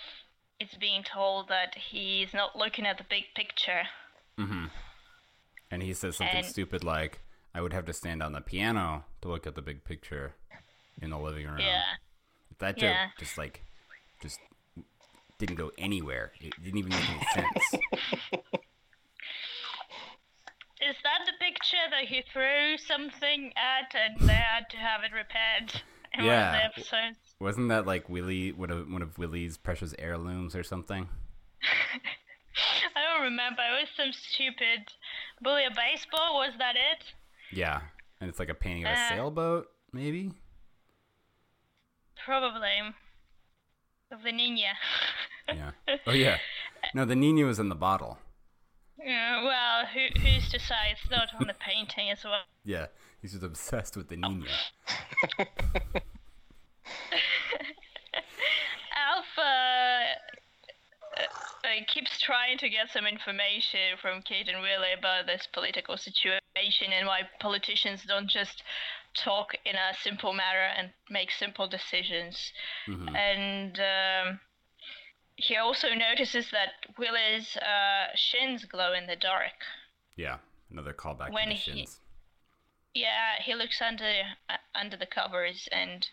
is 0.60 0.68
being 0.78 1.02
told 1.02 1.48
that 1.48 1.74
he's 1.90 2.34
not 2.34 2.56
looking 2.56 2.86
at 2.86 2.98
the 2.98 3.04
big 3.08 3.24
picture. 3.34 3.82
Mm-hmm. 4.38 4.66
And 5.70 5.82
he 5.82 5.94
says 5.94 6.16
something 6.16 6.36
And- 6.36 6.46
stupid 6.46 6.84
like, 6.84 7.20
"I 7.54 7.60
would 7.60 7.72
have 7.72 7.84
to 7.86 7.92
stand 7.92 8.22
on 8.22 8.32
the 8.32 8.40
piano 8.40 9.04
to 9.22 9.28
look 9.28 9.46
at 9.46 9.54
the 9.54 9.62
big 9.62 9.84
picture 9.84 10.34
in 11.00 11.10
the 11.10 11.18
living 11.18 11.46
room." 11.46 11.60
Yeah. 11.60 11.82
That 12.58 12.76
joke 12.76 12.90
Yeah. 12.90 13.08
just 13.18 13.38
like 13.38 13.62
just 14.22 14.38
didn't 15.38 15.56
go 15.56 15.70
anywhere. 15.78 16.32
It 16.40 16.52
didn't 16.62 16.78
even 16.78 16.90
make 16.90 17.08
any 17.10 17.24
sense. 17.32 17.74
Is 20.80 20.94
that 21.02 21.26
the 21.26 21.32
picture 21.44 21.76
that 21.90 22.04
he 22.06 22.22
threw 22.32 22.78
something 22.78 23.52
at 23.56 23.92
and 23.94 24.28
they 24.28 24.32
had 24.32 24.70
to 24.70 24.76
have 24.76 25.02
it 25.02 25.12
repaired 25.12 25.82
in 26.14 26.24
one 26.24 26.28
of 26.28 26.40
Yeah. 26.40 26.52
the 26.52 26.64
episodes? 26.64 27.18
Wasn't 27.40 27.68
that 27.68 27.84
like 27.86 28.08
Willie 28.08 28.52
one 28.52 28.70
of 28.70 28.88
one 28.90 29.02
of 29.02 29.18
Willie's 29.18 29.56
precious 29.56 29.92
heirlooms 29.98 30.54
or 30.54 30.62
something? 30.62 31.08
I 32.94 33.02
don't 33.12 33.22
remember. 33.22 33.62
It 33.62 33.80
was 33.82 33.88
some 33.96 34.12
stupid 34.12 34.92
bully 35.42 35.64
a 35.64 35.70
baseball. 35.70 36.34
Was 36.38 36.52
that 36.58 36.76
it? 36.76 37.04
Yeah. 37.52 37.80
And 38.20 38.28
it's 38.28 38.38
like 38.38 38.48
a 38.48 38.54
painting 38.54 38.84
of 38.84 38.90
a 38.90 38.98
Uh. 38.98 39.08
sailboat, 39.08 39.68
maybe? 39.92 40.32
Probably. 42.24 42.78
Of 44.10 44.22
the 44.22 44.32
Nina. 44.32 44.74
Yeah. 45.48 45.70
Oh 46.06 46.12
yeah. 46.12 46.38
No, 46.94 47.04
the 47.04 47.16
Nina 47.16 47.44
was 47.46 47.58
in 47.58 47.68
the 47.68 47.74
bottle. 47.74 48.18
yeah, 48.98 49.42
well, 49.44 49.86
who, 49.86 50.08
who's 50.20 50.48
to 50.50 50.58
say 50.58 50.90
it's 50.92 51.10
not 51.10 51.28
on 51.40 51.46
the 51.46 51.54
painting 51.60 52.10
as 52.10 52.24
well? 52.24 52.42
Yeah. 52.64 52.86
He's 53.22 53.32
just 53.32 53.42
obsessed 53.44 53.96
with 53.96 54.08
the 54.08 54.16
Nina. 54.16 54.46
Alf 58.96 59.38
uh, 61.68 61.84
keeps 61.86 62.20
trying 62.20 62.58
to 62.58 62.68
get 62.68 62.90
some 62.90 63.06
information 63.06 63.96
from 64.00 64.22
Kate 64.22 64.48
and 64.48 64.60
Willie 64.62 64.92
about 64.96 65.26
this 65.26 65.46
political 65.52 65.96
situation 65.96 66.92
and 66.92 67.06
why 67.06 67.22
politicians 67.40 68.04
don't 68.06 68.28
just 68.28 68.62
talk 69.14 69.54
in 69.64 69.74
a 69.76 69.94
simple 70.02 70.32
manner 70.32 70.68
and 70.76 70.90
make 71.10 71.30
simple 71.30 71.66
decisions. 71.68 72.52
Mhm. 72.86 73.16
And 73.16 73.80
um, 73.80 74.40
he 75.36 75.56
also 75.56 75.94
notices 75.94 76.50
that 76.50 76.70
Willie's 76.98 77.56
uh, 77.56 78.08
shins 78.14 78.64
glow 78.64 78.92
in 78.92 79.06
the 79.06 79.16
dark. 79.16 79.64
Yeah. 80.16 80.38
Another 80.70 80.92
callback 80.92 81.30
When 81.32 81.48
to 81.48 81.54
the 81.54 81.72
he- 81.72 81.88
Yeah, 82.94 83.40
he 83.40 83.54
looks 83.54 83.80
under 83.80 84.12
uh, 84.50 84.56
under 84.74 84.96
the 84.96 85.06
covers. 85.06 85.68
And 85.72 86.06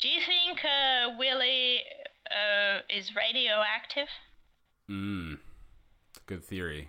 do 0.00 0.08
you 0.08 0.20
think 0.20 0.64
uh, 0.64 1.10
Willie 1.18 1.82
uh, 2.30 2.80
is 2.88 3.14
radioactive? 3.14 4.08
Mm. 4.90 5.38
Good 6.26 6.44
theory. 6.44 6.88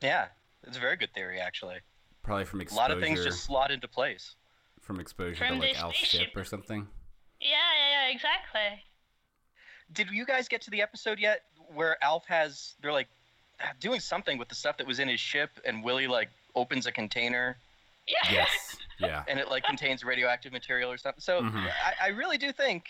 Yeah, 0.00 0.26
it's 0.66 0.76
a 0.76 0.80
very 0.80 0.96
good 0.96 1.12
theory, 1.14 1.40
actually. 1.40 1.78
Probably 2.22 2.44
from 2.44 2.60
exposure. 2.60 2.80
A 2.80 2.82
lot 2.82 2.90
of 2.90 3.00
things 3.00 3.24
just 3.24 3.44
slot 3.44 3.70
into 3.70 3.88
place. 3.88 4.34
from 4.82 5.00
exposure 5.00 5.36
From 5.36 5.54
to 5.56 5.60
like 5.60 5.74
the 5.74 5.78
Alf's 5.80 5.96
ship 5.98 6.36
or 6.36 6.44
something. 6.44 6.86
Yeah, 7.40 7.48
yeah, 7.50 8.06
yeah, 8.08 8.12
exactly. 8.14 8.82
Did 9.92 10.10
you 10.10 10.24
guys 10.26 10.48
get 10.48 10.60
to 10.62 10.70
the 10.70 10.82
episode 10.82 11.18
yet 11.18 11.42
where 11.74 12.02
Alf 12.02 12.24
has 12.26 12.74
they're 12.82 12.92
like 12.92 13.08
doing 13.80 14.00
something 14.00 14.38
with 14.38 14.48
the 14.48 14.54
stuff 14.54 14.76
that 14.78 14.86
was 14.86 14.98
in 14.98 15.08
his 15.08 15.20
ship, 15.20 15.50
and 15.64 15.82
Willie 15.82 16.06
like 16.06 16.28
opens 16.54 16.86
a 16.86 16.92
container 16.92 17.56
Yeah. 18.06 18.32
Yes. 18.32 18.76
Yeah. 18.98 19.24
and 19.28 19.38
it 19.38 19.48
like 19.48 19.64
contains 19.64 20.04
radioactive 20.04 20.52
material 20.52 20.90
or 20.90 20.96
something. 20.98 21.20
So 21.20 21.42
Mhm. 21.42 21.70
I, 21.84 22.06
I 22.06 22.08
really 22.08 22.38
do 22.38 22.52
think 22.52 22.84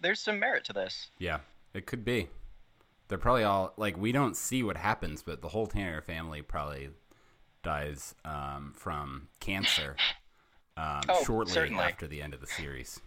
there's 0.00 0.20
some 0.20 0.38
merit 0.38 0.64
to 0.66 0.72
this. 0.72 1.08
Yeah. 1.18 1.40
It 1.74 1.86
could 1.86 2.04
be. 2.04 2.28
They're 3.08 3.18
probably 3.18 3.44
all 3.44 3.72
like 3.76 3.96
we 3.96 4.12
don't 4.12 4.36
see 4.36 4.62
what 4.62 4.76
happens, 4.76 5.22
but 5.22 5.42
the 5.42 5.48
whole 5.48 5.66
Tanner 5.66 6.00
family 6.02 6.42
probably 6.42 6.90
dies 7.62 8.14
um, 8.24 8.72
from 8.76 9.28
cancer 9.40 9.96
um, 10.76 11.00
Oh, 11.08 11.22
shortly 11.24 11.52
certainly. 11.52 11.84
after 11.84 12.06
the 12.06 12.22
end 12.22 12.34
of 12.34 12.40
the 12.40 12.46
series. 12.46 13.00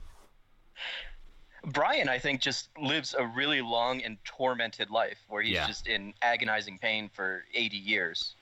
Brian, 1.66 2.08
I 2.08 2.20
think, 2.20 2.40
just 2.42 2.70
lives 2.80 3.16
a 3.18 3.26
really 3.26 3.62
long 3.62 4.02
and 4.04 4.18
tormented 4.24 4.90
life 4.92 5.18
where 5.28 5.42
he's 5.42 5.54
Yeah. 5.54 5.68
just 5.68 5.88
in 5.88 6.14
agonizing 6.22 6.78
pain 6.78 7.10
for 7.12 7.44
80 7.54 7.78
years. 7.78 8.36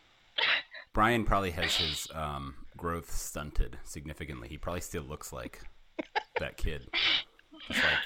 Brian 0.94 1.24
probably 1.26 1.52
has 1.52 1.76
his 1.76 2.08
um, 2.14 2.56
growth 2.78 3.10
stunted 3.12 3.78
significantly. 3.84 4.50
He 4.50 4.58
probably 4.58 4.82
still 4.82 5.04
looks 5.04 5.32
like 5.32 5.62
that 6.40 6.58
kid. 6.58 6.88
Just 7.68 7.80
like, 7.84 7.98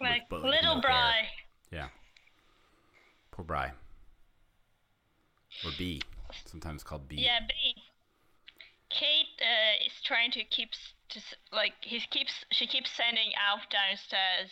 Like 0.00 0.28
bu- 0.28 0.36
little 0.38 0.62
no 0.62 0.72
hair. 0.74 0.80
Bry. 0.82 1.12
Yeah. 1.70 1.88
Poor 3.36 3.44
Bry. 3.44 3.72
Or 5.64 5.70
B. 5.78 6.00
Sometimes 6.46 6.82
called 6.82 7.06
B. 7.06 7.16
Yeah, 7.18 7.40
B. 7.46 7.74
Kate 8.88 9.26
uh, 9.40 9.84
is 9.86 9.92
trying 10.04 10.30
to 10.32 10.44
keep 10.44 10.70
to 11.10 11.20
like 11.52 11.74
he 11.82 12.00
keeps 12.10 12.32
she 12.50 12.66
keeps 12.66 12.90
sending 12.96 13.32
Alf 13.48 13.60
downstairs, 13.70 14.50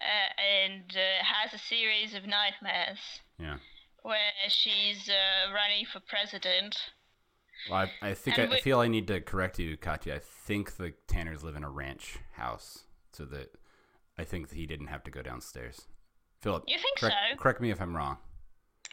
uh, 0.00 0.40
and 0.40 0.84
uh, 0.94 1.24
has 1.24 1.54
a 1.54 1.58
series 1.58 2.14
of 2.14 2.26
nightmares 2.26 2.98
Yeah. 3.38 3.58
where 4.02 4.32
she's 4.48 5.08
uh, 5.08 5.52
running 5.52 5.86
for 5.90 6.00
president. 6.00 6.76
Well, 7.70 7.88
I, 8.02 8.10
I 8.10 8.14
think 8.14 8.38
I, 8.38 8.42
And 8.42 8.54
I 8.54 8.60
feel 8.60 8.80
I 8.80 8.88
need 8.88 9.06
to 9.06 9.20
correct 9.20 9.58
you, 9.58 9.76
Katya. 9.76 10.16
I 10.16 10.18
think 10.18 10.76
the 10.76 10.92
Tanners 11.06 11.42
live 11.42 11.56
in 11.56 11.64
a 11.64 11.70
ranch 11.70 12.18
house, 12.34 12.84
so 13.12 13.24
that 13.26 13.52
I 14.18 14.24
think 14.24 14.48
that 14.48 14.56
he 14.56 14.66
didn't 14.66 14.88
have 14.88 15.04
to 15.04 15.10
go 15.10 15.22
downstairs. 15.22 15.86
Philip, 16.46 16.62
You 16.68 16.78
think 16.78 16.98
correct, 16.98 17.16
so? 17.32 17.36
correct 17.38 17.60
me 17.60 17.70
if 17.72 17.80
I'm 17.80 17.96
wrong. 17.96 18.18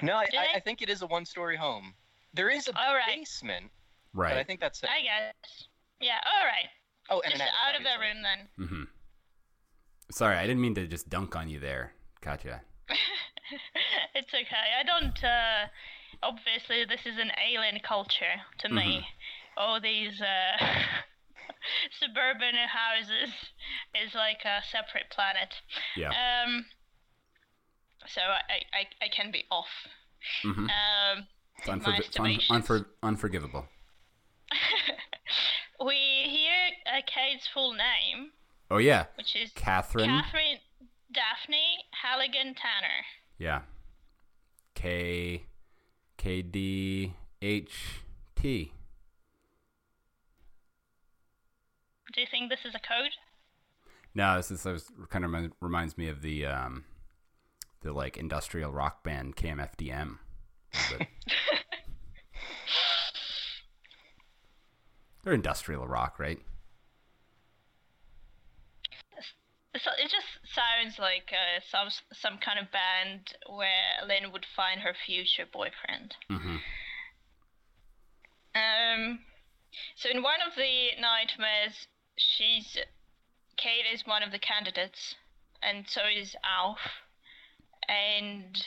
No, 0.02 0.14
I, 0.16 0.26
I. 0.36 0.48
I 0.56 0.60
think 0.60 0.82
it 0.82 0.90
is 0.90 1.04
a 1.04 1.08
one-story 1.08 1.56
home. 1.56 1.94
There 2.34 2.50
is 2.50 2.68
a 2.68 2.76
All 2.76 2.96
right. 2.96 3.06
basement, 3.16 3.70
Right. 4.12 4.32
but 4.32 4.40
I 4.40 4.44
think 4.44 4.60
that's 4.60 4.82
it. 4.82 4.90
I 4.90 5.02
guess. 5.04 5.68
Yeah. 6.02 6.18
All 6.26 6.46
right. 6.48 6.68
Oh, 7.12 7.22
and 7.24 7.32
Just 7.32 7.44
an 7.44 7.48
attic, 7.48 7.62
out 7.62 7.76
of 7.76 7.84
the 7.84 8.00
room 8.04 8.24
then. 8.24 8.66
Mm-hmm. 8.66 8.84
Sorry, 10.10 10.36
I 10.36 10.48
didn't 10.48 10.62
mean 10.62 10.74
to 10.76 10.88
just 10.88 11.10
dunk 11.10 11.36
on 11.36 11.48
you 11.48 11.60
there, 11.60 11.94
Katya. 12.22 12.62
it's 14.16 14.34
okay. 14.34 14.66
I 14.80 14.84
don't. 14.84 15.24
Uh, 15.24 15.68
obviously, 16.24 16.86
this 16.86 17.06
is 17.06 17.20
an 17.20 17.30
alien 17.38 17.80
culture 17.88 18.42
to 18.60 18.70
me. 18.70 19.06
All 19.58 19.80
these 19.80 20.20
uh, 20.20 20.66
suburban 22.02 22.56
houses 22.66 23.32
is 24.04 24.16
like 24.16 24.42
a 24.44 24.64
separate 24.72 25.12
planet. 25.12 25.54
Yeah. 25.96 26.10
Um. 26.10 26.66
So 28.08 28.22
I, 28.22 28.78
I, 28.78 29.06
I 29.06 29.08
can 29.16 29.32
be 29.32 29.46
off. 29.52 29.68
Mhm. 30.44 30.70
Um. 30.70 31.28
Un- 31.68 31.80
unfor- 31.82 32.86
unforgivable. 33.04 33.66
we 35.86 35.96
hear 35.96 36.52
uh, 36.88 37.02
Kate's 37.06 37.48
full 37.54 37.74
name, 37.74 38.32
Oh 38.72 38.78
yeah, 38.78 39.06
which 39.16 39.36
is 39.36 39.52
Catherine. 39.56 40.10
Catherine 40.10 40.58
Daphne 41.14 41.86
Halligan 42.02 42.56
Tanner. 42.56 43.06
Yeah. 43.38 43.62
K 44.76 45.44
K 46.18 46.42
D 46.42 47.14
H 47.42 48.02
T. 48.36 48.74
Do 52.14 52.22
you 52.22 52.28
think 52.30 52.50
this 52.50 52.60
is 52.66 52.76
a 52.76 52.80
code? 52.80 53.12
No, 54.16 54.38
this 54.38 54.52
is 54.52 54.92
kind 55.10 55.26
of 55.26 55.52
reminds 55.62 55.98
me 55.98 56.08
of 56.08 56.22
the 56.22 56.46
um, 56.46 56.84
the 57.84 57.94
like 57.94 58.18
industrial 58.18 58.72
rock 58.72 59.04
band 59.04 59.36
KMFDM. 59.36 60.18
But 60.72 61.08
They're 65.24 65.34
industrial 65.34 65.88
rock, 65.88 66.20
right? 66.20 66.40
So 69.76 69.90
it 69.98 70.12
just 70.12 70.28
sounds 70.54 71.00
like 71.00 71.32
uh, 71.32 71.60
some 71.70 71.90
some 72.14 72.38
kind 72.38 72.60
of 72.60 72.72
band 72.72 73.34
where 73.50 74.06
Lynn 74.08 74.32
would 74.32 74.46
find 74.56 74.82
her 74.82 74.94
future 74.94 75.46
boyfriend. 75.52 76.16
hmm 76.30 76.58
Um, 78.54 79.20
so 79.96 80.10
in 80.10 80.22
one 80.22 80.42
of 80.46 80.56
the 80.56 80.90
nightmares, 81.02 81.88
she's 82.18 82.78
Kate 83.58 83.86
is 83.92 84.06
one 84.06 84.22
of 84.22 84.32
the 84.32 84.40
candidates, 84.40 85.16
and 85.62 85.90
so 85.90 86.02
is 86.06 86.36
Alf, 86.44 86.80
and 87.90 88.66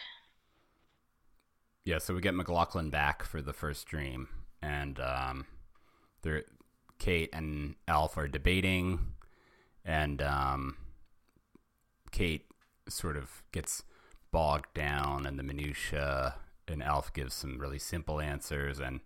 Yeah, 1.84 1.98
so 1.98 2.14
we 2.14 2.20
get 2.20 2.34
McLaughlin 2.34 2.90
back 2.90 3.22
for 3.22 3.40
the 3.40 3.52
first 3.52 3.86
dream, 3.86 4.28
and 4.62 4.98
um, 5.00 5.46
they're 6.22 6.44
Kate 6.98 7.30
and 7.32 7.74
Alf 7.86 8.16
are 8.16 8.28
debating, 8.28 9.12
and 9.84 10.22
um, 10.22 10.76
Kate 12.10 12.46
sort 12.88 13.16
of 13.16 13.42
gets 13.52 13.82
bogged 14.32 14.72
down 14.74 15.26
in 15.26 15.36
the 15.36 15.42
minutia, 15.42 16.34
and 16.66 16.82
Alf 16.82 17.12
gives 17.12 17.34
some 17.34 17.58
really 17.58 17.78
simple 17.78 18.20
answers, 18.20 18.80
and 18.80 19.00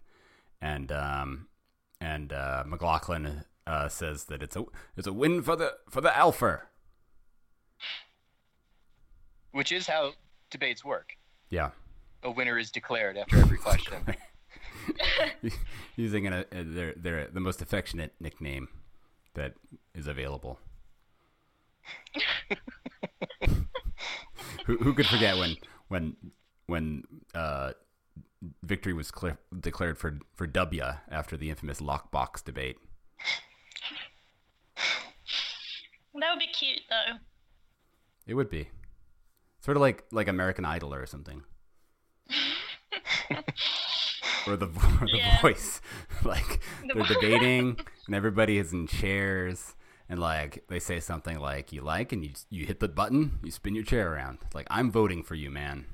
and 0.60 0.92
um, 0.92 1.48
and 2.00 2.32
uh, 2.32 2.64
McLaughlin 2.66 3.44
uh, 3.66 3.88
says 3.88 4.24
that 4.24 4.42
it's 4.42 4.56
a 4.56 4.64
it's 4.96 5.06
a 5.06 5.12
win 5.12 5.42
for 5.42 5.56
the 5.56 5.74
for 5.88 6.00
the 6.00 6.16
Alpher. 6.16 6.68
Which 9.52 9.72
is 9.72 9.86
how 9.86 10.12
debates 10.50 10.84
work. 10.84 11.16
Yeah. 11.48 11.70
A 12.22 12.30
winner 12.30 12.58
is 12.58 12.70
declared 12.70 13.16
after 13.16 13.38
every 13.38 13.58
question. 13.58 13.94
using 15.96 16.26
a, 16.26 16.44
a 16.52 16.62
their 16.62 16.94
their 16.94 17.26
the 17.28 17.40
most 17.40 17.62
affectionate 17.62 18.12
nickname 18.20 18.68
that 19.34 19.54
is 19.94 20.06
available. 20.06 20.58
who 24.66 24.76
who 24.78 24.94
could 24.94 25.06
forget 25.06 25.36
when 25.36 25.56
when 25.88 26.16
when 26.66 27.04
uh, 27.34 27.72
victory 28.62 28.92
was 28.92 29.10
clear, 29.10 29.38
declared 29.58 29.98
for 29.98 30.18
for 30.34 30.46
W 30.46 30.82
after 31.10 31.36
the 31.36 31.50
infamous 31.50 31.80
lockbox 31.80 32.44
debate? 32.44 32.76
that 36.14 36.30
would 36.32 36.38
be 36.38 36.46
cute 36.46 36.80
though. 36.88 37.16
It 38.26 38.34
would 38.34 38.50
be 38.50 38.68
sort 39.60 39.76
of 39.76 39.80
like 39.80 40.04
like 40.12 40.28
American 40.28 40.64
Idol 40.64 40.92
or 40.94 41.06
something. 41.06 41.42
or 44.46 44.56
the 44.56 44.66
or 44.66 45.06
the 45.06 45.16
Yeah. 45.18 45.40
voice, 45.40 45.80
like 46.24 46.60
they're 46.94 47.04
debating 47.04 47.76
and 48.06 48.14
everybody 48.14 48.58
is 48.58 48.72
in 48.72 48.86
chairs 48.86 49.74
and 50.08 50.18
like 50.18 50.64
they 50.68 50.78
say 50.78 50.98
something 51.00 51.38
like 51.38 51.72
you 51.72 51.80
like 51.82 52.12
and 52.12 52.24
you 52.24 52.30
you 52.50 52.66
hit 52.66 52.80
the 52.80 52.88
button, 52.88 53.38
you 53.42 53.50
spin 53.50 53.74
your 53.74 53.84
chair 53.84 54.12
around. 54.12 54.38
Like 54.54 54.66
I'm 54.70 54.90
voting 54.90 55.22
for 55.22 55.34
you, 55.34 55.50
man. 55.50 55.86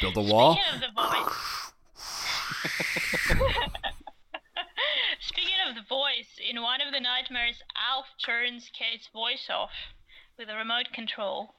Build 0.00 0.16
a 0.16 0.22
wall. 0.22 0.54
Speaking 0.56 0.74
of 0.74 0.80
the 0.80 0.92
voice. 1.00 1.72
Speaking 5.20 5.54
of 5.68 5.74
the 5.74 5.82
voice, 5.88 6.38
in 6.48 6.60
one 6.62 6.80
of 6.80 6.92
the 6.92 7.00
nightmares, 7.00 7.62
Alf 7.90 8.06
turns 8.24 8.70
Kate's 8.76 9.08
voice 9.12 9.48
off 9.50 9.70
with 10.38 10.48
a 10.48 10.56
remote 10.56 10.88
control. 10.92 11.54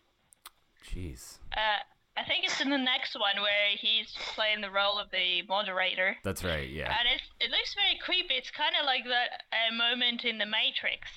Jeez, 0.87 1.39
Uh, 1.55 1.79
I 2.17 2.23
think 2.23 2.45
it's 2.45 2.61
in 2.61 2.69
the 2.69 2.77
next 2.77 3.15
one 3.15 3.41
where 3.41 3.69
he's 3.77 4.13
playing 4.35 4.61
the 4.61 4.71
role 4.71 4.97
of 4.97 5.11
the 5.11 5.41
moderator. 5.49 6.15
that's 6.23 6.43
right. 6.43 6.69
Yeah. 6.69 6.95
And 6.97 7.19
it 7.39 7.51
looks 7.51 7.73
very 7.75 7.97
creepy. 8.03 8.35
It's 8.35 8.51
kind 8.51 8.73
of 8.79 8.85
like 8.85 9.03
that 9.05 9.43
uh, 9.51 9.75
moment 9.75 10.23
in 10.23 10.37
The 10.37 10.45
Matrix 10.45 11.09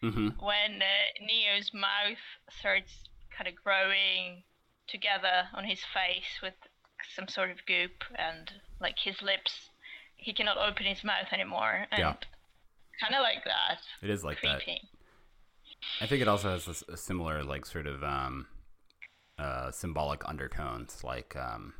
hmm 0.00 0.28
when 0.40 0.82
uh, 0.82 1.24
Neo's 1.24 1.70
mouth 1.72 2.18
starts 2.50 2.92
kind 3.36 3.46
of 3.48 3.54
growing 3.54 4.42
together 4.88 5.48
on 5.54 5.64
his 5.64 5.78
face 5.94 6.40
with 6.42 6.54
some 7.14 7.28
sort 7.28 7.50
of 7.50 7.64
goop, 7.66 8.02
and 8.16 8.50
like 8.80 8.96
his 8.98 9.22
lips, 9.22 9.70
he 10.16 10.32
cannot 10.32 10.58
open 10.58 10.86
his 10.86 11.02
mouth 11.04 11.28
anymore. 11.32 11.86
And 11.90 11.98
Yeah. 11.98 12.14
Kind 13.00 13.14
of 13.14 13.22
like 13.22 13.44
that. 13.44 13.78
It 14.02 14.10
is 14.10 14.22
like 14.22 14.40
that. 14.42 14.60
I 16.00 16.06
think 16.06 16.20
it 16.22 16.28
also 16.28 16.50
has 16.50 16.66
this, 16.66 16.82
a 16.88 16.96
similar, 16.96 17.42
like, 17.42 17.64
sort 17.66 17.86
of 17.86 18.04
um, 18.04 18.46
uh, 19.38 19.70
symbolic 19.70 20.22
undertones, 20.28 21.02
like, 21.04 21.34
um, 21.36 21.74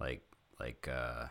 like, 0.00 0.22
like, 0.58 0.88
uh, 0.90 1.26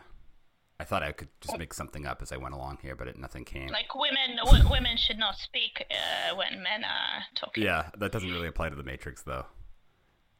I 0.78 0.84
thought 0.84 1.02
I 1.02 1.12
could 1.12 1.28
just 1.40 1.58
make 1.58 1.72
something 1.72 2.04
up 2.06 2.20
as 2.20 2.32
I 2.32 2.36
went 2.36 2.54
along 2.54 2.78
here, 2.82 2.94
but 2.94 3.08
it, 3.08 3.18
nothing 3.18 3.44
came. 3.44 3.68
Like 3.68 3.94
women, 3.94 4.36
w- 4.44 4.68
women 4.70 4.96
should 4.98 5.18
not 5.18 5.36
speak 5.36 5.84
uh, 5.90 6.36
when 6.36 6.62
men 6.62 6.84
are 6.84 7.22
talking. 7.34 7.62
yeah, 7.64 7.88
that 7.98 8.12
doesn't 8.12 8.30
really 8.30 8.48
apply 8.48 8.68
to 8.68 8.76
the 8.76 8.82
Matrix, 8.82 9.22
though. 9.22 9.46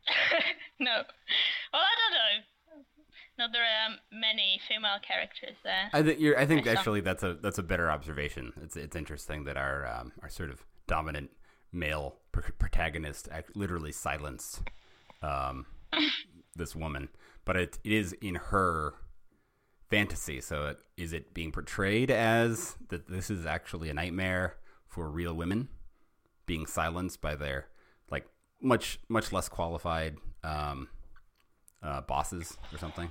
No. 0.79 0.93
Well, 1.73 1.83
I 1.83 1.95
don't 1.99 2.13
know. 2.13 2.85
No, 3.39 3.47
there 3.51 3.63
are 3.63 3.97
many 4.13 4.61
female 4.69 4.99
characters 5.07 5.57
there. 5.65 5.89
I 5.93 6.03
think 6.03 6.21
you're. 6.21 6.39
I 6.39 6.45
think 6.45 6.67
actually 6.67 7.01
that's 7.01 7.23
a 7.23 7.35
that's 7.35 7.57
a 7.57 7.63
better 7.63 7.91
observation. 7.91 8.53
It's 8.63 8.77
it's 8.77 8.95
interesting 8.95 9.45
that 9.45 9.57
our 9.57 9.87
um, 9.87 10.13
our 10.23 10.29
sort 10.29 10.51
of 10.51 10.65
dominant 10.87 11.31
male 11.77 12.17
pr- 12.33 12.53
protagonist 12.59 13.29
literally 13.55 13.93
silenced 13.93 14.63
um, 15.23 15.67
this 16.57 16.75
woman, 16.75 17.09
but 17.45 17.57
it, 17.57 17.79
it 17.85 17.93
is 17.93 18.13
in 18.15 18.37
her 18.37 18.95
fantasy. 19.91 20.41
So 20.41 20.67
it, 20.67 20.79
is 20.97 21.13
it 21.13 21.35
being 21.35 21.53
portrayed 21.53 22.11
as 22.11 22.77
that 22.89 23.09
this 23.09 23.31
is 23.31 23.47
actually 23.47 23.91
a 23.91 23.95
nightmare 23.95 24.57
for 24.89 25.09
real 25.09 25.35
women 25.35 25.69
being 26.47 26.67
silenced 26.67 27.21
by 27.21 27.35
their 27.35 27.67
like 28.11 28.27
much 28.61 28.99
much 29.09 29.33
less 29.33 29.49
qualified 29.49 30.17
um, 30.43 30.89
uh, 31.83 32.01
bosses 32.03 32.57
or 32.73 32.79
something? 32.79 33.11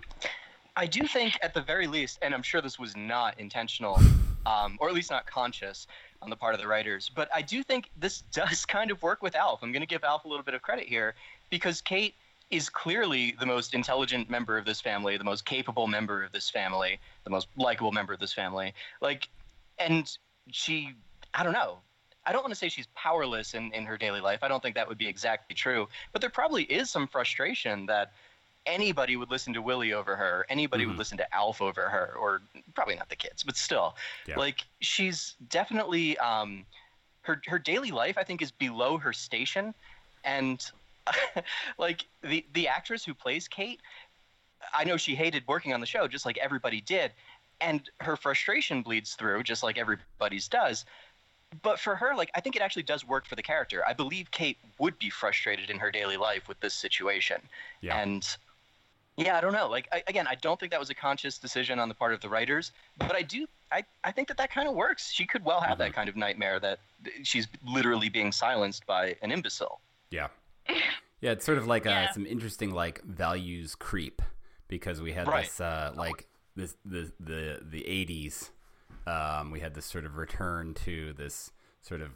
I 0.77 0.87
do 0.87 1.07
think, 1.07 1.37
at 1.41 1.53
the 1.53 1.61
very 1.61 1.87
least, 1.87 2.19
and 2.21 2.33
I'm 2.33 2.43
sure 2.43 2.61
this 2.61 2.77
was 2.77 2.97
not 2.97 3.39
intentional, 3.39 3.97
um, 4.45 4.77
or 4.79 4.87
at 4.87 4.93
least 4.93 5.11
not 5.11 5.25
conscious 5.25 5.87
on 6.21 6.29
the 6.29 6.35
part 6.35 6.53
of 6.53 6.61
the 6.61 6.67
writers, 6.67 7.11
but 7.13 7.29
I 7.33 7.41
do 7.41 7.63
think 7.63 7.89
this 7.97 8.21
does 8.33 8.65
kind 8.65 8.91
of 8.91 9.01
work 9.01 9.21
with 9.21 9.35
Alf. 9.35 9.61
I'm 9.63 9.71
going 9.71 9.81
to 9.81 9.87
give 9.87 10.03
Alf 10.03 10.25
a 10.25 10.27
little 10.27 10.43
bit 10.43 10.53
of 10.53 10.61
credit 10.61 10.87
here 10.87 11.15
because 11.49 11.81
Kate 11.81 12.15
is 12.51 12.69
clearly 12.69 13.35
the 13.39 13.45
most 13.45 13.73
intelligent 13.73 14.29
member 14.29 14.57
of 14.57 14.65
this 14.65 14.79
family, 14.79 15.17
the 15.17 15.23
most 15.23 15.45
capable 15.45 15.87
member 15.87 16.23
of 16.23 16.31
this 16.31 16.49
family, 16.49 16.99
the 17.23 17.29
most 17.29 17.47
likable 17.57 17.91
member 17.91 18.13
of 18.13 18.19
this 18.19 18.33
family. 18.33 18.73
Like, 19.01 19.29
and 19.79 20.09
she, 20.51 20.93
I 21.33 21.43
don't 21.43 21.53
know. 21.53 21.79
I 22.27 22.31
don't 22.31 22.41
want 22.41 22.53
to 22.53 22.57
say 22.57 22.69
she's 22.69 22.87
powerless 22.95 23.53
in, 23.53 23.71
in 23.73 23.85
her 23.85 23.97
daily 23.97 24.19
life. 24.19 24.39
I 24.41 24.47
don't 24.47 24.61
think 24.61 24.75
that 24.75 24.87
would 24.87 24.97
be 24.97 25.07
exactly 25.07 25.55
true. 25.55 25.87
But 26.11 26.21
there 26.21 26.29
probably 26.29 26.63
is 26.63 26.89
some 26.89 27.07
frustration 27.07 27.85
that 27.87 28.13
anybody 28.65 29.15
would 29.15 29.29
listen 29.29 29.53
to 29.53 29.61
Willie 29.61 29.93
over 29.93 30.15
her. 30.15 30.45
Anybody 30.49 30.85
would 30.85 30.97
listen 30.97 31.17
to 31.17 31.35
Alf 31.35 31.61
over 31.61 31.89
her, 31.89 32.13
or 32.19 32.41
probably 32.73 32.95
not 32.95 33.09
the 33.09 33.15
kids, 33.15 33.43
but 33.43 33.55
still, 33.57 33.95
Yeah. 34.27 34.37
like 34.37 34.61
she's 34.79 35.35
definitely 35.49 36.17
um, 36.17 36.65
her 37.21 37.41
her 37.47 37.59
daily 37.59 37.91
life. 37.91 38.17
I 38.17 38.23
think 38.23 38.41
is 38.41 38.51
below 38.51 38.97
her 38.97 39.13
station, 39.13 39.73
and 40.23 40.63
like 41.77 42.05
the 42.21 42.45
the 42.53 42.67
actress 42.67 43.05
who 43.05 43.13
plays 43.13 43.47
Kate, 43.47 43.79
I 44.73 44.83
know 44.83 44.97
she 44.97 45.15
hated 45.15 45.43
working 45.47 45.73
on 45.73 45.79
the 45.79 45.85
show 45.85 46.07
just 46.07 46.25
like 46.25 46.37
everybody 46.37 46.81
did, 46.81 47.11
and 47.61 47.81
her 48.01 48.15
frustration 48.15 48.81
bleeds 48.81 49.13
through 49.15 49.43
just 49.43 49.63
like 49.63 49.77
everybody's 49.77 50.47
does. 50.47 50.85
But 51.61 51.79
for 51.79 51.95
her, 51.95 52.15
like 52.15 52.31
I 52.35 52.41
think 52.41 52.55
it 52.55 52.61
actually 52.61 52.83
does 52.83 53.05
work 53.05 53.25
for 53.27 53.35
the 53.35 53.43
character. 53.43 53.83
I 53.87 53.93
believe 53.93 54.29
Kate 54.31 54.57
would 54.79 54.97
be 54.99 55.09
frustrated 55.09 55.69
in 55.69 55.77
her 55.79 55.91
daily 55.91 56.17
life 56.17 56.47
with 56.47 56.59
this 56.59 56.73
situation, 56.73 57.39
Yeah. 57.81 57.97
and 58.01 58.27
yeah, 59.17 59.37
I 59.37 59.41
don't 59.41 59.53
know. 59.53 59.69
Like 59.69 59.87
I, 59.91 60.03
again, 60.07 60.27
I 60.27 60.35
don't 60.35 60.59
think 60.59 60.71
that 60.71 60.79
was 60.79 60.89
a 60.89 60.95
conscious 60.95 61.37
decision 61.37 61.79
on 61.79 61.87
the 61.89 61.95
part 61.95 62.13
of 62.13 62.21
the 62.21 62.29
writers, 62.29 62.71
but 62.97 63.15
I 63.15 63.21
do. 63.21 63.47
I, 63.71 63.83
I 64.03 64.11
think 64.11 64.27
that 64.27 64.37
that 64.37 64.51
kind 64.51 64.67
of 64.67 64.75
works. 64.75 65.11
She 65.11 65.25
could 65.25 65.43
well 65.43 65.61
have 65.61 65.77
that 65.79 65.93
kind 65.93 66.07
of 66.09 66.15
nightmare 66.15 66.59
that 66.59 66.79
she's 67.23 67.47
literally 67.65 68.09
being 68.09 68.31
silenced 68.31 68.85
by 68.85 69.15
an 69.21 69.31
imbecile. 69.31 69.79
Yeah. 70.11 70.27
Yeah, 71.21 71.31
it's 71.31 71.45
sort 71.45 71.57
of 71.57 71.65
like 71.65 71.87
uh, 71.87 71.89
Yeah. 71.89 72.11
some 72.11 72.25
interesting 72.27 72.71
like 72.71 73.01
values 73.03 73.73
creep 73.73 74.21
because 74.67 75.01
we 75.01 75.13
had 75.13 75.27
Right. 75.27 75.45
this 75.45 75.59
uh, 75.59 75.91
like 75.95 76.27
this 76.55 76.75
the 76.85 77.11
the 77.19 77.61
the 77.63 77.81
80s 77.81 78.49
um, 79.07 79.49
we 79.49 79.61
had 79.61 79.73
this 79.73 79.85
sort 79.85 80.05
of 80.05 80.17
return 80.17 80.75
to 80.85 81.13
this 81.13 81.51
sort 81.81 82.01
of 82.01 82.09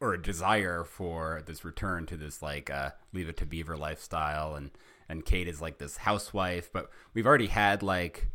or 0.00 0.14
a 0.14 0.22
desire 0.22 0.82
for 0.84 1.42
this 1.44 1.62
return 1.64 2.06
to 2.06 2.16
this 2.16 2.40
like 2.40 2.70
uh, 2.70 2.90
leave 3.12 3.28
it 3.28 3.36
to 3.38 3.44
beaver 3.44 3.76
lifestyle 3.76 4.54
and 4.54 4.70
and 5.12 5.24
Kate 5.24 5.46
is 5.46 5.60
like 5.60 5.78
this 5.78 5.98
housewife 5.98 6.72
but 6.72 6.90
we've 7.14 7.26
already 7.26 7.46
had 7.46 7.82
like 7.82 8.28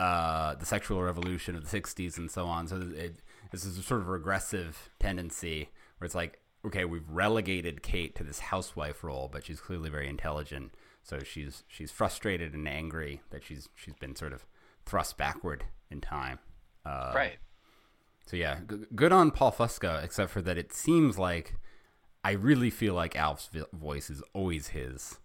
uh, 0.00 0.54
the 0.54 0.64
sexual 0.64 1.02
revolution 1.02 1.54
of 1.54 1.68
the 1.68 1.80
60s 1.80 2.16
and 2.16 2.30
so 2.30 2.46
on. 2.46 2.66
So 2.66 2.76
it, 2.96 3.16
this 3.52 3.66
is 3.66 3.76
a 3.76 3.82
sort 3.82 4.00
of 4.00 4.08
regressive 4.08 4.88
tendency 4.98 5.68
where 5.98 6.06
it's 6.06 6.14
like, 6.14 6.38
okay, 6.64 6.86
we've 6.86 7.06
relegated 7.06 7.82
Kate 7.82 8.14
to 8.14 8.24
this 8.24 8.38
housewife 8.38 9.04
role, 9.04 9.28
but 9.30 9.44
she's 9.44 9.60
clearly 9.60 9.90
very 9.90 10.08
intelligent. 10.08 10.72
So 11.02 11.18
she's 11.18 11.64
she's 11.68 11.90
frustrated 11.90 12.54
and 12.54 12.66
angry 12.66 13.20
that 13.28 13.44
she's 13.44 13.68
she's 13.74 13.94
been 13.94 14.16
sort 14.16 14.32
of 14.32 14.46
thrust 14.86 15.18
backward 15.18 15.64
in 15.90 16.00
time. 16.00 16.38
Uh, 16.86 17.12
right. 17.14 17.36
So 18.24 18.38
yeah, 18.38 18.60
g- 18.70 18.86
good 18.94 19.12
on 19.12 19.30
Paul 19.30 19.52
Fusco, 19.52 20.02
except 20.02 20.30
for 20.30 20.40
that 20.40 20.56
it 20.56 20.72
seems 20.72 21.18
like 21.18 21.56
I 22.24 22.32
really 22.32 22.70
feel 22.70 22.94
like 22.94 23.16
Alf's 23.16 23.50
voice 23.72 24.08
is 24.08 24.22
always 24.32 24.68
his, 24.68 25.18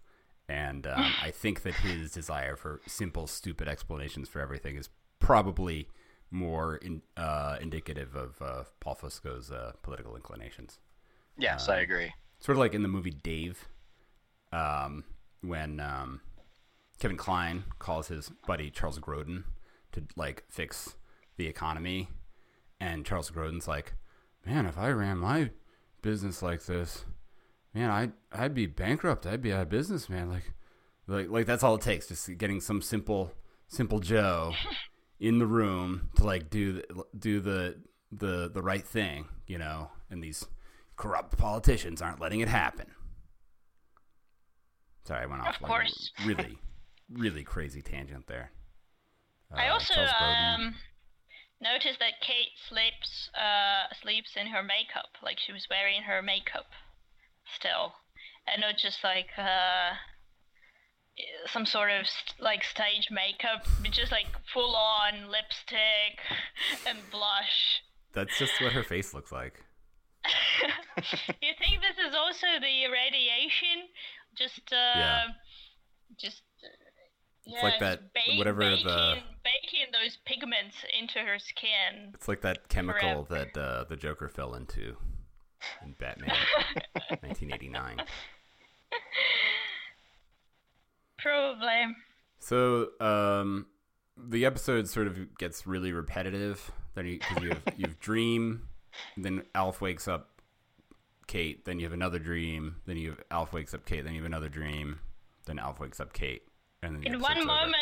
and 0.48 0.86
um, 0.94 1.12
I 1.22 1.30
think 1.30 1.62
that 1.62 1.74
his 1.74 2.12
desire 2.12 2.56
for 2.56 2.80
simple, 2.86 3.26
stupid 3.26 3.68
explanations 3.68 4.28
for 4.28 4.40
everything 4.40 4.76
is 4.76 4.88
probably 5.18 5.88
more 6.30 6.76
in, 6.76 7.02
uh, 7.16 7.56
indicative 7.60 8.14
of 8.14 8.40
uh, 8.42 8.64
Paul 8.80 8.96
Fusco's 8.96 9.50
uh, 9.50 9.72
political 9.82 10.16
inclinations. 10.16 10.78
Yes, 11.38 11.68
I 11.68 11.80
agree. 11.80 12.12
Sort 12.40 12.56
of 12.56 12.60
like 12.60 12.74
in 12.74 12.82
the 12.82 12.88
movie 12.88 13.10
Dave, 13.10 13.68
um, 14.52 15.04
when 15.42 15.80
um, 15.80 16.20
Kevin 16.98 17.16
Kline 17.16 17.64
calls 17.78 18.08
his 18.08 18.30
buddy 18.46 18.70
Charles 18.70 18.98
Grodin 18.98 19.44
to 19.92 20.02
like 20.16 20.44
fix 20.48 20.96
the 21.36 21.46
economy, 21.46 22.08
and 22.80 23.04
Charles 23.04 23.30
Grodin's 23.30 23.68
like, 23.68 23.94
"Man, 24.44 24.66
if 24.66 24.78
I 24.78 24.90
ran 24.90 25.18
my 25.18 25.50
business 26.02 26.42
like 26.42 26.64
this, 26.64 27.04
man, 27.76 27.90
I'd 27.90 28.12
I'd 28.32 28.54
be 28.54 28.66
bankrupt. 28.66 29.26
I'd 29.26 29.42
be 29.42 29.52
out 29.52 29.62
of 29.62 29.68
business, 29.68 30.08
man. 30.08 30.30
Like, 30.30 30.52
like 31.06 31.28
like 31.28 31.46
that's 31.46 31.62
all 31.62 31.74
it 31.74 31.82
takes, 31.82 32.08
just 32.08 32.36
getting 32.38 32.60
some 32.60 32.80
simple 32.80 33.32
simple 33.68 34.00
Joe 34.00 34.52
in 35.20 35.38
the 35.38 35.46
room 35.46 36.10
to 36.16 36.24
like 36.24 36.48
do 36.50 36.72
the, 36.72 37.04
do 37.18 37.40
the 37.40 37.76
the 38.10 38.50
the 38.52 38.62
right 38.62 38.84
thing, 38.84 39.26
you 39.46 39.58
know. 39.58 39.90
And 40.10 40.22
these 40.22 40.46
corrupt 40.96 41.36
politicians 41.36 42.00
aren't 42.00 42.20
letting 42.20 42.40
it 42.40 42.48
happen. 42.48 42.86
Sorry, 45.04 45.22
I 45.22 45.26
went 45.26 45.42
off 45.42 45.56
Of 45.56 45.62
like 45.62 45.70
course. 45.70 46.12
a 46.18 46.26
really 46.26 46.58
really 47.12 47.44
crazy 47.44 47.82
tangent 47.82 48.26
there. 48.26 48.50
I 49.54 49.68
Uh, 49.68 49.74
also 49.74 50.00
um, 50.00 50.74
noticed 51.60 51.98
that 52.00 52.20
Kate 52.20 52.56
sleeps 52.68 53.30
uh, 53.34 53.92
sleeps 54.02 54.30
in 54.36 54.46
her 54.48 54.62
makeup, 54.62 55.10
like 55.22 55.38
she 55.38 55.52
was 55.52 55.66
wearing 55.70 56.02
her 56.02 56.22
makeup 56.22 56.66
still, 57.54 57.94
and 58.46 58.60
not 58.60 58.76
just 58.78 59.02
like 59.04 59.28
uh, 59.38 59.94
some 61.46 61.66
sort 61.66 61.90
of 61.90 62.06
st- 62.06 62.40
like 62.40 62.64
stage 62.64 63.08
makeup, 63.10 63.64
but 63.82 63.90
just 63.90 64.12
like 64.12 64.26
full 64.52 64.74
on 64.76 65.30
lipstick 65.30 66.18
and 66.86 66.98
blush. 67.10 67.82
That's 68.12 68.38
just 68.38 68.60
what 68.60 68.72
her 68.72 68.82
face 68.82 69.12
looks 69.14 69.30
like. 69.32 69.62
you 71.40 71.52
think 71.58 71.80
this 71.82 71.98
is 72.08 72.14
also 72.14 72.46
the 72.60 72.86
radiation? 72.90 73.88
Just 74.36 74.72
uh, 74.72 74.76
Yeah. 74.98 75.24
just. 76.18 76.42
uh, 76.64 76.68
It's 77.46 77.62
like 77.62 77.78
that- 77.80 78.12
ba- 78.12 78.36
whatever 78.36 78.64
the- 78.70 78.76
baking, 79.14 79.22
baking 79.44 79.86
those 79.92 80.16
pigments 80.24 80.76
into 80.98 81.20
her 81.20 81.38
skin. 81.38 82.10
It's 82.14 82.26
like 82.28 82.40
that 82.40 82.68
chemical 82.68 83.24
that 83.30 83.56
uh, 83.56 83.84
the 83.84 83.96
Joker 83.96 84.28
fell 84.28 84.54
into 84.54 84.96
in 85.84 85.92
Batman 85.92 86.30
1989. 87.20 88.02
Probably. 91.18 91.94
So 92.38 92.88
um, 93.00 93.66
the 94.16 94.44
episode 94.44 94.88
sort 94.88 95.06
of 95.06 95.36
gets 95.38 95.66
really 95.66 95.92
repetitive. 95.92 96.70
Then 96.94 97.06
you, 97.06 97.18
cause 97.18 97.42
you 97.42 97.48
have 97.50 97.62
you 97.76 97.86
have 97.86 97.98
dream, 97.98 98.68
then 99.16 99.42
Alf 99.54 99.80
wakes 99.80 100.08
up 100.08 100.40
Kate. 101.26 101.64
Then 101.64 101.78
you 101.78 101.86
have 101.86 101.92
another 101.92 102.18
dream. 102.18 102.76
Then 102.86 102.96
you 102.96 103.10
have 103.10 103.20
Alf 103.30 103.52
wakes 103.52 103.74
up 103.74 103.84
Kate. 103.84 104.04
Then 104.04 104.14
you 104.14 104.20
have 104.20 104.26
another 104.26 104.48
dream. 104.48 105.00
Then 105.46 105.58
Alf 105.58 105.80
wakes 105.80 106.00
up 106.00 106.12
Kate. 106.12 106.42
And 106.82 106.94
then 106.94 107.02
the 107.02 107.08
In 107.08 107.20
one 107.20 107.38
over. 107.38 107.72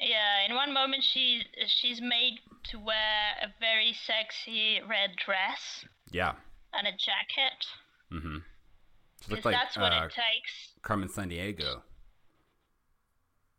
Yeah, 0.00 0.44
in 0.48 0.54
one 0.54 0.72
moment 0.72 1.04
she 1.04 1.42
she's 1.66 2.00
made 2.00 2.40
to 2.70 2.78
wear 2.78 3.34
a 3.42 3.48
very 3.60 3.94
sexy 4.06 4.80
red 4.88 5.10
dress 5.24 5.84
yeah. 6.10 6.32
and 6.72 6.86
a 6.86 6.92
jacket. 6.92 7.66
Mm-hmm. 8.12 8.38
She 9.24 9.30
looked 9.30 9.44
like 9.44 9.54
that's 9.54 9.76
what 9.76 9.92
uh, 9.92 10.06
it 10.06 10.12
takes. 10.12 10.72
Carmen 10.82 11.08
Sandiego. 11.08 11.82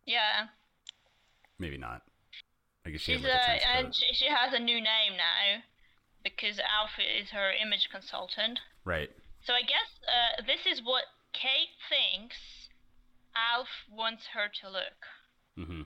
Yeah, 0.05 0.47
Maybe 1.59 1.77
not. 1.77 2.01
I 2.85 2.89
guess 2.89 3.01
she 3.01 3.13
she's 3.13 3.21
had 3.21 3.31
like 3.31 3.61
a 3.61 3.65
a 3.65 3.85
and 3.85 3.95
she, 3.95 4.13
she 4.13 4.25
has 4.27 4.53
a 4.53 4.59
new 4.59 4.75
name 4.75 5.17
now 5.17 5.63
because 6.23 6.59
Alf 6.59 6.91
is 6.99 7.29
her 7.29 7.51
image 7.51 7.89
consultant. 7.91 8.59
Right. 8.83 9.09
So 9.43 9.53
I 9.53 9.61
guess 9.61 9.89
uh, 10.05 10.43
this 10.45 10.65
is 10.65 10.81
what 10.83 11.03
Kate 11.33 11.73
thinks 11.89 12.37
Alf 13.35 13.67
wants 13.89 14.27
her 14.33 14.49
to 14.61 14.69
look. 14.69 14.99
Mm-hmm. 15.57 15.81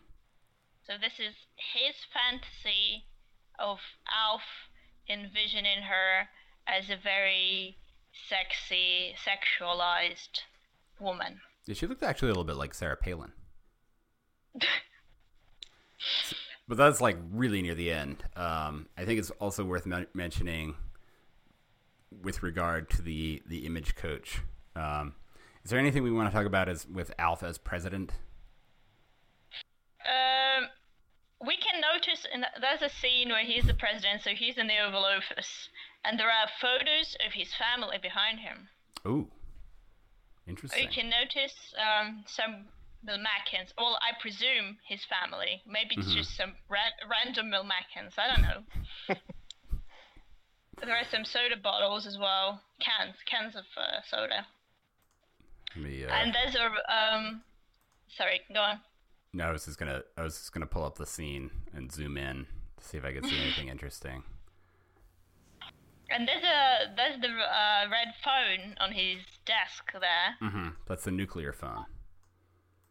So 0.90 0.96
this 1.00 1.20
is 1.20 1.36
his 1.56 1.94
fantasy 2.12 3.06
of 3.60 3.78
Alf 4.12 4.42
envisioning 5.08 5.84
her 5.84 6.28
as 6.68 6.90
a 6.90 6.98
very 6.98 7.78
sexy, 8.28 9.14
sexualized 9.24 10.40
woman. 11.00 11.42
Yeah, 11.68 11.76
she 11.76 11.86
looked 11.86 12.02
actually 12.02 12.30
a 12.30 12.32
little 12.32 12.44
bit 12.44 12.56
like 12.56 12.74
Sarah 12.74 12.98
Palin. 12.98 13.34
but 16.68 16.78
that's 16.78 17.02
like 17.02 17.18
really 17.32 17.62
near 17.62 17.76
the 17.76 17.92
end. 17.92 18.24
Um, 18.36 18.88
I 18.98 19.06
think 19.06 19.20
it's 19.20 19.30
also 19.32 19.64
worth 19.64 19.86
men- 19.86 20.08
mentioning 20.16 20.74
with 22.24 22.42
regard 22.42 22.90
to 22.92 23.04
the 23.04 23.44
the 23.46 23.68
image 23.68 23.96
coach. 23.96 24.42
Um, 24.76 25.14
is 25.64 25.70
there 25.70 25.78
anything 25.78 26.02
we 26.02 26.10
want 26.12 26.32
to 26.32 26.36
talk 26.36 26.48
about 26.48 26.68
as 26.68 26.88
with 26.88 27.14
Alf 27.20 27.44
as 27.44 27.60
president? 27.60 28.12
Um, 30.04 30.68
notice 32.00 32.26
there's 32.62 32.82
a 32.82 32.90
scene 32.90 33.30
where 33.30 33.44
he's 33.44 33.66
the 33.66 33.74
president, 33.74 34.22
so 34.24 34.32
he's 34.32 34.58
in 34.58 34.68
the 34.68 34.78
Oval 34.80 35.06
Office, 35.06 35.70
and 36.04 36.20
there 36.20 36.30
are 36.30 36.48
photos 36.62 37.16
of 37.26 37.34
his 37.34 37.50
family 37.56 37.98
behind 38.02 38.40
him. 38.40 38.70
Ooh, 39.06 39.28
interesting. 40.48 40.84
You 40.84 40.90
can 40.90 41.10
notice 41.10 41.74
um, 41.78 42.24
some 42.26 42.66
Milmackins. 43.06 43.74
Well, 43.78 43.98
I 44.02 44.20
presume 44.22 44.78
his 44.88 45.02
family. 45.06 45.62
Maybe 45.68 45.96
it's 45.98 46.14
just 46.14 46.36
some 46.36 46.54
ra- 46.70 47.00
random 47.10 47.52
Milmackins. 47.52 48.14
I 48.18 48.28
don't 48.28 48.42
know. 48.42 49.16
there 50.84 50.96
are 50.96 51.08
some 51.12 51.26
soda 51.26 51.56
bottles 51.62 52.08
as 52.08 52.18
well, 52.18 52.62
cans, 52.80 53.16
cans 53.26 53.56
of 53.56 53.66
uh, 53.78 54.02
soda, 54.10 54.48
me, 55.76 56.06
uh, 56.06 56.10
and 56.10 56.34
there's 56.34 56.56
a 56.56 56.66
um. 56.94 57.42
Sorry, 58.18 58.42
go 58.52 58.60
on. 58.60 58.80
No, 59.34 59.46
I 59.46 59.52
was 59.52 59.66
just 59.66 59.78
gonna 59.78 60.02
I 60.18 60.24
was 60.24 60.38
just 60.38 60.54
gonna 60.54 60.66
pull 60.66 60.84
up 60.84 60.98
the 60.98 61.06
scene 61.06 61.52
and 61.74 61.92
zoom 61.92 62.18
in 62.18 62.46
to 62.78 62.84
see 62.84 62.98
if 62.98 63.06
I 63.06 63.14
could 63.14 63.26
see 63.26 63.38
anything 63.40 63.68
interesting. 63.76 64.24
And 66.12 66.28
there's 66.28 66.44
a 66.44 66.96
there's 66.96 67.22
the 67.22 67.28
uh, 67.28 67.86
red 67.92 68.08
phone 68.24 68.76
on 68.80 68.92
his 68.92 69.20
desk 69.46 69.84
there. 69.94 70.36
Mm-hmm. 70.50 70.70
That's 70.88 71.04
the 71.04 71.12
nuclear 71.12 71.54
phone. 71.54 71.86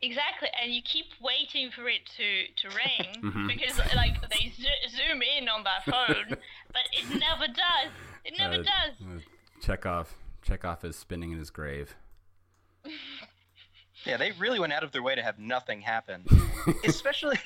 Exactly, 0.00 0.46
and 0.62 0.72
you 0.72 0.80
keep 0.80 1.06
waiting 1.20 1.70
for 1.74 1.88
it 1.88 2.02
to 2.16 2.68
to 2.68 2.76
ring 2.76 3.22
Mhm. 3.32 3.48
because 3.48 3.76
like 3.96 4.20
they 4.30 4.52
zo- 4.56 4.88
zoom 4.90 5.20
in 5.22 5.48
on 5.48 5.64
that 5.64 5.84
phone, 5.84 6.28
but 6.72 6.82
it 6.92 7.18
never 7.18 7.48
does. 7.48 7.90
It 8.24 8.34
never 8.38 8.54
Uh, 8.54 8.58
does. 8.58 8.92
uh, 9.04 9.18
Chekhov 9.60 10.14
Chekhov 10.42 10.84
is 10.84 10.94
spinning 10.96 11.32
in 11.32 11.38
his 11.38 11.50
grave. 11.50 11.96
Yeah, 14.04 14.16
they 14.16 14.32
really 14.32 14.58
went 14.60 14.72
out 14.72 14.84
of 14.84 14.92
their 14.92 15.02
way 15.02 15.14
to 15.14 15.22
have 15.22 15.38
nothing 15.38 15.80
happen. 15.80 16.24
Especially 16.84 17.38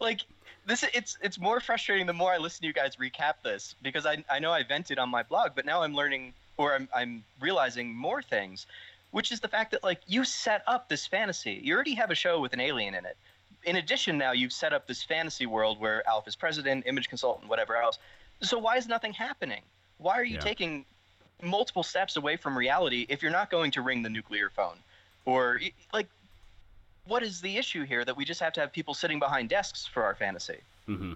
like 0.00 0.20
this 0.66 0.84
it's 0.94 1.16
it's 1.22 1.38
more 1.38 1.60
frustrating 1.60 2.06
the 2.06 2.12
more 2.12 2.32
I 2.32 2.38
listen 2.38 2.62
to 2.62 2.66
you 2.66 2.72
guys 2.72 2.96
recap 2.96 3.34
this 3.44 3.74
because 3.82 4.06
I 4.06 4.24
I 4.30 4.38
know 4.38 4.52
I 4.52 4.62
vented 4.62 4.98
on 4.98 5.08
my 5.08 5.22
blog, 5.22 5.52
but 5.54 5.64
now 5.64 5.82
I'm 5.82 5.94
learning 5.94 6.34
or 6.56 6.74
I'm 6.74 6.88
I'm 6.94 7.24
realizing 7.40 7.94
more 7.94 8.22
things, 8.22 8.66
which 9.10 9.32
is 9.32 9.40
the 9.40 9.48
fact 9.48 9.70
that 9.72 9.82
like 9.84 10.00
you 10.06 10.24
set 10.24 10.62
up 10.66 10.88
this 10.88 11.06
fantasy. 11.06 11.60
You 11.62 11.74
already 11.74 11.94
have 11.94 12.10
a 12.10 12.14
show 12.14 12.40
with 12.40 12.52
an 12.52 12.60
alien 12.60 12.94
in 12.94 13.04
it. 13.04 13.16
In 13.64 13.76
addition, 13.76 14.16
now 14.16 14.32
you've 14.32 14.52
set 14.52 14.72
up 14.72 14.86
this 14.86 15.02
fantasy 15.02 15.46
world 15.46 15.78
where 15.80 16.06
Alf 16.08 16.26
is 16.26 16.34
president, 16.36 16.84
image 16.86 17.08
consultant, 17.08 17.48
whatever 17.48 17.76
else. 17.76 17.98
So 18.42 18.58
why 18.58 18.76
is 18.76 18.88
nothing 18.88 19.12
happening? 19.12 19.62
Why 19.98 20.14
are 20.18 20.24
you 20.24 20.36
Yeah. 20.36 20.40
taking 20.40 20.86
multiple 21.42 21.82
steps 21.82 22.16
away 22.16 22.36
from 22.36 22.56
reality 22.56 23.06
if 23.10 23.20
you're 23.22 23.30
not 23.30 23.50
going 23.50 23.70
to 23.72 23.82
ring 23.82 24.02
the 24.02 24.08
nuclear 24.08 24.48
phone? 24.50 24.78
Or 25.24 25.60
like 25.92 26.08
what 27.06 27.22
is 27.22 27.40
the 27.40 27.56
issue 27.56 27.84
here 27.84 28.04
that 28.04 28.16
we 28.16 28.24
just 28.24 28.40
have 28.40 28.52
to 28.54 28.60
have 28.60 28.72
people 28.72 28.94
sitting 28.94 29.18
behind 29.18 29.48
desks 29.48 29.86
for 29.86 30.02
our 30.04 30.14
fantasy? 30.14 30.58
hmm 30.86 31.12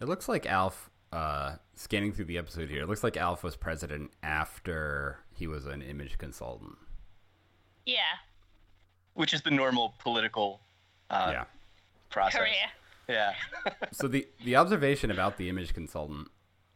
It 0.00 0.08
looks 0.08 0.28
like 0.28 0.44
Alf, 0.46 0.90
uh, 1.12 1.54
scanning 1.76 2.12
through 2.12 2.26
the 2.26 2.36
episode 2.38 2.68
here, 2.68 2.82
it 2.82 2.88
looks 2.88 3.02
like 3.04 3.16
Alf 3.16 3.42
was 3.42 3.56
president 3.56 4.10
after 4.22 5.18
he 5.32 5.46
was 5.46 5.66
an 5.66 5.82
image 5.82 6.18
consultant. 6.18 6.76
Yeah, 7.86 8.00
Which 9.14 9.32
is 9.32 9.42
the 9.42 9.50
normal 9.50 9.94
political 10.00 10.60
uh, 11.10 11.28
yeah. 11.32 11.44
process. 12.10 12.40
career. 12.40 12.52
Yeah. 13.08 13.34
So 13.92 14.08
the, 14.08 14.26
the 14.44 14.56
observation 14.56 15.10
about 15.10 15.36
the 15.36 15.48
image 15.48 15.72
consultant 15.74 16.28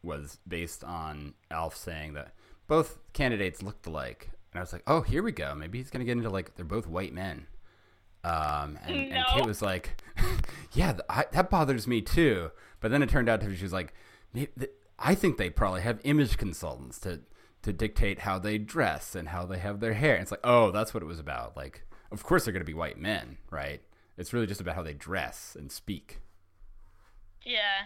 was 0.02 0.38
based 0.46 0.84
on 0.84 1.34
Alf 1.50 1.76
saying 1.76 2.14
that 2.14 2.32
both 2.68 2.98
candidates 3.12 3.62
looked 3.62 3.86
alike. 3.86 4.30
And 4.52 4.60
I 4.60 4.62
was 4.62 4.72
like, 4.72 4.84
oh, 4.86 5.00
here 5.02 5.22
we 5.22 5.32
go. 5.32 5.54
Maybe 5.54 5.78
he's 5.78 5.90
going 5.90 6.00
to 6.00 6.04
get 6.06 6.16
into 6.16 6.30
like, 6.30 6.54
they're 6.54 6.64
both 6.64 6.86
white 6.86 7.12
men. 7.12 7.46
Um, 8.24 8.78
and, 8.86 9.12
and 9.12 9.26
Kate 9.26 9.46
was 9.46 9.60
like, 9.60 10.02
yeah, 10.72 10.92
th- 10.92 11.04
I, 11.08 11.24
that 11.32 11.50
bothers 11.50 11.86
me 11.86 12.00
too. 12.00 12.50
But 12.80 12.90
then 12.90 13.02
it 13.02 13.08
turned 13.08 13.28
out 13.28 13.40
to 13.40 13.46
be, 13.46 13.56
she 13.56 13.64
was 13.64 13.72
like, 13.72 13.92
"May- 14.32 14.48
th- 14.58 14.70
I 14.98 15.14
think 15.14 15.36
they 15.36 15.50
probably 15.50 15.80
have 15.80 16.00
image 16.04 16.36
consultants 16.36 16.98
to, 17.00 17.20
to 17.62 17.72
dictate 17.72 18.20
how 18.20 18.38
they 18.38 18.58
dress 18.58 19.14
and 19.14 19.28
how 19.28 19.44
they 19.46 19.58
have 19.58 19.80
their 19.80 19.94
hair. 19.94 20.14
And 20.14 20.22
it's 20.22 20.30
like, 20.30 20.40
oh, 20.44 20.70
that's 20.70 20.94
what 20.94 21.02
it 21.02 21.06
was 21.06 21.18
about. 21.18 21.56
Like, 21.56 21.82
of 22.10 22.22
course 22.22 22.44
they're 22.44 22.52
going 22.52 22.64
to 22.64 22.66
be 22.66 22.74
white 22.74 22.98
men, 22.98 23.38
right? 23.50 23.82
It's 24.16 24.32
really 24.32 24.46
just 24.46 24.60
about 24.60 24.74
how 24.74 24.82
they 24.82 24.94
dress 24.94 25.56
and 25.58 25.70
speak. 25.70 26.20
Yeah. 27.44 27.84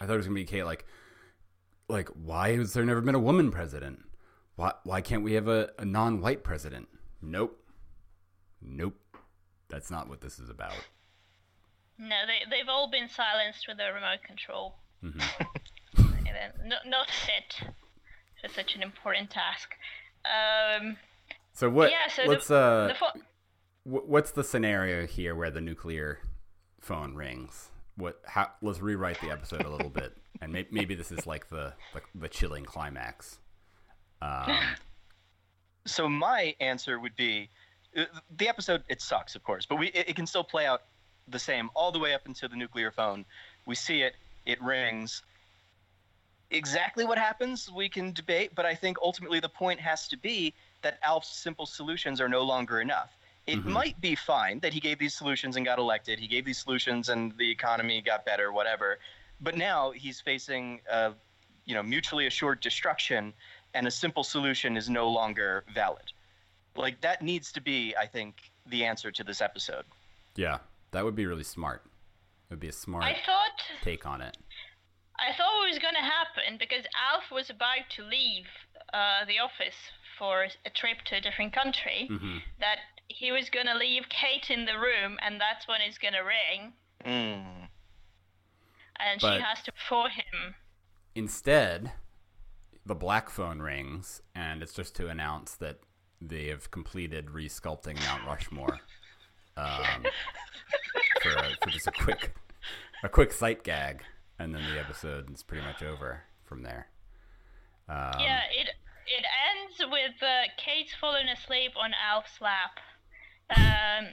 I 0.00 0.06
thought 0.06 0.14
it 0.14 0.16
was 0.16 0.26
gonna 0.26 0.34
be 0.34 0.44
Kate 0.44 0.64
like, 0.64 0.86
like 1.90 2.08
why 2.08 2.56
has 2.56 2.72
there 2.72 2.84
never 2.84 3.00
been 3.00 3.14
a 3.14 3.20
woman 3.20 3.50
president? 3.50 4.04
Why 4.56 4.72
why 4.84 5.00
can't 5.00 5.22
we 5.22 5.34
have 5.34 5.48
a, 5.48 5.70
a 5.78 5.84
non-white 5.84 6.44
president? 6.44 6.88
Nope, 7.22 7.58
nope, 8.62 8.96
that's 9.68 9.90
not 9.90 10.08
what 10.08 10.20
this 10.20 10.38
is 10.38 10.48
about. 10.48 10.72
No, 11.98 12.16
they 12.26 12.48
they've 12.50 12.68
all 12.68 12.90
been 12.90 13.08
silenced 13.08 13.66
with 13.68 13.78
a 13.80 13.92
remote 13.92 14.22
control. 14.26 14.76
Mhm. 15.04 15.22
and 15.96 16.68
not 16.68 16.86
not 16.86 17.10
fit 17.10 17.68
for 18.40 18.48
such 18.48 18.74
an 18.74 18.82
important 18.82 19.30
task. 19.30 19.70
Um, 20.24 20.96
So 21.52 21.68
what? 21.70 21.90
yeah. 21.90 22.08
So 22.14 22.24
let's 22.24 22.48
the, 22.48 22.56
uh, 22.56 22.88
the 22.88 22.94
fo- 22.94 23.20
what's 23.84 24.30
the 24.32 24.44
scenario 24.44 25.06
here 25.06 25.34
where 25.34 25.50
the 25.50 25.60
nuclear 25.60 26.20
phone 26.80 27.14
rings? 27.14 27.68
What? 27.96 28.20
How? 28.26 28.50
Let's 28.62 28.80
rewrite 28.80 29.20
the 29.20 29.30
episode 29.30 29.62
a 29.62 29.68
little 29.68 29.90
bit, 29.90 30.16
and 30.40 30.52
may, 30.52 30.66
maybe 30.70 30.94
this 30.94 31.12
is 31.12 31.26
like 31.26 31.48
the 31.48 31.72
the, 31.94 32.00
the 32.14 32.28
chilling 32.28 32.64
climax. 32.64 33.38
Um, 34.22 34.56
So 35.86 36.10
my 36.10 36.54
answer 36.60 37.00
would 37.00 37.16
be 37.16 37.48
uh, 37.96 38.04
the 38.36 38.48
episode 38.50 38.84
it 38.88 39.00
sucks 39.00 39.34
of 39.34 39.42
course, 39.42 39.64
but 39.64 39.76
we 39.76 39.88
it, 39.88 40.10
it 40.10 40.16
can 40.16 40.26
still 40.26 40.44
play 40.44 40.66
out 40.66 40.82
the 41.28 41.38
same 41.38 41.70
all 41.74 41.90
the 41.90 41.98
way 41.98 42.12
up 42.12 42.22
until 42.26 42.50
the 42.50 42.56
nuclear 42.56 42.90
phone. 42.90 43.24
We 43.66 43.74
see 43.74 44.02
it, 44.02 44.14
it 44.44 44.60
rings. 44.62 45.22
Exactly 46.50 47.04
what 47.04 47.16
happens 47.16 47.70
we 47.70 47.88
can 47.88 48.12
debate, 48.12 48.54
but 48.54 48.66
I 48.66 48.74
think 48.74 48.98
ultimately 49.02 49.40
the 49.40 49.48
point 49.48 49.80
has 49.80 50.06
to 50.08 50.18
be 50.18 50.52
that 50.82 50.98
Alf's 51.02 51.34
simple 51.34 51.64
solutions 51.64 52.20
are 52.20 52.28
no 52.28 52.42
longer 52.42 52.80
enough. 52.80 53.16
It 53.46 53.60
Mhm. 53.64 53.66
might 53.66 54.00
be 54.00 54.14
fine 54.14 54.60
that 54.60 54.74
he 54.74 54.80
gave 54.80 54.98
these 54.98 55.14
solutions 55.14 55.56
and 55.56 55.64
got 55.64 55.78
elected. 55.78 56.18
He 56.18 56.26
gave 56.28 56.44
these 56.44 56.58
solutions 56.58 57.08
and 57.08 57.36
the 57.38 57.50
economy 57.50 58.02
got 58.02 58.26
better, 58.26 58.52
whatever. 58.52 58.98
But 59.40 59.56
now 59.56 59.90
he's 59.92 60.20
facing, 60.20 60.80
uh, 60.90 61.12
you 61.64 61.74
know, 61.74 61.82
mutually 61.82 62.26
assured 62.26 62.60
destruction, 62.60 63.32
and 63.74 63.86
a 63.86 63.90
simple 63.90 64.22
solution 64.24 64.76
is 64.76 64.88
no 64.90 65.08
longer 65.08 65.64
valid. 65.74 66.12
Like 66.76 67.00
that 67.00 67.22
needs 67.22 67.52
to 67.52 67.60
be, 67.60 67.94
I 68.00 68.06
think, 68.06 68.36
the 68.66 68.84
answer 68.84 69.10
to 69.10 69.24
this 69.24 69.40
episode. 69.40 69.84
yeah, 70.36 70.58
that 70.92 71.04
would 71.04 71.14
be 71.16 71.26
really 71.26 71.44
smart. 71.44 71.82
It 71.84 72.54
would 72.54 72.60
be 72.60 72.68
a 72.68 72.72
smart 72.72 73.04
I 73.04 73.14
thought 73.24 73.62
take 73.82 74.06
on 74.06 74.20
it. 74.20 74.36
I 75.18 75.32
thought 75.36 75.64
it 75.64 75.70
was 75.70 75.78
going 75.78 75.94
to 75.94 76.00
happen 76.00 76.56
because 76.58 76.84
Alf 77.12 77.24
was 77.30 77.50
about 77.50 77.86
to 77.96 78.02
leave 78.02 78.46
uh, 78.92 79.24
the 79.26 79.38
office 79.38 79.76
for 80.18 80.44
a 80.64 80.70
trip 80.70 80.98
to 81.06 81.16
a 81.16 81.20
different 81.20 81.52
country. 81.52 82.06
hmm 82.08 82.38
That 82.58 82.78
he 83.08 83.30
was 83.32 83.48
going 83.50 83.66
to 83.66 83.74
leave 83.76 84.04
Kate 84.08 84.50
in 84.50 84.64
the 84.66 84.78
room, 84.78 85.18
and 85.22 85.40
that's 85.40 85.66
when 85.68 85.80
it's 85.80 85.98
going 85.98 86.14
to 86.14 86.20
ring, 86.20 86.72
Mm. 87.06 87.68
And 89.08 89.20
But- 89.20 89.36
she 89.36 89.42
has 89.42 89.62
to 89.62 89.72
for 89.88 90.08
him. 90.08 90.54
Instead, 91.14 91.92
the 92.86 92.94
black 92.94 93.30
phone 93.30 93.60
rings, 93.60 94.22
and 94.34 94.62
it's 94.62 94.72
just 94.72 94.94
to 94.96 95.08
announce 95.08 95.54
that 95.56 95.80
they 96.20 96.46
have 96.46 96.70
completed 96.70 97.26
resculpting 97.26 97.98
Mount 98.06 98.24
Rushmore. 98.26 98.78
Um, 99.56 100.04
for, 101.22 101.30
a, 101.30 101.50
for 101.62 101.70
just 101.70 101.86
a 101.86 101.92
quick, 101.92 102.34
a 103.02 103.08
quick 103.08 103.32
sight 103.32 103.64
gag, 103.64 104.02
and 104.38 104.54
then 104.54 104.62
the 104.72 104.78
episode 104.78 105.32
is 105.32 105.42
pretty 105.42 105.64
much 105.64 105.82
over 105.82 106.22
from 106.44 106.62
there. 106.62 106.88
Um, 107.88 108.20
yeah, 108.20 108.42
it 108.52 108.68
it 109.06 109.24
ends 109.50 109.90
with 109.90 110.22
uh, 110.22 110.42
Kate 110.56 110.94
falling 111.00 111.28
asleep 111.28 111.72
on 111.76 111.90
Alf's 112.08 112.40
lap 112.40 112.78
um, 113.56 114.06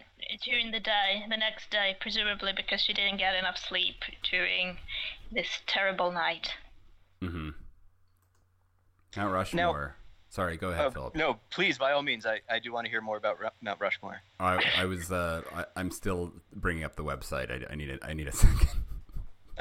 during 0.44 0.72
the 0.72 0.80
day, 0.80 1.24
the 1.30 1.38
next 1.38 1.70
day, 1.72 1.96
presumably 2.00 2.52
because 2.56 2.82
she 2.82 2.94
didn't 2.94 3.18
get 3.18 3.36
enough 3.36 3.58
sleep 3.58 3.96
during 4.30 4.78
this 5.32 5.48
terrible 5.68 6.12
night. 6.12 6.54
hmm 7.22 7.50
Mount 9.16 9.34
Rushmore 9.34 9.96
Sorry, 10.30 10.58
go 10.58 10.70
ahead, 10.70 10.88
Oh, 10.88 10.92
Philip. 10.92 11.16
no, 11.16 11.40
please, 11.50 11.78
by 11.78 11.94
all 11.94 12.04
means, 12.04 12.26
I, 12.26 12.42
I 12.50 12.60
do 12.60 12.72
want 12.74 12.86
to 12.86 12.92
hear 12.92 13.00
more 13.02 13.16
about 13.18 13.40
Ru- 13.40 13.48
Mount 13.62 13.80
Rushmore. 13.80 14.22
I, 14.40 14.62
I 14.78 14.86
was 14.86 15.10
uh, 15.12 15.42
I, 15.56 15.66
I'm 15.78 15.90
still 15.90 16.34
bringing 16.54 16.84
up 16.84 16.96
the 16.98 17.04
website. 17.04 17.50
I, 17.50 17.72
I 17.72 17.76
need 17.76 17.90
a, 17.90 18.06
I 18.06 18.14
need 18.14 18.28
a 18.28 18.32
second. 18.34 18.68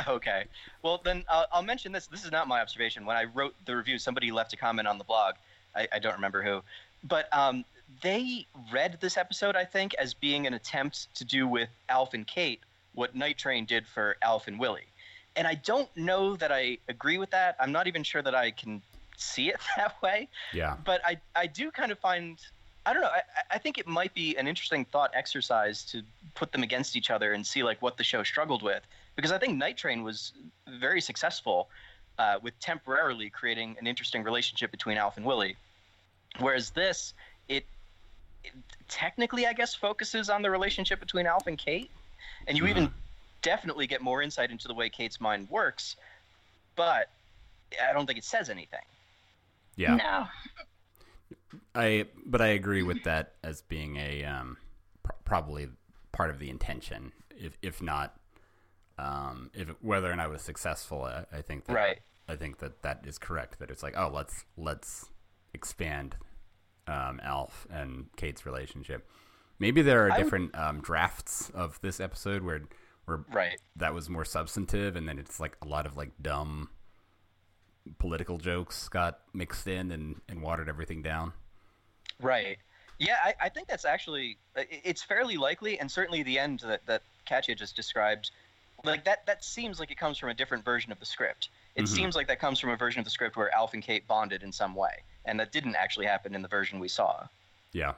Okay. 0.09 0.45
Well, 0.83 1.01
then 1.03 1.25
uh, 1.29 1.45
I'll 1.53 1.63
mention 1.63 1.93
this. 1.93 2.09
This 2.09 2.25
is 2.25 2.33
not 2.33 2.49
my 2.49 2.61
observation. 2.61 3.07
When 3.07 3.17
I 3.17 3.25
wrote 3.25 3.55
the 3.65 3.77
review, 3.77 3.97
somebody 3.99 4.31
left 4.33 4.53
a 4.53 4.57
comment 4.57 4.89
on 4.89 4.99
the 4.99 5.05
blog. 5.05 5.37
I, 5.75 5.87
I 5.93 5.99
don't 6.01 6.15
remember 6.15 6.43
who, 6.43 6.61
but 7.05 7.29
um, 7.33 7.65
they 8.03 8.47
read 8.73 8.99
this 9.01 9.17
episode, 9.17 9.57
I 9.57 9.65
think, 9.65 9.95
as 9.95 10.15
being 10.15 10.47
an 10.47 10.55
attempt 10.55 11.15
to 11.17 11.25
do 11.25 11.47
with 11.47 11.69
Alf 11.89 12.15
and 12.15 12.27
Kate 12.27 12.61
what 12.97 13.15
Night 13.15 13.39
Train 13.39 13.67
did 13.67 13.87
for 13.87 14.17
Alf 14.23 14.49
and 14.49 14.59
Willie. 14.59 14.89
And 15.37 15.47
I 15.47 15.55
don't 15.55 15.95
know 15.97 16.35
that 16.37 16.51
I 16.51 16.79
agree 16.89 17.19
with 17.19 17.31
that. 17.31 17.57
I'm 17.61 17.71
not 17.71 17.87
even 17.87 18.03
sure 18.03 18.23
that 18.23 18.35
I 18.35 18.51
can 18.51 18.83
see 19.17 19.51
it 19.51 19.57
that 19.77 20.01
way. 20.03 20.29
Yeah. 20.53 20.77
But 20.85 21.01
I, 21.05 21.19
I 21.37 21.47
do 21.47 21.71
kind 21.71 21.93
of 21.93 21.99
find, 21.99 22.39
I 22.87 22.93
don't 22.93 23.03
know, 23.03 23.09
I, 23.09 23.21
I 23.51 23.59
think 23.59 23.79
it 23.79 23.87
might 23.87 24.15
be 24.15 24.37
an 24.37 24.49
interesting 24.49 24.85
thought 24.85 25.11
exercise 25.15 25.85
to 25.85 26.03
put 26.35 26.53
them 26.53 26.63
against 26.63 26.97
each 26.97 27.11
other 27.11 27.35
and 27.35 27.47
see 27.47 27.63
like 27.63 27.81
what 27.83 27.99
the 27.99 28.05
show 28.05 28.23
struggled 28.23 28.63
with. 28.63 28.83
Because 29.15 29.31
I 29.31 29.39
think 29.39 29.57
Night 29.57 29.77
Train 29.77 30.03
was 30.03 30.33
very 30.67 31.01
successful 31.01 31.69
uh, 32.19 32.39
with 32.43 32.59
temporarily 32.61 33.31
creating 33.31 33.77
an 33.79 33.87
interesting 33.87 34.23
relationship 34.23 34.71
between 34.71 34.97
Alf 34.97 35.19
and 35.19 35.27
Willie. 35.27 35.57
Whereas 36.39 36.71
this, 36.71 37.15
it, 37.49 37.57
it 37.57 37.67
technically, 38.89 39.47
I 39.47 39.53
guess, 39.53 39.75
focuses 39.75 40.31
on 40.31 40.43
the 40.43 40.51
relationship 40.51 41.01
between 41.01 41.27
Alf 41.27 41.47
and 41.47 41.59
Kate. 41.59 41.91
And 42.47 42.57
you 42.57 42.67
even 42.67 42.93
definitely 43.43 43.87
get 43.87 44.03
more 44.03 44.23
insight 44.23 44.51
into 44.51 44.69
the 44.69 44.75
way 44.75 44.89
Kate's 44.89 45.21
mind 45.21 45.49
works. 45.51 45.97
But 46.77 47.11
I 47.83 47.93
don't 47.93 48.07
think 48.07 48.19
it 48.19 48.25
says 48.25 48.51
anything. 48.51 48.81
Yeah. 49.77 49.97
No. 49.97 50.27
I 51.75 52.07
but 52.25 52.41
I 52.41 52.49
agree 52.49 52.83
with 52.83 53.05
that 53.05 53.35
as 53.43 53.63
being 53.63 53.97
a 53.97 54.25
um, 54.25 54.57
pr- 55.03 55.13
probably 55.25 55.69
part 56.13 56.31
of 56.31 56.39
the 56.39 56.51
intention, 56.51 57.13
if 57.31 57.57
if 57.63 57.83
not, 57.83 58.17
um, 58.99 59.51
if 59.55 59.69
whether 59.81 60.11
or 60.11 60.17
not 60.17 60.27
it 60.27 60.33
was 60.33 60.43
successful. 60.43 61.03
I, 61.03 61.25
I 61.33 61.43
think 61.43 61.67
that, 61.67 61.75
Right. 61.75 61.99
I 62.29 62.37
think 62.37 62.59
that 62.59 62.83
that 62.83 63.05
is 63.07 63.19
correct. 63.19 63.59
That 63.59 63.71
it's 63.71 63.83
like, 63.83 63.95
oh, 63.97 64.11
let's 64.13 64.45
let's 64.57 65.07
expand 65.53 66.17
um, 66.89 67.21
Alf 67.23 67.67
and 67.71 68.07
Kate's 68.17 68.45
relationship. 68.47 69.09
Maybe 69.59 69.83
there 69.83 70.07
are 70.07 70.13
I 70.13 70.17
would- 70.19 70.23
different 70.25 70.55
um, 70.59 70.81
drafts 70.81 71.51
of 71.51 71.81
this 71.81 72.01
episode 72.01 72.43
where 72.43 72.63
where 73.07 73.25
Right. 73.33 73.61
that 73.77 73.95
was 73.95 74.09
more 74.11 74.25
substantive, 74.25 74.97
and 74.97 75.09
then 75.09 75.17
it's 75.19 75.39
like 75.39 75.57
a 75.63 75.67
lot 75.69 75.87
of 75.87 75.97
like 75.97 76.11
dumb 76.21 76.71
political 77.99 78.39
jokes 78.39 78.89
got 78.89 79.21
mixed 79.33 79.67
in 79.69 79.93
and, 79.93 80.21
and 80.29 80.43
watered 80.43 80.69
everything 80.69 81.03
down. 81.03 81.33
Right. 82.21 82.59
Yeah, 82.99 83.17
I, 83.23 83.35
I 83.43 83.49
think 83.49 83.69
that's 83.69 83.85
actually 83.85 84.39
it's 84.57 85.03
fairly 85.03 85.37
likely, 85.37 85.79
and 85.79 85.91
certainly 85.91 86.23
the 86.23 86.39
end 86.39 86.61
that 86.61 86.85
that 86.87 87.03
Katya 87.29 87.55
just 87.55 87.77
described, 87.77 88.31
like 88.85 89.05
that 89.05 89.25
that 89.27 89.45
seems 89.45 89.79
like 89.79 89.91
it 89.91 89.99
comes 89.99 90.17
from 90.19 90.31
a 90.31 90.35
different 90.35 90.65
version 90.65 90.91
of 90.91 90.99
the 90.99 91.07
script. 91.07 91.51
It 91.75 91.83
Mhm. 91.85 91.89
seems 91.89 92.17
like 92.17 92.27
that 92.29 92.41
comes 92.41 92.59
from 92.59 92.71
a 92.71 92.77
version 92.77 92.99
of 92.99 93.05
the 93.05 93.11
script 93.11 93.37
where 93.37 93.55
Alf 93.55 93.75
and 93.75 93.83
Kate 93.83 94.07
bonded 94.09 94.43
in 94.43 94.51
some 94.51 94.75
way, 94.75 95.03
and 95.27 95.39
that 95.41 95.53
didn't 95.53 95.77
actually 95.77 96.07
happen 96.07 96.35
in 96.35 96.43
the 96.43 96.49
version 96.49 96.79
we 96.79 96.89
saw. 96.89 97.27
Yeah. 97.73 97.93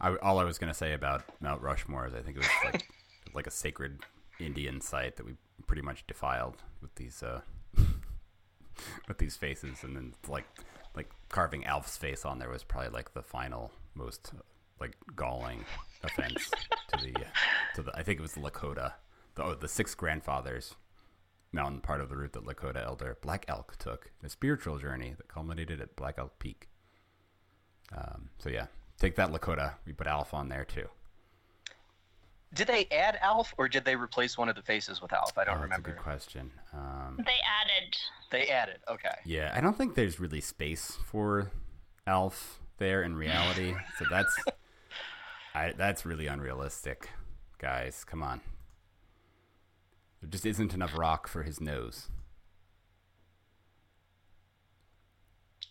I, 0.00 0.14
all 0.16 0.38
I 0.38 0.44
was 0.44 0.58
going 0.58 0.70
to 0.70 0.78
say 0.78 0.92
about 0.92 1.24
Mount 1.40 1.62
Rushmore 1.62 2.06
is 2.06 2.14
I 2.14 2.20
think 2.20 2.36
it 2.36 2.40
was 2.40 2.72
like 2.72 2.88
like 3.34 3.46
a 3.46 3.50
sacred 3.50 4.00
Indian 4.38 4.80
site 4.80 5.16
that 5.16 5.26
we 5.26 5.34
pretty 5.66 5.82
much 5.82 6.06
defiled 6.06 6.56
with 6.80 6.94
these 6.96 7.22
uh, 7.22 7.40
with 9.08 9.18
these 9.18 9.36
faces, 9.36 9.82
and 9.82 9.96
then 9.96 10.14
like 10.28 10.46
like 10.94 11.10
carving 11.28 11.64
Alf's 11.64 11.96
face 11.96 12.24
on 12.24 12.38
there 12.38 12.50
was 12.50 12.62
probably 12.62 12.90
like 12.90 13.12
the 13.14 13.22
final 13.22 13.72
most 13.94 14.32
like 14.80 14.96
galling 15.16 15.64
offense 16.04 16.50
to 16.92 17.04
the 17.04 17.12
to 17.74 17.82
the 17.82 17.96
I 17.96 18.02
think 18.02 18.20
it 18.20 18.22
was 18.22 18.34
the 18.34 18.40
Lakota 18.40 18.92
the 19.34 19.44
oh, 19.44 19.54
the 19.54 19.68
six 19.68 19.94
grandfathers 19.94 20.76
mountain 21.52 21.80
part 21.80 22.00
of 22.00 22.08
the 22.10 22.16
route 22.16 22.32
that 22.34 22.44
Lakota 22.44 22.84
elder 22.84 23.16
Black 23.22 23.44
Elk 23.48 23.76
took, 23.78 24.10
a 24.22 24.28
spiritual 24.28 24.78
journey 24.78 25.14
that 25.16 25.28
culminated 25.28 25.80
at 25.80 25.96
Black 25.96 26.16
Elk 26.18 26.38
Peak. 26.38 26.68
Um, 27.96 28.28
so 28.38 28.50
yeah, 28.50 28.66
take 28.98 29.16
that 29.16 29.30
Lakota. 29.30 29.74
We 29.86 29.92
put 29.92 30.06
Alf 30.06 30.34
on 30.34 30.48
there 30.48 30.64
too. 30.64 30.88
Did 32.54 32.66
they 32.66 32.86
add 32.90 33.18
Alf, 33.20 33.52
or 33.58 33.68
did 33.68 33.84
they 33.84 33.94
replace 33.94 34.38
one 34.38 34.48
of 34.48 34.56
the 34.56 34.62
faces 34.62 35.02
with 35.02 35.12
Alf? 35.12 35.36
I 35.36 35.44
don't 35.44 35.54
Oh, 35.54 35.58
that's 35.58 35.64
remember. 35.64 35.90
a 35.90 35.92
good 35.94 36.02
question. 36.02 36.50
Um, 36.72 37.16
They 37.18 37.32
added. 37.32 37.96
They 38.30 38.48
added. 38.48 38.78
Okay. 38.88 39.14
yeah, 39.26 39.52
I 39.54 39.60
don't 39.60 39.76
think 39.76 39.94
there's 39.94 40.18
really 40.18 40.40
space 40.40 40.96
for 41.04 41.50
Alf 42.06 42.60
there 42.78 43.02
in 43.02 43.16
reality. 43.16 43.74
so 43.98 44.06
that's 44.10 44.34
I, 45.54 45.72
that's 45.76 46.06
really 46.06 46.26
unrealistic, 46.26 47.10
guys. 47.58 48.02
Come 48.04 48.22
on. 48.22 48.40
There 50.20 50.30
just 50.30 50.46
isn't 50.46 50.74
enough 50.74 50.96
rock 50.96 51.28
for 51.28 51.42
his 51.42 51.60
nose. 51.60 52.08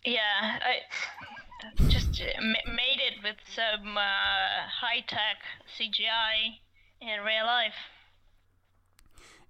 Yeah, 0.04 0.58
I 0.62 1.88
just 1.88 2.20
uh, 2.20 2.40
made 2.40 3.00
it 3.00 3.22
with 3.22 3.36
some 3.54 3.96
uh, 3.96 4.00
high 4.00 5.04
tech 5.06 5.38
CGI 5.76 6.60
in 7.00 7.20
real 7.24 7.44
life. 7.44 7.74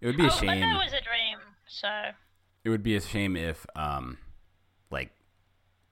It 0.00 0.06
would 0.06 0.16
be 0.16 0.24
a 0.24 0.26
oh, 0.26 0.30
but 0.30 0.38
shame. 0.38 0.60
that 0.60 0.84
was 0.84 0.92
a 0.92 1.02
dream. 1.02 1.38
So 1.66 1.88
It 2.64 2.70
would 2.70 2.82
be 2.82 2.96
a 2.96 3.00
shame 3.00 3.36
if, 3.36 3.66
um, 3.76 4.18
like, 4.90 5.10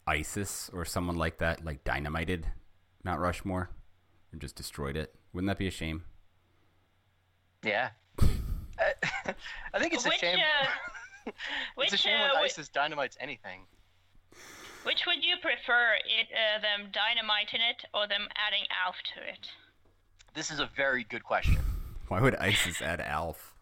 ISIS 0.07 0.71
or 0.73 0.85
someone 0.85 1.17
like 1.17 1.39
that, 1.39 1.65
like, 1.65 1.85
dynamited 1.85 2.47
Mount 3.05 3.21
Rushmore 3.21 3.71
and 4.33 4.41
just 4.41 4.57
destroyed 4.57 4.97
it. 4.97 5.15
Wouldn't 5.33 5.49
that 5.49 5.59
be 5.59 5.67
a 5.67 5.73
shame? 5.73 6.05
Yeah. 7.63 7.91
I 9.27 9.35
I 9.75 9.79
think 9.79 9.95
it's 9.95 10.05
a 10.07 10.09
which 10.09 10.19
shame. 10.19 10.39
uh, 10.39 11.31
which 11.75 11.87
it's 11.93 11.95
a 11.95 12.09
shame 12.09 12.19
uh, 12.21 12.35
when 12.35 12.45
ISIS 12.45 12.69
dynamites 12.69 13.17
anything. 13.21 13.63
which 14.85 15.05
would 15.07 15.25
you 15.25 15.37
prefer? 15.43 15.95
It 16.05 16.29
uh, 16.33 16.61
them 16.61 16.91
dynamiting 16.93 17.61
it 17.61 17.85
or 17.95 18.07
them 18.07 18.29
adding 18.37 18.67
Alf 18.85 18.97
to 19.15 19.21
it? 19.23 19.49
This 20.35 20.51
is 20.51 20.61
a 20.61 20.69
very 20.77 21.05
good 21.05 21.25
question. 21.25 21.57
Why 22.09 22.21
would 22.21 22.37
ISIS 22.37 22.81
add 22.83 23.01
Alf? 23.01 23.55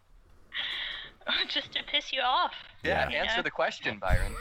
just 1.48 1.72
to 1.72 1.80
piss 1.90 2.12
you 2.12 2.20
off. 2.20 2.52
Yeah, 2.82 3.08
Yeah. 3.08 3.22
answer 3.22 3.36
Yeah. 3.36 3.42
the 3.42 3.50
question, 3.50 3.98
Byron. 3.98 4.34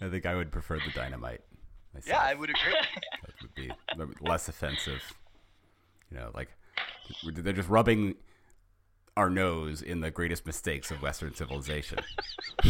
I 0.00 0.08
think 0.08 0.26
I 0.26 0.34
would 0.34 0.50
prefer 0.50 0.78
the 0.80 0.90
dynamite. 0.94 1.42
Myself. 1.92 2.08
yeah, 2.08 2.28
I 2.28 2.34
would 2.34 2.50
agree. 2.50 2.74
That 3.22 3.98
would 4.08 4.18
be 4.18 4.26
less 4.28 4.48
offensive. 4.48 5.00
You 6.10 6.16
know, 6.18 6.30
like 6.34 6.48
they're 7.24 7.52
just 7.52 7.68
rubbing 7.68 8.16
our 9.16 9.30
nose 9.30 9.80
in 9.82 10.00
the 10.00 10.10
greatest 10.10 10.46
mistakes 10.46 10.90
of 10.90 11.02
Western 11.02 11.34
civilization. 11.34 11.98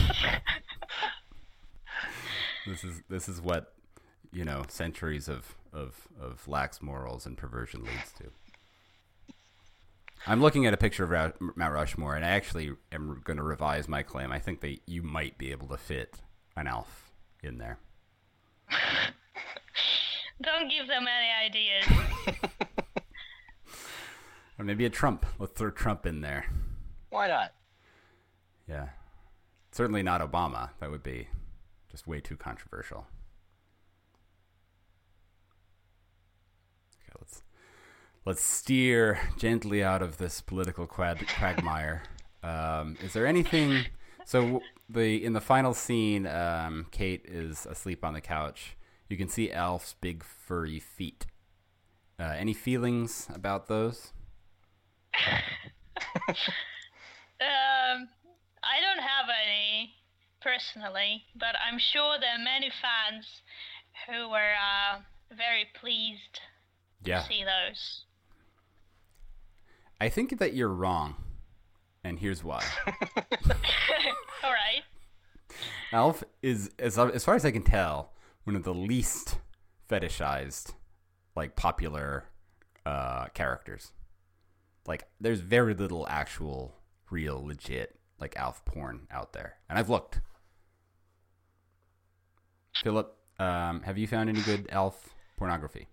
this 2.67 2.85
is 2.85 3.03
this 3.09 3.29
is 3.29 3.41
what 3.41 3.73
you 4.33 4.45
know 4.45 4.65
centuries 4.69 5.29
of, 5.29 5.55
of, 5.73 6.09
of 6.21 6.47
lax 6.47 6.83
morals 6.83 7.27
and 7.27 7.39
perversion 7.39 7.83
leads 7.85 8.13
to. 8.19 8.25
I'm 10.27 10.41
looking 10.41 10.65
at 10.67 10.73
a 10.73 10.79
picture 10.79 11.05
of 11.05 11.35
Mount 11.57 11.75
Rushmore, 11.75 12.15
and 12.17 12.25
I 12.25 12.31
actually 12.31 12.73
am 12.93 13.21
going 13.25 13.37
to 13.37 13.43
revise 13.43 13.89
my 13.89 14.03
claim. 14.03 14.33
I 14.33 14.39
think 14.39 14.61
that 14.63 14.79
you 14.87 15.03
might 15.03 15.37
be 15.37 15.51
able 15.51 15.69
to 15.69 15.77
fit 15.77 16.23
an 16.57 16.67
Alf 16.67 17.13
in 17.43 17.59
there. 17.59 17.79
Don't 20.43 20.71
give 20.71 20.89
them 20.89 21.07
any 21.07 21.31
ideas. 21.47 21.85
Or 24.59 24.65
maybe 24.65 24.85
a 24.85 24.91
Trump. 24.91 25.27
Let's 25.39 25.53
throw 25.53 25.71
Trump 25.71 26.07
in 26.07 26.21
there. 26.21 26.47
Why 27.11 27.29
not? 27.29 27.53
Yeah. 28.69 28.89
Certainly 29.73 30.05
not 30.05 30.21
Obama. 30.21 30.71
That 30.81 30.91
would 30.91 31.03
be 31.03 31.29
just 31.91 32.07
way 32.07 32.21
too 32.21 32.37
controversial. 32.37 33.07
Okay, 36.97 37.13
let's 37.21 37.43
let's 38.25 38.43
steer 38.43 39.21
gently 39.37 39.83
out 39.83 40.03
of 40.03 40.19
this 40.19 40.41
political 40.41 40.87
quad, 40.87 41.27
quagmire. 41.27 42.03
Um, 42.43 42.97
is 43.03 43.13
there 43.13 43.27
anything? 43.27 43.87
So 44.25 44.63
the 44.89 45.25
in 45.25 45.35
the 45.35 45.41
final 45.41 45.75
scene, 45.75 46.27
um, 46.27 46.87
Kate 46.91 47.23
is 47.27 47.67
asleep 47.67 48.05
on 48.05 48.15
the 48.15 48.21
couch. 48.21 48.77
You 49.09 49.17
can 49.17 49.29
see 49.29 49.53
Alf's 49.53 49.95
big 50.01 50.25
furry 50.25 50.81
feet. 50.81 51.27
Uh, 52.19 52.35
any 52.39 52.55
feelings 52.55 53.29
about 53.35 53.69
those? 53.69 54.14
Um, 57.41 58.09
I 58.63 58.81
don't 58.81 59.03
have 59.03 59.27
any 59.47 59.95
personally, 60.41 61.25
but 61.37 61.55
I'm 61.67 61.79
sure 61.79 62.17
there 62.21 62.35
are 62.37 62.43
many 62.45 62.71
fans 62.81 63.27
who 64.07 64.29
were 64.31 64.53
uh, 64.55 65.01
very 65.37 65.67
pleased 65.79 66.41
Yeah. 67.05 67.21
to 67.21 67.27
see 67.27 67.45
those. 67.45 68.05
I 70.01 70.09
think 70.09 70.39
that 70.39 70.55
you're 70.55 70.69
wrong. 70.73 71.17
and 72.03 72.19
here's 72.19 72.45
why. 72.45 72.63
All 74.43 74.53
right. 74.53 74.83
Alf 75.93 76.23
is, 76.43 76.71
as 76.79 76.99
as 76.99 77.25
far 77.25 77.35
as 77.35 77.45
I 77.45 77.51
can 77.51 77.63
tell, 77.63 78.13
one 78.45 78.57
of 78.57 78.65
the 78.65 78.75
least 78.75 79.39
fetishized, 79.89 80.75
like 81.37 81.57
popular 81.57 82.25
uh, 82.85 83.27
characters. 83.35 83.93
Like, 84.87 85.07
there's 85.21 85.41
very 85.41 85.75
little 85.75 86.07
actual, 86.09 86.77
real, 87.11 87.45
legit 87.45 87.97
like 88.21 88.37
Alf 88.37 88.65
porn 88.65 89.07
out 89.11 89.33
there, 89.33 89.57
and 89.69 89.79
I've 89.79 89.91
looked. 89.91 90.21
Philip, 92.83 93.17
um, 93.39 93.83
have 93.83 93.99
you 93.99 94.07
found 94.07 94.29
any 94.29 94.41
good 94.43 94.69
Alf 94.71 95.15
pornography? 95.37 95.89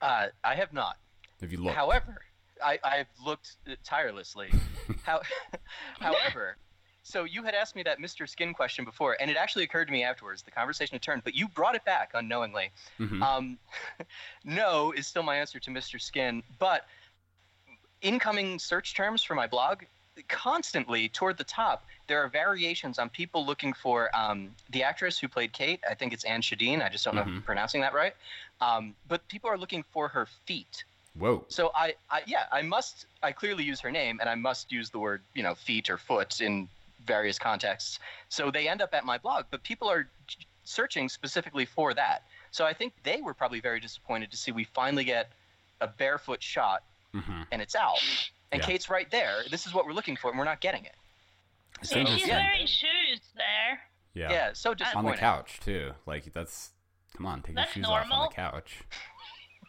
Uh, 0.00 0.26
I 0.42 0.54
have 0.54 0.72
not. 0.72 0.96
Have 1.40 1.52
you 1.52 1.58
looked? 1.58 1.76
However, 1.76 2.22
I, 2.64 2.78
I've 2.82 3.08
looked 3.24 3.56
tirelessly. 3.84 4.50
How, 5.02 5.20
however, 6.00 6.56
so 7.02 7.24
you 7.24 7.42
had 7.42 7.54
asked 7.54 7.74
me 7.76 7.82
that 7.84 7.98
Mr. 7.98 8.28
Skin 8.28 8.52
question 8.52 8.84
before, 8.84 9.16
and 9.20 9.30
it 9.30 9.36
actually 9.36 9.64
occurred 9.64 9.86
to 9.86 9.92
me 9.92 10.02
afterwards. 10.02 10.42
The 10.42 10.50
conversation 10.50 10.94
had 10.94 11.02
turned, 11.02 11.24
but 11.24 11.34
you 11.34 11.48
brought 11.48 11.74
it 11.74 11.84
back 11.84 12.10
unknowingly. 12.14 12.70
Mhm. 12.98 13.22
Um, 13.22 13.58
no 14.44 14.92
is 14.92 15.06
still 15.06 15.22
my 15.22 15.36
answer 15.36 15.58
to 15.60 15.70
Mr. 15.70 16.00
Skin, 16.00 16.42
but 16.58 16.86
incoming 18.02 18.58
search 18.58 18.94
terms 18.94 19.22
for 19.22 19.34
my 19.34 19.46
blog 19.46 19.82
constantly 20.28 21.08
toward 21.08 21.38
the 21.38 21.44
top. 21.44 21.84
There 22.06 22.22
are 22.22 22.28
variations 22.28 22.98
on 22.98 23.08
people 23.08 23.46
looking 23.46 23.72
for 23.72 24.14
um, 24.14 24.50
the 24.70 24.82
actress 24.82 25.18
who 25.18 25.28
played 25.28 25.52
kate. 25.52 25.80
I 25.88 25.94
think 25.94 26.12
it's 26.12 26.24
Anne 26.24 26.42
Schedeen 26.42 26.82
i 26.82 26.88
just 26.88 27.04
don't 27.04 27.14
know 27.14 27.22
if 27.22 27.28
I'm 27.28 27.42
pronouncing 27.42 27.80
that 27.82 27.94
right. 27.94 28.14
Um, 28.60 28.94
but 29.08 29.26
people 29.28 29.48
are 29.50 29.58
looking 29.58 29.84
for 29.92 30.08
her 30.08 30.26
feet. 30.46 30.84
Whoa. 31.18 31.44
so 31.48 31.72
I, 31.74 31.94
I 32.08 32.20
yeah 32.24 32.44
i 32.52 32.62
must 32.62 33.06
i 33.20 33.32
clearly 33.32 33.64
use 33.64 33.80
her 33.80 33.90
name 33.90 34.20
and 34.20 34.30
i 34.30 34.36
must 34.36 34.70
use 34.70 34.90
the 34.90 35.00
word 35.00 35.20
you 35.34 35.42
know 35.42 35.56
feet 35.56 35.90
or 35.90 35.98
foot 35.98 36.40
in 36.40 36.68
various 37.04 37.36
contexts. 37.36 37.98
So 38.28 38.52
they 38.52 38.68
end 38.68 38.80
up 38.80 38.94
at 38.94 39.04
my 39.04 39.18
blog 39.18 39.46
but 39.50 39.60
people 39.64 39.90
are 39.90 40.06
searching 40.62 41.08
specifically 41.08 41.64
for 41.64 41.94
that. 41.94 42.22
So 42.52 42.64
i 42.64 42.72
think 42.72 42.92
they 43.02 43.20
were 43.20 43.34
probably 43.34 43.60
very 43.60 43.80
disappointed 43.80 44.30
to 44.30 44.36
see 44.36 44.52
we 44.52 44.64
finally 44.64 45.04
get 45.04 45.30
a 45.80 45.88
barefoot 45.88 46.42
shot 46.42 46.84
Mhm. 47.14 47.46
and 47.50 47.60
it's 47.62 47.74
out. 47.74 47.98
And 48.52 48.60
Yeah. 48.60 48.66
Kate's 48.66 48.88
right 48.90 49.10
there. 49.10 49.42
This 49.50 49.66
is 49.66 49.74
what 49.74 49.86
we're 49.86 49.92
looking 49.92 50.16
for, 50.16 50.30
and 50.30 50.38
we're 50.38 50.44
not 50.44 50.60
getting 50.60 50.84
it. 50.84 50.94
It's 51.80 51.94
Yeah, 51.94 52.04
she's 52.04 52.28
wearing 52.28 52.66
shoes 52.66 53.20
there. 53.34 53.80
Yeah. 54.14 54.30
Yeah, 54.32 54.52
so 54.52 54.74
just 54.74 54.94
On 54.96 55.04
the 55.04 55.14
couch 55.16 55.60
too. 55.60 55.94
Like 56.06 56.32
that's 56.32 56.72
come 57.16 57.26
on, 57.26 57.42
take 57.42 57.54
That's 57.56 57.74
your 57.76 57.84
shoes 57.84 57.90
off 57.90 58.10
on 58.10 58.28
the 58.28 58.34
couch. 58.34 58.82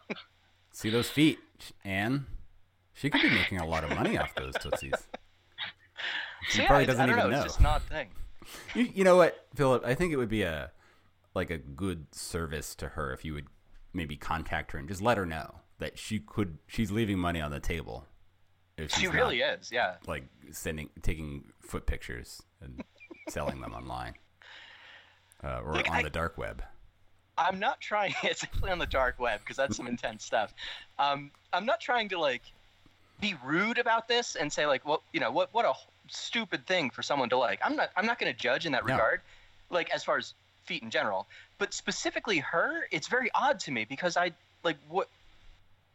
See 0.72 0.90
those 0.90 1.10
feet, 1.10 1.40
Anne? 1.84 2.26
She 2.94 3.10
could 3.10 3.22
be 3.22 3.30
making 3.30 3.60
a 3.60 3.66
lot 3.66 3.84
of 3.84 3.90
money 3.92 4.18
off 4.18 4.34
those 4.36 4.54
tootsies. 4.56 4.94
She 6.48 6.58
So, 6.58 6.62
yeah, 6.64 6.68
probably 6.68 6.86
doesn't 6.88 7.02
I 7.02 7.06
don't 7.06 7.18
even 7.20 7.32
know. 7.32 7.38
know. 7.38 7.44
It's 7.46 7.54
just 7.54 7.60
an 7.60 7.66
odd 7.68 7.84
thing. 7.84 8.10
You, 8.74 8.84
you 8.96 9.04
know 9.04 9.16
what, 9.18 9.48
Philip? 9.54 9.86
I 9.86 9.94
think 9.94 10.12
it 10.12 10.18
would 10.18 10.28
be 10.28 10.42
a 10.42 10.72
like 11.36 11.52
a 11.52 11.58
good 11.60 12.14
service 12.14 12.74
to 12.76 12.90
her 12.90 13.14
if 13.14 13.24
you 13.24 13.34
would 13.36 13.46
maybe 13.94 14.18
contact 14.18 14.72
her 14.72 14.80
and 14.80 14.88
just 14.90 15.02
let 15.02 15.18
her 15.18 15.26
know 15.28 15.60
that 15.82 15.98
she 16.00 16.20
could 16.20 16.58
she's 16.68 16.92
leaving 16.92 17.20
money 17.20 17.42
on 17.42 17.52
the 17.52 17.60
table. 17.60 18.06
If 18.78 18.92
She 18.94 19.08
really 19.08 19.42
is. 19.42 19.72
Yeah. 19.72 19.96
like 20.08 20.24
sending 20.52 20.90
taking 21.02 21.44
foot 21.60 21.86
pictures 21.86 22.42
and 22.62 22.84
selling 23.30 23.60
them 23.62 23.74
online 23.74 24.14
uh, 25.44 25.60
or 25.64 25.74
Look, 25.74 25.90
on 25.90 25.98
I- 25.98 26.04
the 26.04 26.10
dark 26.10 26.38
web. 26.38 26.64
I'm 27.38 27.60
not 27.60 27.82
trying. 27.82 28.14
It's 28.24 28.42
definitely 28.42 28.72
on 28.72 28.80
the 28.80 28.86
dark 28.86 29.20
web 29.20 29.40
because 29.40 29.58
that's 29.58 29.76
some 29.76 29.88
intense 29.88 30.24
stuff. 30.24 30.54
Um, 31.00 31.32
I'm 31.54 31.66
not 31.66 31.80
trying 31.80 32.10
to 32.10 32.20
like 32.20 32.44
be 33.20 33.36
rude 33.44 33.78
about 33.80 34.08
this 34.08 34.36
and 34.36 34.52
say 34.52 34.66
like, 34.68 34.86
what 34.86 35.02
you 35.14 35.20
know, 35.20 35.32
what 35.32 35.50
what 35.54 35.66
a 35.66 35.74
stupid 36.08 36.68
thing 36.68 36.90
for 36.92 37.02
someone 37.02 37.30
to 37.30 37.38
like. 37.38 37.60
I'm 37.64 37.76
not. 37.76 37.90
I'm 37.98 38.06
not 38.06 38.20
going 38.20 38.32
to 38.32 38.38
judge 38.38 38.66
in 38.66 38.72
that 38.74 38.86
No. 38.86 38.94
regard. 38.94 39.22
Like 39.70 39.90
as 39.92 40.04
far 40.04 40.18
as 40.18 40.34
feet 40.66 40.84
in 40.84 40.90
general, 40.92 41.26
but 41.58 41.74
specifically 41.74 42.38
her, 42.40 42.88
it's 42.92 43.08
very 43.08 43.32
odd 43.34 43.60
to 43.62 43.72
me 43.72 43.86
because 43.86 44.18
I 44.18 44.32
like 44.64 44.78
what. 44.88 45.08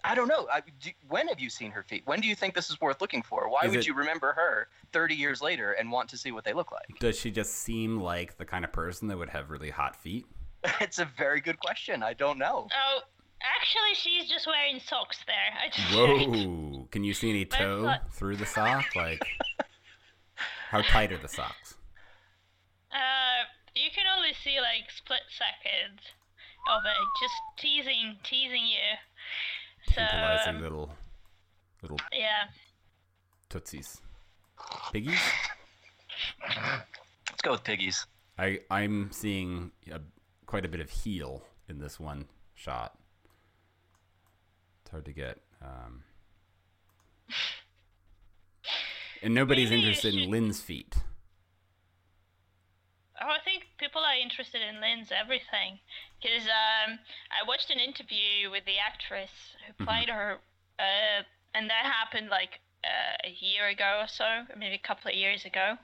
I 0.06 0.14
don't 0.14 0.28
know. 0.28 0.46
I, 0.52 0.60
do, 0.80 0.90
when 1.08 1.28
have 1.28 1.40
you 1.40 1.50
seen 1.50 1.70
her 1.72 1.82
feet? 1.82 2.02
When 2.06 2.20
do 2.20 2.28
you 2.28 2.34
think 2.34 2.54
this 2.54 2.70
is 2.70 2.80
worth 2.80 3.00
looking 3.00 3.22
for? 3.22 3.48
Why 3.48 3.62
Is 3.64 3.70
would 3.70 3.80
it- 3.80 3.86
you 3.86 3.94
remember 3.94 4.32
her 4.32 4.68
30 4.92 5.14
years 5.14 5.42
later 5.42 5.72
and 5.72 5.90
want 5.90 6.08
to 6.10 6.16
see 6.16 6.30
what 6.32 6.44
they 6.44 6.52
look 6.52 6.70
like? 6.72 6.98
Does 7.00 7.18
she 7.18 7.30
just 7.30 7.52
seem 7.54 8.00
like 8.00 8.36
the 8.38 8.44
kind 8.44 8.64
of 8.64 8.72
person 8.72 9.08
that 9.08 9.18
would 9.18 9.30
have 9.30 9.50
really 9.50 9.70
hot 9.70 9.96
feet? 9.96 10.26
it's 10.80 10.98
a 10.98 11.08
very 11.18 11.40
good 11.40 11.58
question. 11.60 12.02
I 12.02 12.12
don't 12.14 12.38
know. 12.38 12.68
Oh, 12.72 13.00
actually, 13.42 13.94
she's 13.94 14.28
just 14.28 14.46
wearing 14.46 14.80
socks 14.80 15.18
there. 15.26 15.36
I 15.62 15.68
just 15.68 15.88
checked. 15.88 16.30
Whoa! 16.46 16.88
Can 16.90 17.04
you 17.04 17.12
see 17.14 17.30
any 17.30 17.44
toe 17.44 17.82
not- 17.82 18.12
through 18.12 18.36
the 18.36 18.46
sock? 18.46 18.84
Like, 18.94 19.26
how 20.70 20.82
tight 20.82 21.12
are 21.12 21.18
the 21.18 21.28
socks? 21.28 21.76
Uh, 22.92 23.44
you 23.74 23.90
can 23.94 24.04
only 24.16 24.32
see 24.42 24.56
like 24.58 24.90
split 24.90 25.20
seconds 25.36 26.00
of 26.72 26.80
it, 26.86 26.96
just 27.20 27.34
teasing, 27.58 28.16
teasing 28.24 28.64
you. 28.64 28.96
So 29.88 29.94
Tantalizing 29.94 30.56
um, 30.56 30.62
little, 30.62 30.90
little 31.82 31.98
yeah, 32.12 32.44
tootsies, 33.48 34.00
piggies. 34.92 35.18
Let's 37.30 37.42
go 37.42 37.52
with 37.52 37.64
piggies. 37.64 38.06
I 38.38 38.60
I'm 38.70 39.10
seeing 39.12 39.72
a, 39.90 40.00
quite 40.46 40.64
a 40.64 40.68
bit 40.68 40.80
of 40.80 40.90
heel 40.90 41.42
in 41.68 41.78
this 41.78 41.98
one 41.98 42.26
shot. 42.54 42.98
It's 44.82 44.90
hard 44.90 45.04
to 45.06 45.12
get. 45.12 45.40
Um, 45.62 46.02
and 49.22 49.34
nobody's 49.34 49.70
Maybe 49.70 49.82
you 49.82 49.88
interested 49.88 50.14
in 50.14 50.30
Lynn's 50.30 50.60
feet. 50.60 50.96
Oh, 53.20 53.26
I 53.28 53.38
think 53.44 53.65
people 53.78 54.02
are 54.02 54.14
interested 54.16 54.62
in 54.62 54.80
Lynn's 54.80 55.10
everything. 55.12 55.78
Because 56.22 56.46
um, 56.48 56.98
I 57.30 57.46
watched 57.46 57.70
an 57.70 57.78
interview 57.78 58.50
with 58.50 58.64
the 58.64 58.78
actress 58.78 59.30
who 59.66 59.72
Mm-hmm. 59.72 59.84
played 59.84 60.08
her, 60.08 60.38
uh, 60.78 61.22
and 61.54 61.68
that 61.68 61.84
happened 61.84 62.28
like 62.30 62.60
uh, 62.84 63.16
a 63.28 63.30
year 63.44 63.68
ago 63.68 64.00
or 64.02 64.08
so, 64.08 64.44
maybe 64.56 64.74
a 64.74 64.86
couple 64.86 65.10
of 65.10 65.16
years 65.16 65.44
ago. 65.44 65.76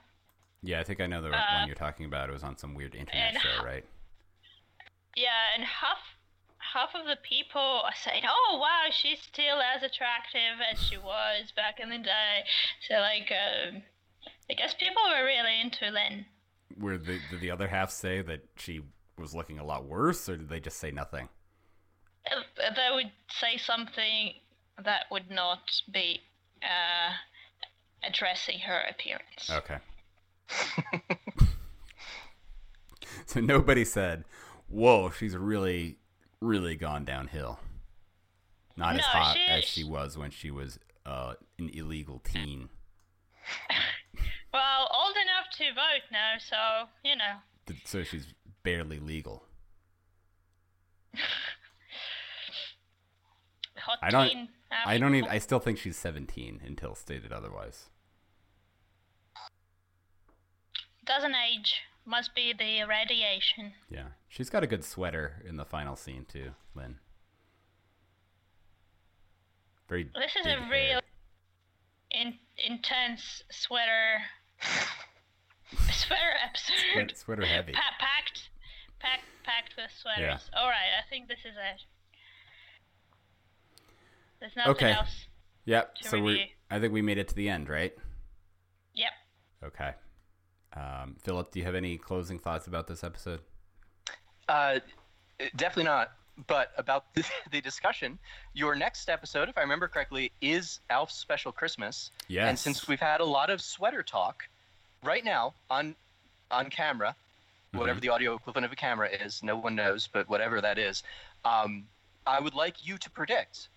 Yeah, 0.61 0.79
I 0.79 0.83
think 0.83 1.01
I 1.01 1.07
know 1.07 1.21
the 1.21 1.35
Uh, 1.35 1.53
one 1.59 1.67
you're 1.67 1.75
talking 1.75 2.05
about. 2.05 2.29
It 2.29 2.33
was 2.33 2.43
on 2.43 2.57
some 2.57 2.73
weird 2.73 2.95
internet 2.95 3.41
show, 3.41 3.49
how- 3.59 3.65
right? 3.65 3.85
Yeah, 5.15 5.53
and 5.55 5.63
half 5.63 5.99
half 6.73 6.95
of 6.95 7.05
the 7.05 7.17
people 7.21 7.61
are 7.85 7.93
saying, 7.95 8.23
"Oh, 8.27 8.57
wow, 8.59 8.85
she's 8.89 9.21
still 9.21 9.61
as 9.61 9.83
attractive 9.83 10.57
as 10.71 10.81
she 10.81 10.97
was 10.97 11.51
back 11.51 11.79
in 11.79 11.89
the 11.89 11.99
day." 11.99 12.45
So, 12.87 12.95
like, 12.99 13.31
um, 13.31 13.83
I 14.49 14.53
guess 14.55 14.73
people 14.73 15.03
were 15.07 15.23
really 15.23 15.59
into 15.61 15.89
Lynn. 15.91 16.25
Where 16.77 16.97
the 16.97 17.19
did 17.29 17.39
the 17.41 17.51
other 17.51 17.67
half 17.67 17.91
say 17.91 18.21
that 18.21 18.41
she 18.57 18.81
was 19.17 19.33
looking 19.35 19.59
a 19.59 19.63
lot 19.65 19.85
worse, 19.85 20.27
or 20.27 20.37
did 20.37 20.49
they 20.49 20.59
just 20.59 20.77
say 20.77 20.91
nothing? 20.91 21.29
Uh, 22.31 22.41
They 22.75 22.89
would 22.95 23.11
say 23.29 23.57
something 23.57 24.33
that 24.83 25.05
would 25.11 25.29
not 25.29 25.59
be 25.91 26.21
uh, 26.63 27.13
addressing 28.07 28.59
her 28.59 28.81
appearance. 28.89 29.49
Okay. 29.51 29.77
so 33.25 33.39
nobody 33.39 33.85
said, 33.85 34.23
"Whoa, 34.67 35.09
she's 35.11 35.35
really, 35.35 35.97
really 36.41 36.75
gone 36.75 37.05
downhill." 37.05 37.59
Not 38.75 38.95
as 38.95 39.05
hot 39.05 39.35
she- 39.35 39.45
as 39.51 39.63
she 39.65 39.83
was 39.83 40.17
when 40.17 40.31
she 40.31 40.49
was 40.49 40.79
uh, 41.05 41.35
an 41.59 41.69
illegal 41.73 42.19
teen. 42.19 42.69
Well, 44.53 44.87
old 44.93 45.15
enough 45.15 45.49
to 45.57 45.73
vote 45.73 46.03
now, 46.11 46.33
so 46.37 46.89
you 47.03 47.15
know. 47.15 47.37
So 47.85 48.03
she's 48.03 48.27
barely 48.63 48.99
legal. 48.99 49.45
Hot 53.77 53.99
I 54.01 54.09
don't- 54.09 54.29
teen 54.29 54.49
I 54.85 54.97
don't 54.97 55.13
even. 55.15 55.29
I 55.29 55.37
still 55.37 55.59
think 55.59 55.77
she's 55.77 55.95
17 55.97 56.61
until 56.65 56.95
stated 56.95 57.31
otherwise. 57.31 57.89
Doesn't 61.05 61.35
age. 61.35 61.81
Must 62.05 62.33
be 62.35 62.53
the 62.57 62.83
radiation. 62.83 63.73
Yeah, 63.89 64.07
she's 64.27 64.49
got 64.49 64.63
a 64.63 64.67
good 64.67 64.83
sweater 64.83 65.41
in 65.47 65.57
the 65.57 65.63
final 65.65 65.95
scene 65.95 66.25
too, 66.25 66.51
Lynn. 66.75 66.97
Very. 69.87 70.09
This 70.15 70.35
is 70.39 70.45
a 70.45 70.49
hair. 70.59 70.69
real 70.71 70.99
in, 72.11 72.33
intense 72.57 73.43
sweater 73.51 74.21
sweater 75.91 76.33
episode. 76.43 76.75
Sweat- 76.93 77.17
sweater 77.17 77.45
heavy. 77.45 77.73
Pa- 77.73 77.81
packed, 77.99 78.49
packed, 78.99 79.23
packed 79.43 79.73
with 79.77 79.91
sweaters. 80.01 80.49
All 80.55 80.67
right, 80.67 80.91
I 80.99 81.09
think 81.09 81.27
this 81.27 81.39
is 81.39 81.55
it. 81.57 81.81
There's 84.39 84.55
nothing 84.55 84.71
Okay. 84.71 84.91
else. 84.91 85.27
Yep. 85.65 85.95
to 85.95 86.09
So 86.09 86.19
we. 86.19 86.51
I 86.69 86.79
think 86.79 86.91
we 86.93 87.01
made 87.01 87.17
it 87.17 87.27
to 87.29 87.35
the 87.35 87.47
end, 87.49 87.69
right? 87.69 87.93
Yep. 88.95 89.11
Okay. 89.65 89.91
Um, 90.75 91.15
Philip, 91.21 91.51
do 91.51 91.59
you 91.59 91.65
have 91.65 91.75
any 91.75 91.97
closing 91.97 92.39
thoughts 92.39 92.67
about 92.67 92.87
this 92.87 93.03
episode? 93.03 93.39
Uh, 94.49 94.79
definitely 95.55 95.85
not 95.85 96.11
but 96.47 96.71
about 96.77 97.13
the, 97.13 97.23
the 97.51 97.61
discussion, 97.61 98.17
your 98.53 98.75
next 98.75 99.09
episode, 99.09 99.49
if 99.49 99.57
I 99.57 99.61
remember 99.61 99.87
correctly, 99.87 100.31
is 100.41 100.79
Alf's 100.89 101.15
special 101.15 101.51
Christmas. 101.51 102.11
Yes. 102.27 102.49
And 102.49 102.59
since 102.59 102.87
we've 102.87 102.99
had 102.99 103.21
a 103.21 103.25
lot 103.25 103.49
of 103.49 103.61
sweater 103.61 104.03
talk, 104.03 104.43
right 105.03 105.23
now 105.23 105.53
on 105.69 105.95
on 106.51 106.69
camera, 106.69 107.15
whatever 107.73 107.99
the 107.99 108.09
audio 108.09 108.35
equivalent 108.35 108.65
of 108.65 108.71
a 108.71 108.75
camera 108.75 109.09
is, 109.09 109.41
no 109.43 109.57
one 109.57 109.75
knows, 109.75 110.07
but 110.07 110.29
whatever 110.29 110.61
that 110.61 110.77
is, 110.77 111.03
um, 111.45 111.83
I 112.27 112.39
would 112.39 112.53
like 112.53 112.85
you 112.85 112.97
to 112.97 113.09
predict 113.09 113.69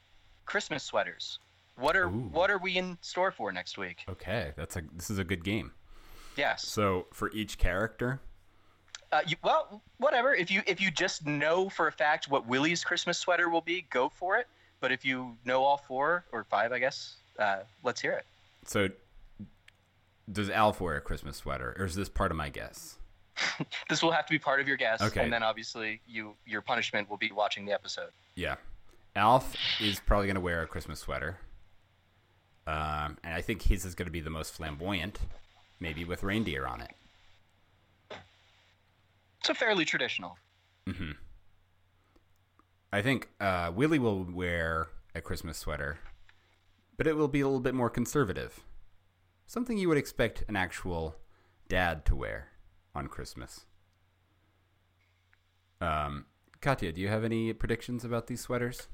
Christmas 0.45 0.83
sweaters. 0.83 1.39
What 1.77 1.97
are 1.97 2.07
Ooh. 2.07 2.29
what 2.33 2.51
are 2.51 2.59
we 2.59 2.77
in 2.77 2.99
store 3.01 3.31
for 3.31 3.53
next 3.53 3.79
week? 3.79 4.05
Okay, 4.09 4.53
that's 4.57 4.77
a 4.77 4.83
this 4.95 5.11
is 5.11 5.19
a 5.19 5.25
good 5.25 5.45
game. 5.45 5.73
Yes. 6.37 6.67
So 6.67 7.07
for 7.13 7.31
each 7.33 7.59
character, 7.59 8.21
Uh, 9.13 9.23
you, 9.27 9.37
well, 9.43 9.81
whatever. 9.99 10.35
If 10.35 10.51
you 10.51 10.63
if 10.67 10.81
you 10.81 10.91
just 10.91 11.27
know 11.27 11.69
for 11.69 11.87
a 11.89 11.93
fact 11.93 12.29
what 12.29 12.47
Willie's 12.47 12.85
Christmas 12.85 13.19
sweater 13.19 13.49
will 13.49 13.61
be, 13.63 13.87
go 13.91 14.09
for 14.09 14.37
it. 14.37 14.47
But 14.81 14.93
if 14.93 15.05
you 15.05 15.37
know 15.45 15.63
all 15.65 15.79
four 15.79 16.25
or 16.33 16.45
five, 16.45 16.73
I 16.73 16.79
guess, 16.79 17.17
uh, 17.39 17.61
let's 17.83 18.01
hear 18.01 18.13
it. 18.13 18.27
so 18.67 18.89
does 20.31 20.51
Alf 20.51 20.81
wear 20.81 20.97
a 20.97 21.01
Christmas 21.01 21.37
sweater, 21.37 21.75
or 21.79 21.85
is 21.85 21.95
this 21.95 22.09
part 22.09 22.31
of 22.31 22.37
my 22.37 22.49
guess? 22.49 22.97
This 23.89 24.03
will 24.03 24.13
have 24.13 24.27
to 24.27 24.31
be 24.33 24.39
part 24.39 24.61
of 24.61 24.67
your 24.69 24.77
guess, 24.77 25.01
Okay. 25.03 25.23
and 25.23 25.33
then 25.33 25.43
obviously 25.43 26.01
you 26.07 26.35
your 26.47 26.63
punishment 26.63 27.09
will 27.09 27.17
be 27.19 27.31
watching 27.33 27.65
the 27.67 27.73
episode. 27.73 28.11
Yeah, 28.35 28.57
Alf 29.15 29.55
is 29.81 30.01
probably 30.01 30.27
gonna 30.27 30.41
wear 30.41 30.63
a 30.63 30.67
Christmas 30.67 31.01
sweater, 31.01 31.39
um, 32.67 33.19
and 33.23 33.35
I 33.35 33.41
think 33.43 33.63
his 33.63 33.85
is 33.85 33.95
gonna 33.95 34.11
be 34.11 34.21
the 34.21 34.31
most 34.31 34.53
flamboyant, 34.55 35.19
maybe 35.81 36.05
with 36.05 36.23
reindeer 36.23 36.67
on 36.67 36.81
it. 36.81 36.91
So 39.45 39.55
fairly 39.55 39.85
traditional. 39.85 40.37
I 42.93 43.03
think 43.03 43.29
uh, 43.41 43.71
Willie 43.75 43.99
will 43.99 44.25
wear 44.25 44.89
a 45.15 45.21
Christmas 45.21 45.59
sweater, 45.59 45.99
but 46.97 47.07
it 47.07 47.17
will 47.17 47.29
be 47.29 47.41
a 47.41 47.45
little 47.47 47.61
bit 47.61 47.75
more 47.75 47.91
conservative. 47.91 48.61
Something 49.47 49.79
you 49.79 49.89
would 49.89 49.99
expect 49.99 50.45
an 50.49 50.57
actual 50.57 51.17
dad 51.69 52.05
to 52.07 52.17
wear 52.17 52.49
on 52.95 53.07
Christmas. 53.07 53.65
Um, 55.81 56.27
Katya, 56.61 56.93
do 56.93 57.01
you 57.01 57.09
have 57.09 57.23
any 57.23 57.53
predictions 57.53 58.05
about 58.05 58.27
these 58.27 58.41
sweaters? 58.41 58.89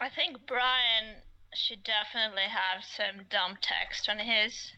I 0.00 0.08
think 0.08 0.38
Brian 0.46 1.16
should 1.54 1.84
definitely 1.84 2.44
have 2.48 2.82
some 2.84 3.26
dumb 3.30 3.58
text 3.60 4.08
on 4.08 4.18
his, 4.18 4.72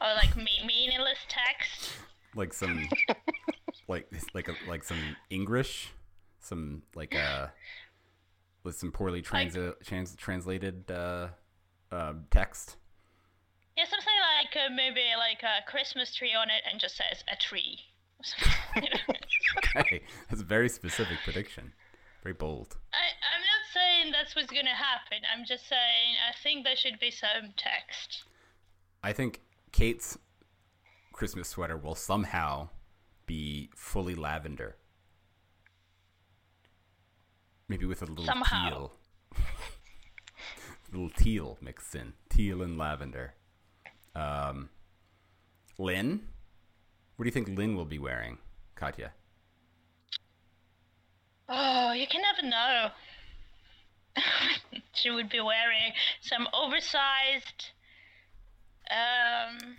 or 0.00 0.08
like 0.14 0.36
me- 0.36 0.64
meaningless 0.66 1.18
text. 1.28 1.92
Like 2.34 2.52
some, 2.52 2.88
like 3.88 4.10
like 4.34 4.48
a, 4.48 4.54
like 4.66 4.84
some 4.84 5.16
English, 5.30 5.90
some 6.40 6.82
like 6.94 7.14
uh, 7.14 7.48
with 8.64 8.76
some 8.76 8.90
poorly 8.90 9.22
transi- 9.22 9.74
trans- 9.84 10.16
translated 10.16 10.90
uh, 10.90 11.28
uh, 11.92 12.14
text. 12.30 12.76
Yeah, 13.78 13.84
something 13.84 14.18
like 14.42 14.56
uh, 14.56 14.74
maybe 14.74 15.02
like 15.16 15.44
a 15.44 15.62
Christmas 15.70 16.12
tree 16.12 16.34
on 16.34 16.48
it 16.50 16.62
and 16.68 16.80
just 16.80 16.96
says 16.96 17.22
a 17.32 17.36
tree. 17.36 17.78
Okay, 19.76 20.02
that's 20.28 20.42
a 20.42 20.44
very 20.44 20.68
specific 20.68 21.18
prediction. 21.22 21.72
Very 22.24 22.32
bold. 22.32 22.76
I, 22.92 22.96
I'm 22.98 23.40
not 23.40 23.62
saying 23.72 24.12
that's 24.12 24.34
what's 24.34 24.50
gonna 24.50 24.74
happen. 24.74 25.18
I'm 25.32 25.44
just 25.46 25.68
saying 25.68 26.16
I 26.28 26.34
think 26.42 26.64
there 26.64 26.74
should 26.74 26.98
be 26.98 27.12
some 27.12 27.54
text. 27.56 28.24
I 29.04 29.12
think 29.12 29.42
Kate's 29.70 30.18
Christmas 31.12 31.48
sweater 31.48 31.76
will 31.76 31.94
somehow 31.94 32.70
be 33.26 33.70
fully 33.76 34.16
lavender. 34.16 34.76
Maybe 37.68 37.86
with 37.86 38.02
a 38.02 38.06
little 38.06 38.24
Somehow. 38.24 38.68
teal. 38.70 38.92
a 39.36 40.90
little 40.92 41.10
teal 41.10 41.58
mixed 41.60 41.94
in. 41.94 42.14
Teal 42.28 42.60
and 42.62 42.76
lavender. 42.76 43.34
Um, 44.18 44.68
Lynn? 45.78 46.22
What 47.16 47.24
do 47.24 47.28
you 47.28 47.32
think 47.32 47.56
Lynn 47.56 47.76
will 47.76 47.84
be 47.84 47.98
wearing, 47.98 48.38
Katya? 48.74 49.12
Oh, 51.48 51.92
you 51.92 52.06
can 52.06 52.22
never 52.22 52.48
know. 52.48 52.88
she 54.92 55.10
would 55.10 55.30
be 55.30 55.40
wearing 55.40 55.92
some 56.20 56.48
oversized. 56.52 57.70
Um. 58.90 59.76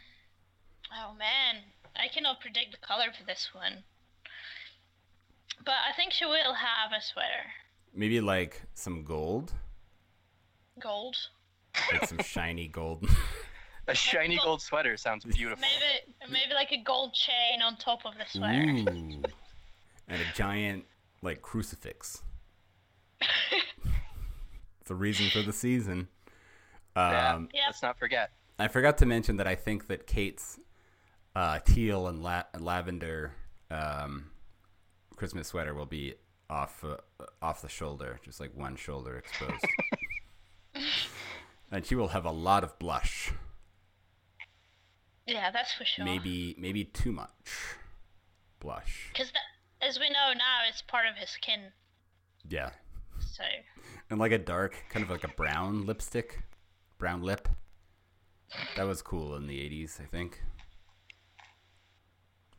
Oh 0.91 1.13
man, 1.17 1.63
I 1.95 2.07
cannot 2.07 2.39
predict 2.39 2.71
the 2.71 2.85
color 2.85 3.07
for 3.17 3.25
this 3.25 3.49
one. 3.53 3.83
But 5.65 5.75
I 5.87 5.93
think 5.95 6.13
she 6.13 6.25
will 6.25 6.53
have 6.53 6.91
a 6.97 7.01
sweater. 7.01 7.51
Maybe 7.93 8.21
like 8.21 8.61
some 8.73 9.03
gold? 9.03 9.51
Gold. 10.79 11.17
Like 11.91 12.07
some 12.07 12.19
shiny 12.23 12.67
gold. 12.67 13.07
A 13.89 13.95
shiny 13.95 14.37
gold 14.43 14.61
sweater 14.61 14.95
sounds 14.97 15.25
beautiful. 15.25 15.61
Maybe 15.61 16.31
maybe 16.31 16.53
like 16.53 16.71
a 16.71 16.81
gold 16.83 17.13
chain 17.13 17.61
on 17.63 17.75
top 17.77 18.05
of 18.05 18.13
the 18.17 18.25
sweater. 18.27 18.61
Ooh. 18.61 19.23
And 20.11 20.19
a 20.19 20.25
giant, 20.33 20.85
like, 21.21 21.43
crucifix. 21.43 22.23
it's 24.81 24.89
a 24.89 24.95
reason 24.95 25.29
for 25.29 25.43
the 25.43 25.53
season. 25.53 26.07
Yeah, 26.95 27.35
Um, 27.35 27.49
Yep. 27.53 27.63
Let's 27.67 27.83
not 27.83 27.99
forget. 27.99 28.31
I 28.57 28.69
forgot 28.69 28.97
to 28.97 29.05
mention 29.05 29.37
that 29.37 29.45
I 29.47 29.53
think 29.53 29.85
that 29.85 30.07
Kate's 30.07 30.57
uh, 31.35 31.59
teal 31.59 32.07
and 32.07 32.23
la- 32.23 32.45
lavender 32.59 33.33
um, 33.69 34.31
Christmas 35.15 35.47
sweater 35.49 35.75
will 35.75 35.85
be 35.85 36.15
off 36.49 36.83
uh, 36.83 36.97
off 37.39 37.61
the 37.61 37.69
shoulder, 37.69 38.19
just 38.23 38.39
like 38.39 38.55
one 38.55 38.75
shoulder 38.75 39.15
exposed. 39.15 39.63
and 41.71 41.85
she 41.85 41.93
will 41.93 42.07
have 42.07 42.25
a 42.25 42.31
lot 42.31 42.63
of 42.63 42.77
blush, 42.79 43.31
Yeah, 45.29 45.51
that's 45.51 45.73
for 45.73 45.85
sure. 45.85 46.05
maybe 46.05 46.55
maybe 46.57 46.83
too 46.83 47.11
much 47.11 47.75
blush. 48.59 49.09
Because 49.13 49.31
as 49.81 49.99
we 49.99 50.09
know 50.09 50.33
now, 50.33 50.59
it's 50.67 50.81
part 50.81 51.05
of 51.07 51.15
his 51.15 51.29
skin. 51.29 51.71
Yeah, 52.47 52.71
So 53.19 53.43
and 54.09 54.19
like 54.19 54.31
a 54.31 54.37
dark, 54.37 54.75
kind 54.89 55.03
of 55.03 55.11
like 55.11 55.23
a 55.23 55.29
brown 55.29 55.85
lipstick, 55.85 56.41
brown 56.97 57.21
lip. 57.21 57.47
That 58.75 58.87
was 58.87 59.01
cool 59.01 59.35
in 59.35 59.45
the 59.47 59.59
'80s, 59.59 60.01
I 60.01 60.05
think. 60.05 60.41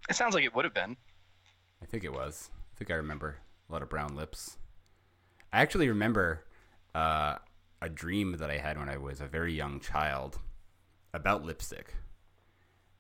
It 0.09 0.17
sounds 0.17 0.35
like 0.35 0.45
it 0.45 0.55
would 0.55 0.65
have 0.65 0.75
been. 0.75 0.97
I 1.83 1.87
think 1.87 2.05
it 2.05 2.13
was. 2.13 2.51
I 2.75 2.79
think 2.79 2.91
I 2.91 2.95
remember 2.95 3.39
a 3.69 3.73
lot 3.73 3.83
of 3.83 3.89
brown 3.89 4.15
lips. 4.17 4.59
I 5.53 5.61
actually 5.61 5.89
remember 5.89 6.45
uh, 6.95 7.37
a 7.83 7.89
dream 7.89 8.37
that 8.39 8.51
I 8.51 8.59
had 8.59 8.79
when 8.79 8.89
I 8.89 8.97
was 8.97 9.21
a 9.21 9.27
very 9.27 9.53
young 9.53 9.81
child 9.81 10.39
about 11.13 11.45
lipstick. 11.45 11.95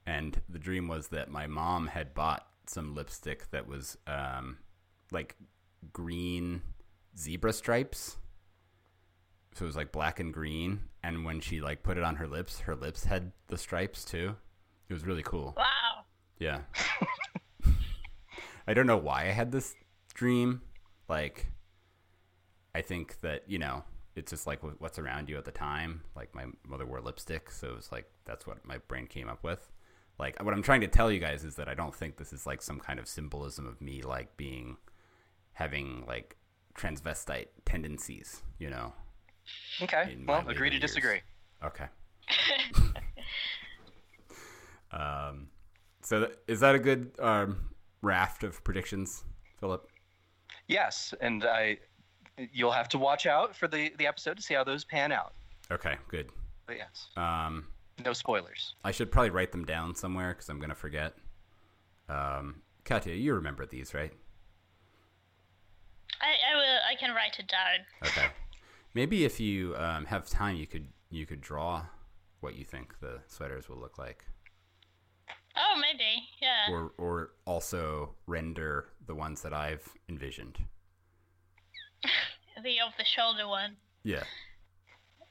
And 0.06 0.40
the 0.48 0.58
dream 0.58 0.88
was 0.88 1.08
that 1.08 1.30
my 1.30 1.46
mom 1.46 1.88
had 1.88 2.14
bought 2.14 2.46
some 2.66 2.94
lipstick 2.94 3.50
that 3.50 3.66
was 3.66 3.96
um, 4.06 4.58
like 5.10 5.36
green 5.92 6.62
zebra 7.18 7.52
stripes. 7.52 8.16
So 9.54 9.64
it 9.64 9.66
was 9.66 9.76
like 9.76 9.92
black 9.92 10.20
and 10.20 10.32
green. 10.32 10.80
And 11.02 11.24
when 11.24 11.40
she 11.40 11.60
like 11.60 11.82
put 11.82 11.96
it 11.98 12.04
on 12.04 12.16
her 12.16 12.26
lips, 12.26 12.60
her 12.60 12.74
lips 12.74 13.04
had 13.04 13.32
the 13.48 13.58
stripes 13.58 14.04
too. 14.04 14.36
It 14.88 14.92
was 14.92 15.06
really 15.06 15.22
cool. 15.22 15.54
wow. 15.56 16.04
Yeah. 16.38 16.60
I 18.66 18.74
don't 18.74 18.86
know 18.86 18.96
why 18.96 19.22
I 19.22 19.30
had 19.30 19.52
this 19.52 19.74
dream. 20.14 20.62
Like, 21.08 21.48
I 22.74 22.82
think 22.82 23.20
that, 23.20 23.42
you 23.48 23.58
know, 23.58 23.84
it's 24.14 24.30
just 24.30 24.46
like 24.46 24.60
what's 24.80 24.98
around 24.98 25.28
you 25.28 25.36
at 25.38 25.44
the 25.44 25.50
time. 25.50 26.02
Like, 26.16 26.34
my 26.34 26.46
mother 26.66 26.86
wore 26.86 27.00
lipstick, 27.00 27.50
so 27.50 27.68
it 27.68 27.76
was 27.76 27.92
like, 27.92 28.06
that's 28.24 28.46
what 28.46 28.66
my 28.66 28.78
brain 28.78 29.06
came 29.06 29.28
up 29.28 29.42
with. 29.42 29.70
Like, 30.20 30.40
what 30.42 30.52
I'm 30.52 30.62
trying 30.62 30.82
to 30.82 30.86
tell 30.86 31.10
you 31.10 31.18
guys 31.18 31.44
is 31.44 31.56
that 31.56 31.66
I 31.66 31.74
don't 31.74 31.94
think 31.94 32.18
this 32.18 32.32
is 32.32 32.46
like 32.46 32.60
some 32.60 32.78
kind 32.78 32.98
of 32.98 33.08
symbolism 33.08 33.66
of 33.66 33.80
me, 33.80 34.02
like, 34.02 34.36
being, 34.36 34.76
having, 35.54 36.04
like, 36.06 36.36
transvestite 36.78 37.46
tendencies, 37.64 38.42
you 38.58 38.68
know? 38.68 38.92
Okay. 39.82 40.18
Well, 40.28 40.46
agree 40.46 40.68
to 40.68 40.76
years. 40.76 40.82
disagree. 40.82 41.20
Okay. 41.64 41.86
um, 44.92 45.48
so 46.02 46.26
th- 46.26 46.38
is 46.46 46.60
that 46.60 46.74
a 46.74 46.78
good 46.78 47.12
um, 47.18 47.70
raft 48.02 48.44
of 48.44 48.62
predictions, 48.62 49.24
Philip? 49.58 49.88
Yes, 50.68 51.14
and 51.22 51.44
I, 51.44 51.78
you'll 52.52 52.72
have 52.72 52.90
to 52.90 52.98
watch 52.98 53.24
out 53.26 53.56
for 53.56 53.68
the 53.68 53.92
the 53.98 54.06
episode 54.06 54.36
to 54.36 54.42
see 54.42 54.54
how 54.54 54.64
those 54.64 54.84
pan 54.84 55.12
out. 55.12 55.32
Okay, 55.70 55.96
good. 56.08 56.28
But 56.66 56.76
yes, 56.76 57.08
Um, 57.16 57.66
no 58.04 58.12
spoilers. 58.12 58.74
I 58.84 58.90
should 58.92 59.10
probably 59.12 59.30
write 59.30 59.52
them 59.52 59.64
down 59.64 59.94
somewhere 59.94 60.30
because 60.34 60.48
I'm 60.48 60.60
gonna 60.60 60.74
forget. 60.74 61.14
Um, 62.08 62.62
Katya, 62.84 63.14
you 63.14 63.34
remember 63.34 63.66
these, 63.66 63.94
right? 63.94 64.12
I, 66.20 66.52
I 66.52 66.56
will. 66.56 66.78
I 66.90 66.94
can 66.98 67.14
write 67.14 67.38
it 67.38 67.48
down. 67.48 67.86
Okay. 68.06 68.26
Maybe 68.94 69.24
if 69.24 69.38
you 69.40 69.76
um, 69.76 70.04
have 70.06 70.28
time, 70.28 70.56
you 70.56 70.66
could 70.66 70.88
you 71.10 71.26
could 71.26 71.40
draw 71.40 71.84
what 72.40 72.56
you 72.56 72.64
think 72.64 72.98
the 73.00 73.20
sweaters 73.26 73.68
will 73.68 73.78
look 73.78 73.98
like, 73.98 74.24
Oh, 75.56 75.78
maybe. 75.80 76.24
Yeah. 76.40 76.72
or 76.72 76.92
or 76.98 77.30
also 77.44 78.14
render 78.26 78.86
the 79.06 79.14
ones 79.14 79.42
that 79.42 79.52
I've 79.52 79.86
envisioned. 80.08 80.58
the 82.62 82.80
off 82.80 82.94
the 82.98 83.04
shoulder 83.04 83.46
one, 83.46 83.76
Yeah. 84.04 84.24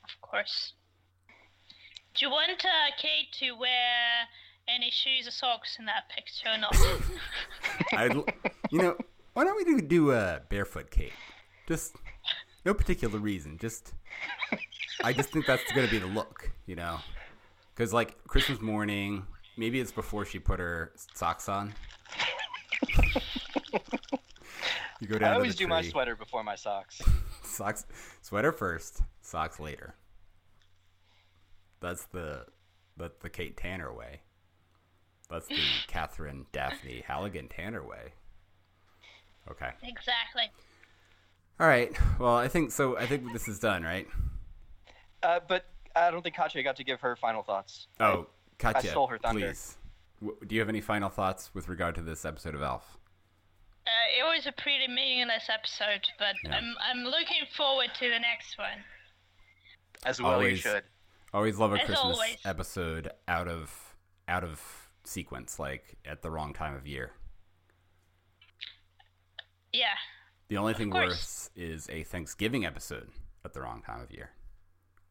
of 0.03 0.21
course. 0.21 0.73
Do 2.15 2.25
you 2.25 2.31
want 2.31 2.51
uh, 2.51 2.67
Kate 2.97 3.31
to 3.39 3.51
wear 3.51 4.27
any 4.67 4.91
shoes 4.91 5.27
or 5.27 5.31
socks 5.31 5.77
in 5.79 5.85
that 5.85 6.09
picture 6.09 6.49
or 6.49 6.57
not? 6.57 6.75
I'd, 7.93 8.15
l- 8.15 8.25
you 8.71 8.81
know, 8.81 8.97
why 9.33 9.43
don't 9.43 9.55
we 9.55 9.63
do, 9.63 9.81
do 9.81 10.11
a 10.11 10.41
barefoot 10.49 10.91
Kate? 10.91 11.13
Just 11.67 11.95
no 12.65 12.73
particular 12.73 13.19
reason. 13.19 13.57
Just 13.57 13.93
I 15.03 15.13
just 15.13 15.29
think 15.29 15.45
that's 15.45 15.71
gonna 15.71 15.87
be 15.87 15.99
the 15.99 16.07
look, 16.07 16.51
you 16.65 16.75
know, 16.75 16.97
because 17.73 17.93
like 17.93 18.21
Christmas 18.27 18.59
morning, 18.59 19.25
maybe 19.55 19.79
it's 19.79 19.91
before 19.91 20.25
she 20.25 20.39
put 20.39 20.59
her 20.59 20.91
socks 21.13 21.47
on. 21.47 21.73
you 24.99 25.07
go 25.07 25.19
down. 25.19 25.29
I 25.29 25.33
to 25.33 25.35
always 25.35 25.53
the 25.55 25.59
do 25.63 25.67
my 25.67 25.81
sweater 25.83 26.15
before 26.15 26.43
my 26.43 26.55
socks. 26.55 27.01
Socks, 27.43 27.85
sweater 28.21 28.51
first, 28.51 29.01
socks 29.21 29.59
later. 29.59 29.95
That's 31.81 32.05
the 32.07 32.45
that's 32.97 33.17
the 33.21 33.29
Kate 33.29 33.55
Tanner 33.57 33.93
way. 33.93 34.21
That's 35.29 35.47
the 35.47 35.57
Catherine 35.87 36.45
Daphne 36.51 37.03
Halligan 37.07 37.47
Tanner 37.47 37.83
way. 37.85 38.13
Okay. 39.49 39.69
exactly. 39.83 40.43
All 41.59 41.67
right. 41.67 41.91
Well, 42.19 42.35
I 42.35 42.47
think 42.47 42.71
so. 42.71 42.97
I 42.97 43.05
think 43.05 43.31
this 43.33 43.47
is 43.47 43.59
done, 43.59 43.83
right? 43.83 44.07
Uh, 45.23 45.39
but 45.47 45.65
I 45.95 46.11
don't 46.11 46.21
think 46.21 46.35
Katya 46.35 46.63
got 46.63 46.75
to 46.77 46.83
give 46.83 47.01
her 47.01 47.15
final 47.15 47.43
thoughts. 47.43 47.87
Oh, 47.99 48.27
Katya, 48.59 48.91
stole 48.91 49.07
her 49.07 49.17
thunder. 49.17 49.47
please. 49.47 49.75
Do 50.21 50.53
you 50.55 50.59
have 50.61 50.69
any 50.69 50.81
final 50.81 51.09
thoughts 51.09 51.51
with 51.53 51.67
regard 51.69 51.95
to 51.95 52.01
this 52.01 52.25
episode 52.25 52.53
of 52.55 52.61
Alf? 52.61 52.97
Uh, 53.87 53.89
it 54.19 54.23
was 54.23 54.45
a 54.45 54.51
pretty 54.61 54.87
meaningless 54.87 55.49
episode, 55.51 56.07
but 56.19 56.35
Yeah. 56.43 56.55
I'm 56.57 56.75
I'm 56.83 57.03
looking 57.05 57.43
forward 57.57 57.89
to 57.99 58.09
the 58.09 58.19
next 58.19 58.57
one. 58.57 58.83
As 60.05 60.21
well, 60.21 60.31
you 60.31 60.35
Always. 60.35 60.59
should. 60.59 60.83
Always 61.33 61.57
love 61.57 61.71
a 61.73 61.75
As 61.79 61.85
Christmas 61.85 62.15
always. 62.17 62.37
episode 62.45 63.11
out 63.27 63.47
of 63.47 63.95
out 64.27 64.43
of 64.43 64.61
sequence, 65.03 65.59
like 65.59 65.95
at 66.05 66.21
the 66.21 66.29
wrong 66.31 66.53
time 66.53 66.75
of 66.75 66.87
year. 66.87 67.11
Yeah, 69.71 69.93
The 70.47 70.57
only 70.57 70.73
thing 70.73 70.89
worse 70.89 71.51
is 71.55 71.87
a 71.91 72.01
Thanksgiving 72.03 72.65
episode 72.65 73.09
at 73.45 73.53
the 73.53 73.61
wrong 73.61 73.83
time 73.85 74.01
of 74.01 74.09
year. 74.11 74.31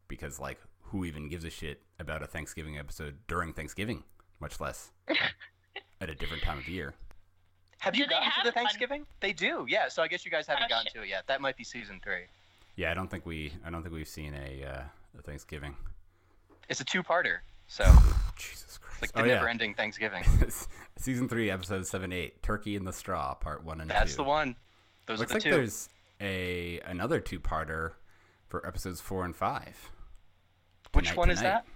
Because, 0.09 0.41
like, 0.41 0.59
who 0.83 1.05
even 1.05 1.29
gives 1.29 1.45
a 1.45 1.51
shit 1.51 1.83
about 2.01 2.23
a 2.25 2.27
Thanksgiving 2.27 2.77
episode 2.77 3.19
during 3.29 3.53
Thanksgiving, 3.53 4.03
much 4.41 4.59
less 4.61 4.91
at 6.01 6.11
a 6.11 6.15
different 6.17 6.43
time 6.43 6.59
of 6.59 6.69
year? 6.69 6.95
Have 7.79 7.95
you 7.95 8.05
Do 8.05 8.09
they 8.09 8.15
gotten 8.15 8.31
to 8.31 8.35
the 8.43 8.47
one? 8.49 8.55
Thanksgiving? 8.55 9.07
They 9.21 9.33
do. 9.33 9.65
Yeah. 9.69 9.87
So 9.89 10.03
I 10.03 10.09
guess 10.09 10.25
you 10.25 10.31
guys 10.33 10.49
haven't 10.49 10.65
Oh, 10.65 10.69
gotten 10.69 10.87
shit. 10.87 10.95
to 10.95 11.03
it 11.03 11.09
yet. 11.09 11.29
That 11.29 11.41
might 11.41 11.57
be 11.57 11.63
season 11.63 12.01
three. 12.03 12.25
Yeah, 12.75 12.91
I 12.91 12.95
don't 12.95 13.09
think 13.09 13.25
we, 13.25 13.53
I 13.65 13.71
don't 13.71 13.83
think 13.83 13.95
we've 13.95 14.09
seen 14.09 14.35
a, 14.35 14.65
uh, 14.65 14.83
a 15.19 15.23
Thanksgiving. 15.23 15.77
It's 16.69 16.81
a 16.81 16.85
two-parter. 16.85 17.39
So 17.67 17.85
Jesus 18.37 18.79
Christ! 18.79 19.03
like 19.03 19.13
the 19.13 19.23
oh 19.23 19.25
never-ending 19.35 19.75
Thanksgiving. 19.75 20.25
season 20.99 21.29
three, 21.29 21.51
episode 21.51 21.87
seven, 21.87 22.13
eight, 22.13 22.43
Turkey 22.43 22.77
in 22.77 22.85
the 22.85 22.93
Straw, 22.93 23.35
part 23.35 23.65
one 23.65 23.81
and 23.81 23.91
That's 23.91 24.13
two. 24.13 24.19
the 24.19 24.25
one. 24.25 24.57
Those 25.07 25.21
Looks 25.21 25.33
are 25.33 25.35
like 25.35 25.43
the 25.45 25.51
two. 25.51 25.57
there's 25.57 25.89
a 26.21 26.81
another 26.85 27.21
two-parter 27.21 27.93
for 28.49 28.67
episodes 28.67 29.01
four 29.01 29.25
and 29.25 29.35
five. 29.37 29.91
Which 30.93 31.07
Tonight, 31.07 31.19
one 31.19 31.31
is 31.31 31.41
that? 31.43 31.67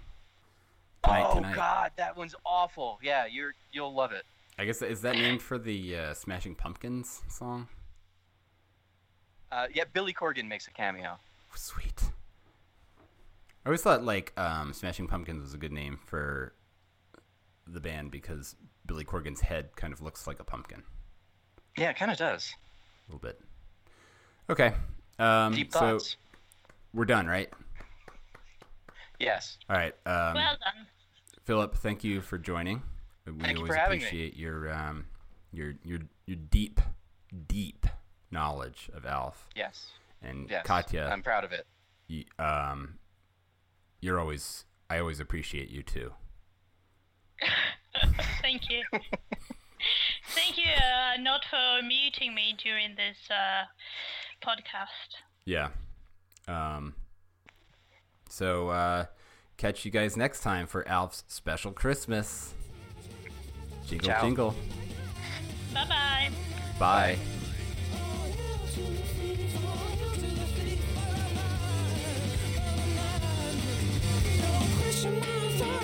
Tonight, 1.03 1.25
oh 1.29 1.35
Tonight. 1.35 1.55
God, 1.55 1.91
that 1.97 2.17
one's 2.17 2.35
awful. 2.45 2.99
Yeah, 3.03 3.25
you're 3.25 3.53
you'll 3.71 3.93
love 3.93 4.11
it. 4.11 4.23
I 4.57 4.65
guess 4.65 4.81
is 4.81 5.01
that 5.01 5.15
named 5.15 5.41
for 5.43 5.57
the 5.57 5.97
uh, 5.97 6.13
Smashing 6.13 6.55
Pumpkins 6.55 7.21
song? 7.29 7.67
Uh, 9.51 9.67
yeah, 9.73 9.83
Billy 9.93 10.13
Corgan 10.13 10.47
makes 10.47 10.67
a 10.67 10.71
cameo. 10.71 11.17
Sweet. 11.55 12.01
I 13.65 13.69
always 13.69 13.81
thought 13.81 14.03
like 14.03 14.33
um, 14.37 14.73
Smashing 14.73 15.07
Pumpkins 15.07 15.41
was 15.41 15.53
a 15.53 15.57
good 15.57 15.71
name 15.71 15.97
for 16.05 16.53
the 17.65 17.79
band 17.79 18.11
because 18.11 18.55
Billy 18.85 19.05
Corgan's 19.05 19.41
head 19.41 19.75
kind 19.75 19.93
of 19.93 20.01
looks 20.01 20.27
like 20.27 20.39
a 20.39 20.43
pumpkin 20.43 20.83
Yeah, 21.77 21.89
it 21.91 21.95
kind 21.95 22.11
of 22.11 22.17
does. 22.17 22.53
a 23.07 23.11
little 23.13 23.21
bit. 23.21 23.39
Okay, 24.49 24.73
um, 25.19 25.53
Deep 25.53 25.71
so 25.71 25.99
we're 26.93 27.05
done, 27.05 27.27
right? 27.27 27.49
Yes. 29.19 29.57
All 29.69 29.77
right, 29.77 29.95
um, 30.05 30.33
well 30.33 30.57
done. 30.59 30.87
Philip. 31.45 31.75
Thank 31.75 32.03
you 32.03 32.19
for 32.21 32.37
joining. 32.37 32.81
We 33.25 33.33
Thank 33.39 33.51
you 33.51 33.55
always 33.63 33.69
for 33.73 33.75
having 33.79 33.99
me. 33.99 34.05
appreciate 34.05 34.35
your 34.35 34.73
um, 34.73 35.05
your 35.53 35.75
your 35.85 35.99
your 36.25 36.37
deep, 36.49 36.81
deep 37.47 37.85
knowledge 38.31 38.89
of 38.93 39.05
Alf 39.05 39.47
Yes. 39.55 39.91
and 40.21 40.49
Yes. 40.49 40.65
Katya. 40.65 41.07
I'm 41.09 41.23
proud 41.23 41.43
of 41.45 41.51
it. 41.53 41.65
y- 42.09 42.25
um, 42.43 42.95
you're 44.03 44.19
always 44.19 44.65
I 44.89 44.99
always 44.99 45.19
appreciate 45.19 45.69
you 45.69 45.81
too. 45.81 46.11
Thank 48.41 48.69
you. 48.69 48.83
Thank 50.35 50.57
you 50.57 50.65
uh, 50.65 51.21
not 51.21 51.41
for 51.49 51.85
muting 51.85 52.35
me 52.35 52.55
during 52.61 52.95
this 52.95 53.17
uh, 53.29 53.65
podcast. 54.45 55.15
Yeah. 55.45 55.69
Um. 56.47 56.95
So 58.29 58.69
uh, 58.69 59.05
catch 59.57 59.85
you 59.85 59.91
guys 59.91 60.17
next 60.17 60.41
time 60.41 60.67
for 60.67 60.87
Alf's 60.87 61.23
special 61.27 61.71
Christmas. 61.71 62.53
Jingle 63.87 64.09
Ciao. 64.09 64.21
jingle. 64.21 64.55
Bye 65.73 66.29
bye. 66.79 67.17
Pushing 75.03 75.19
my 75.19 75.49
thoughts 75.57 75.82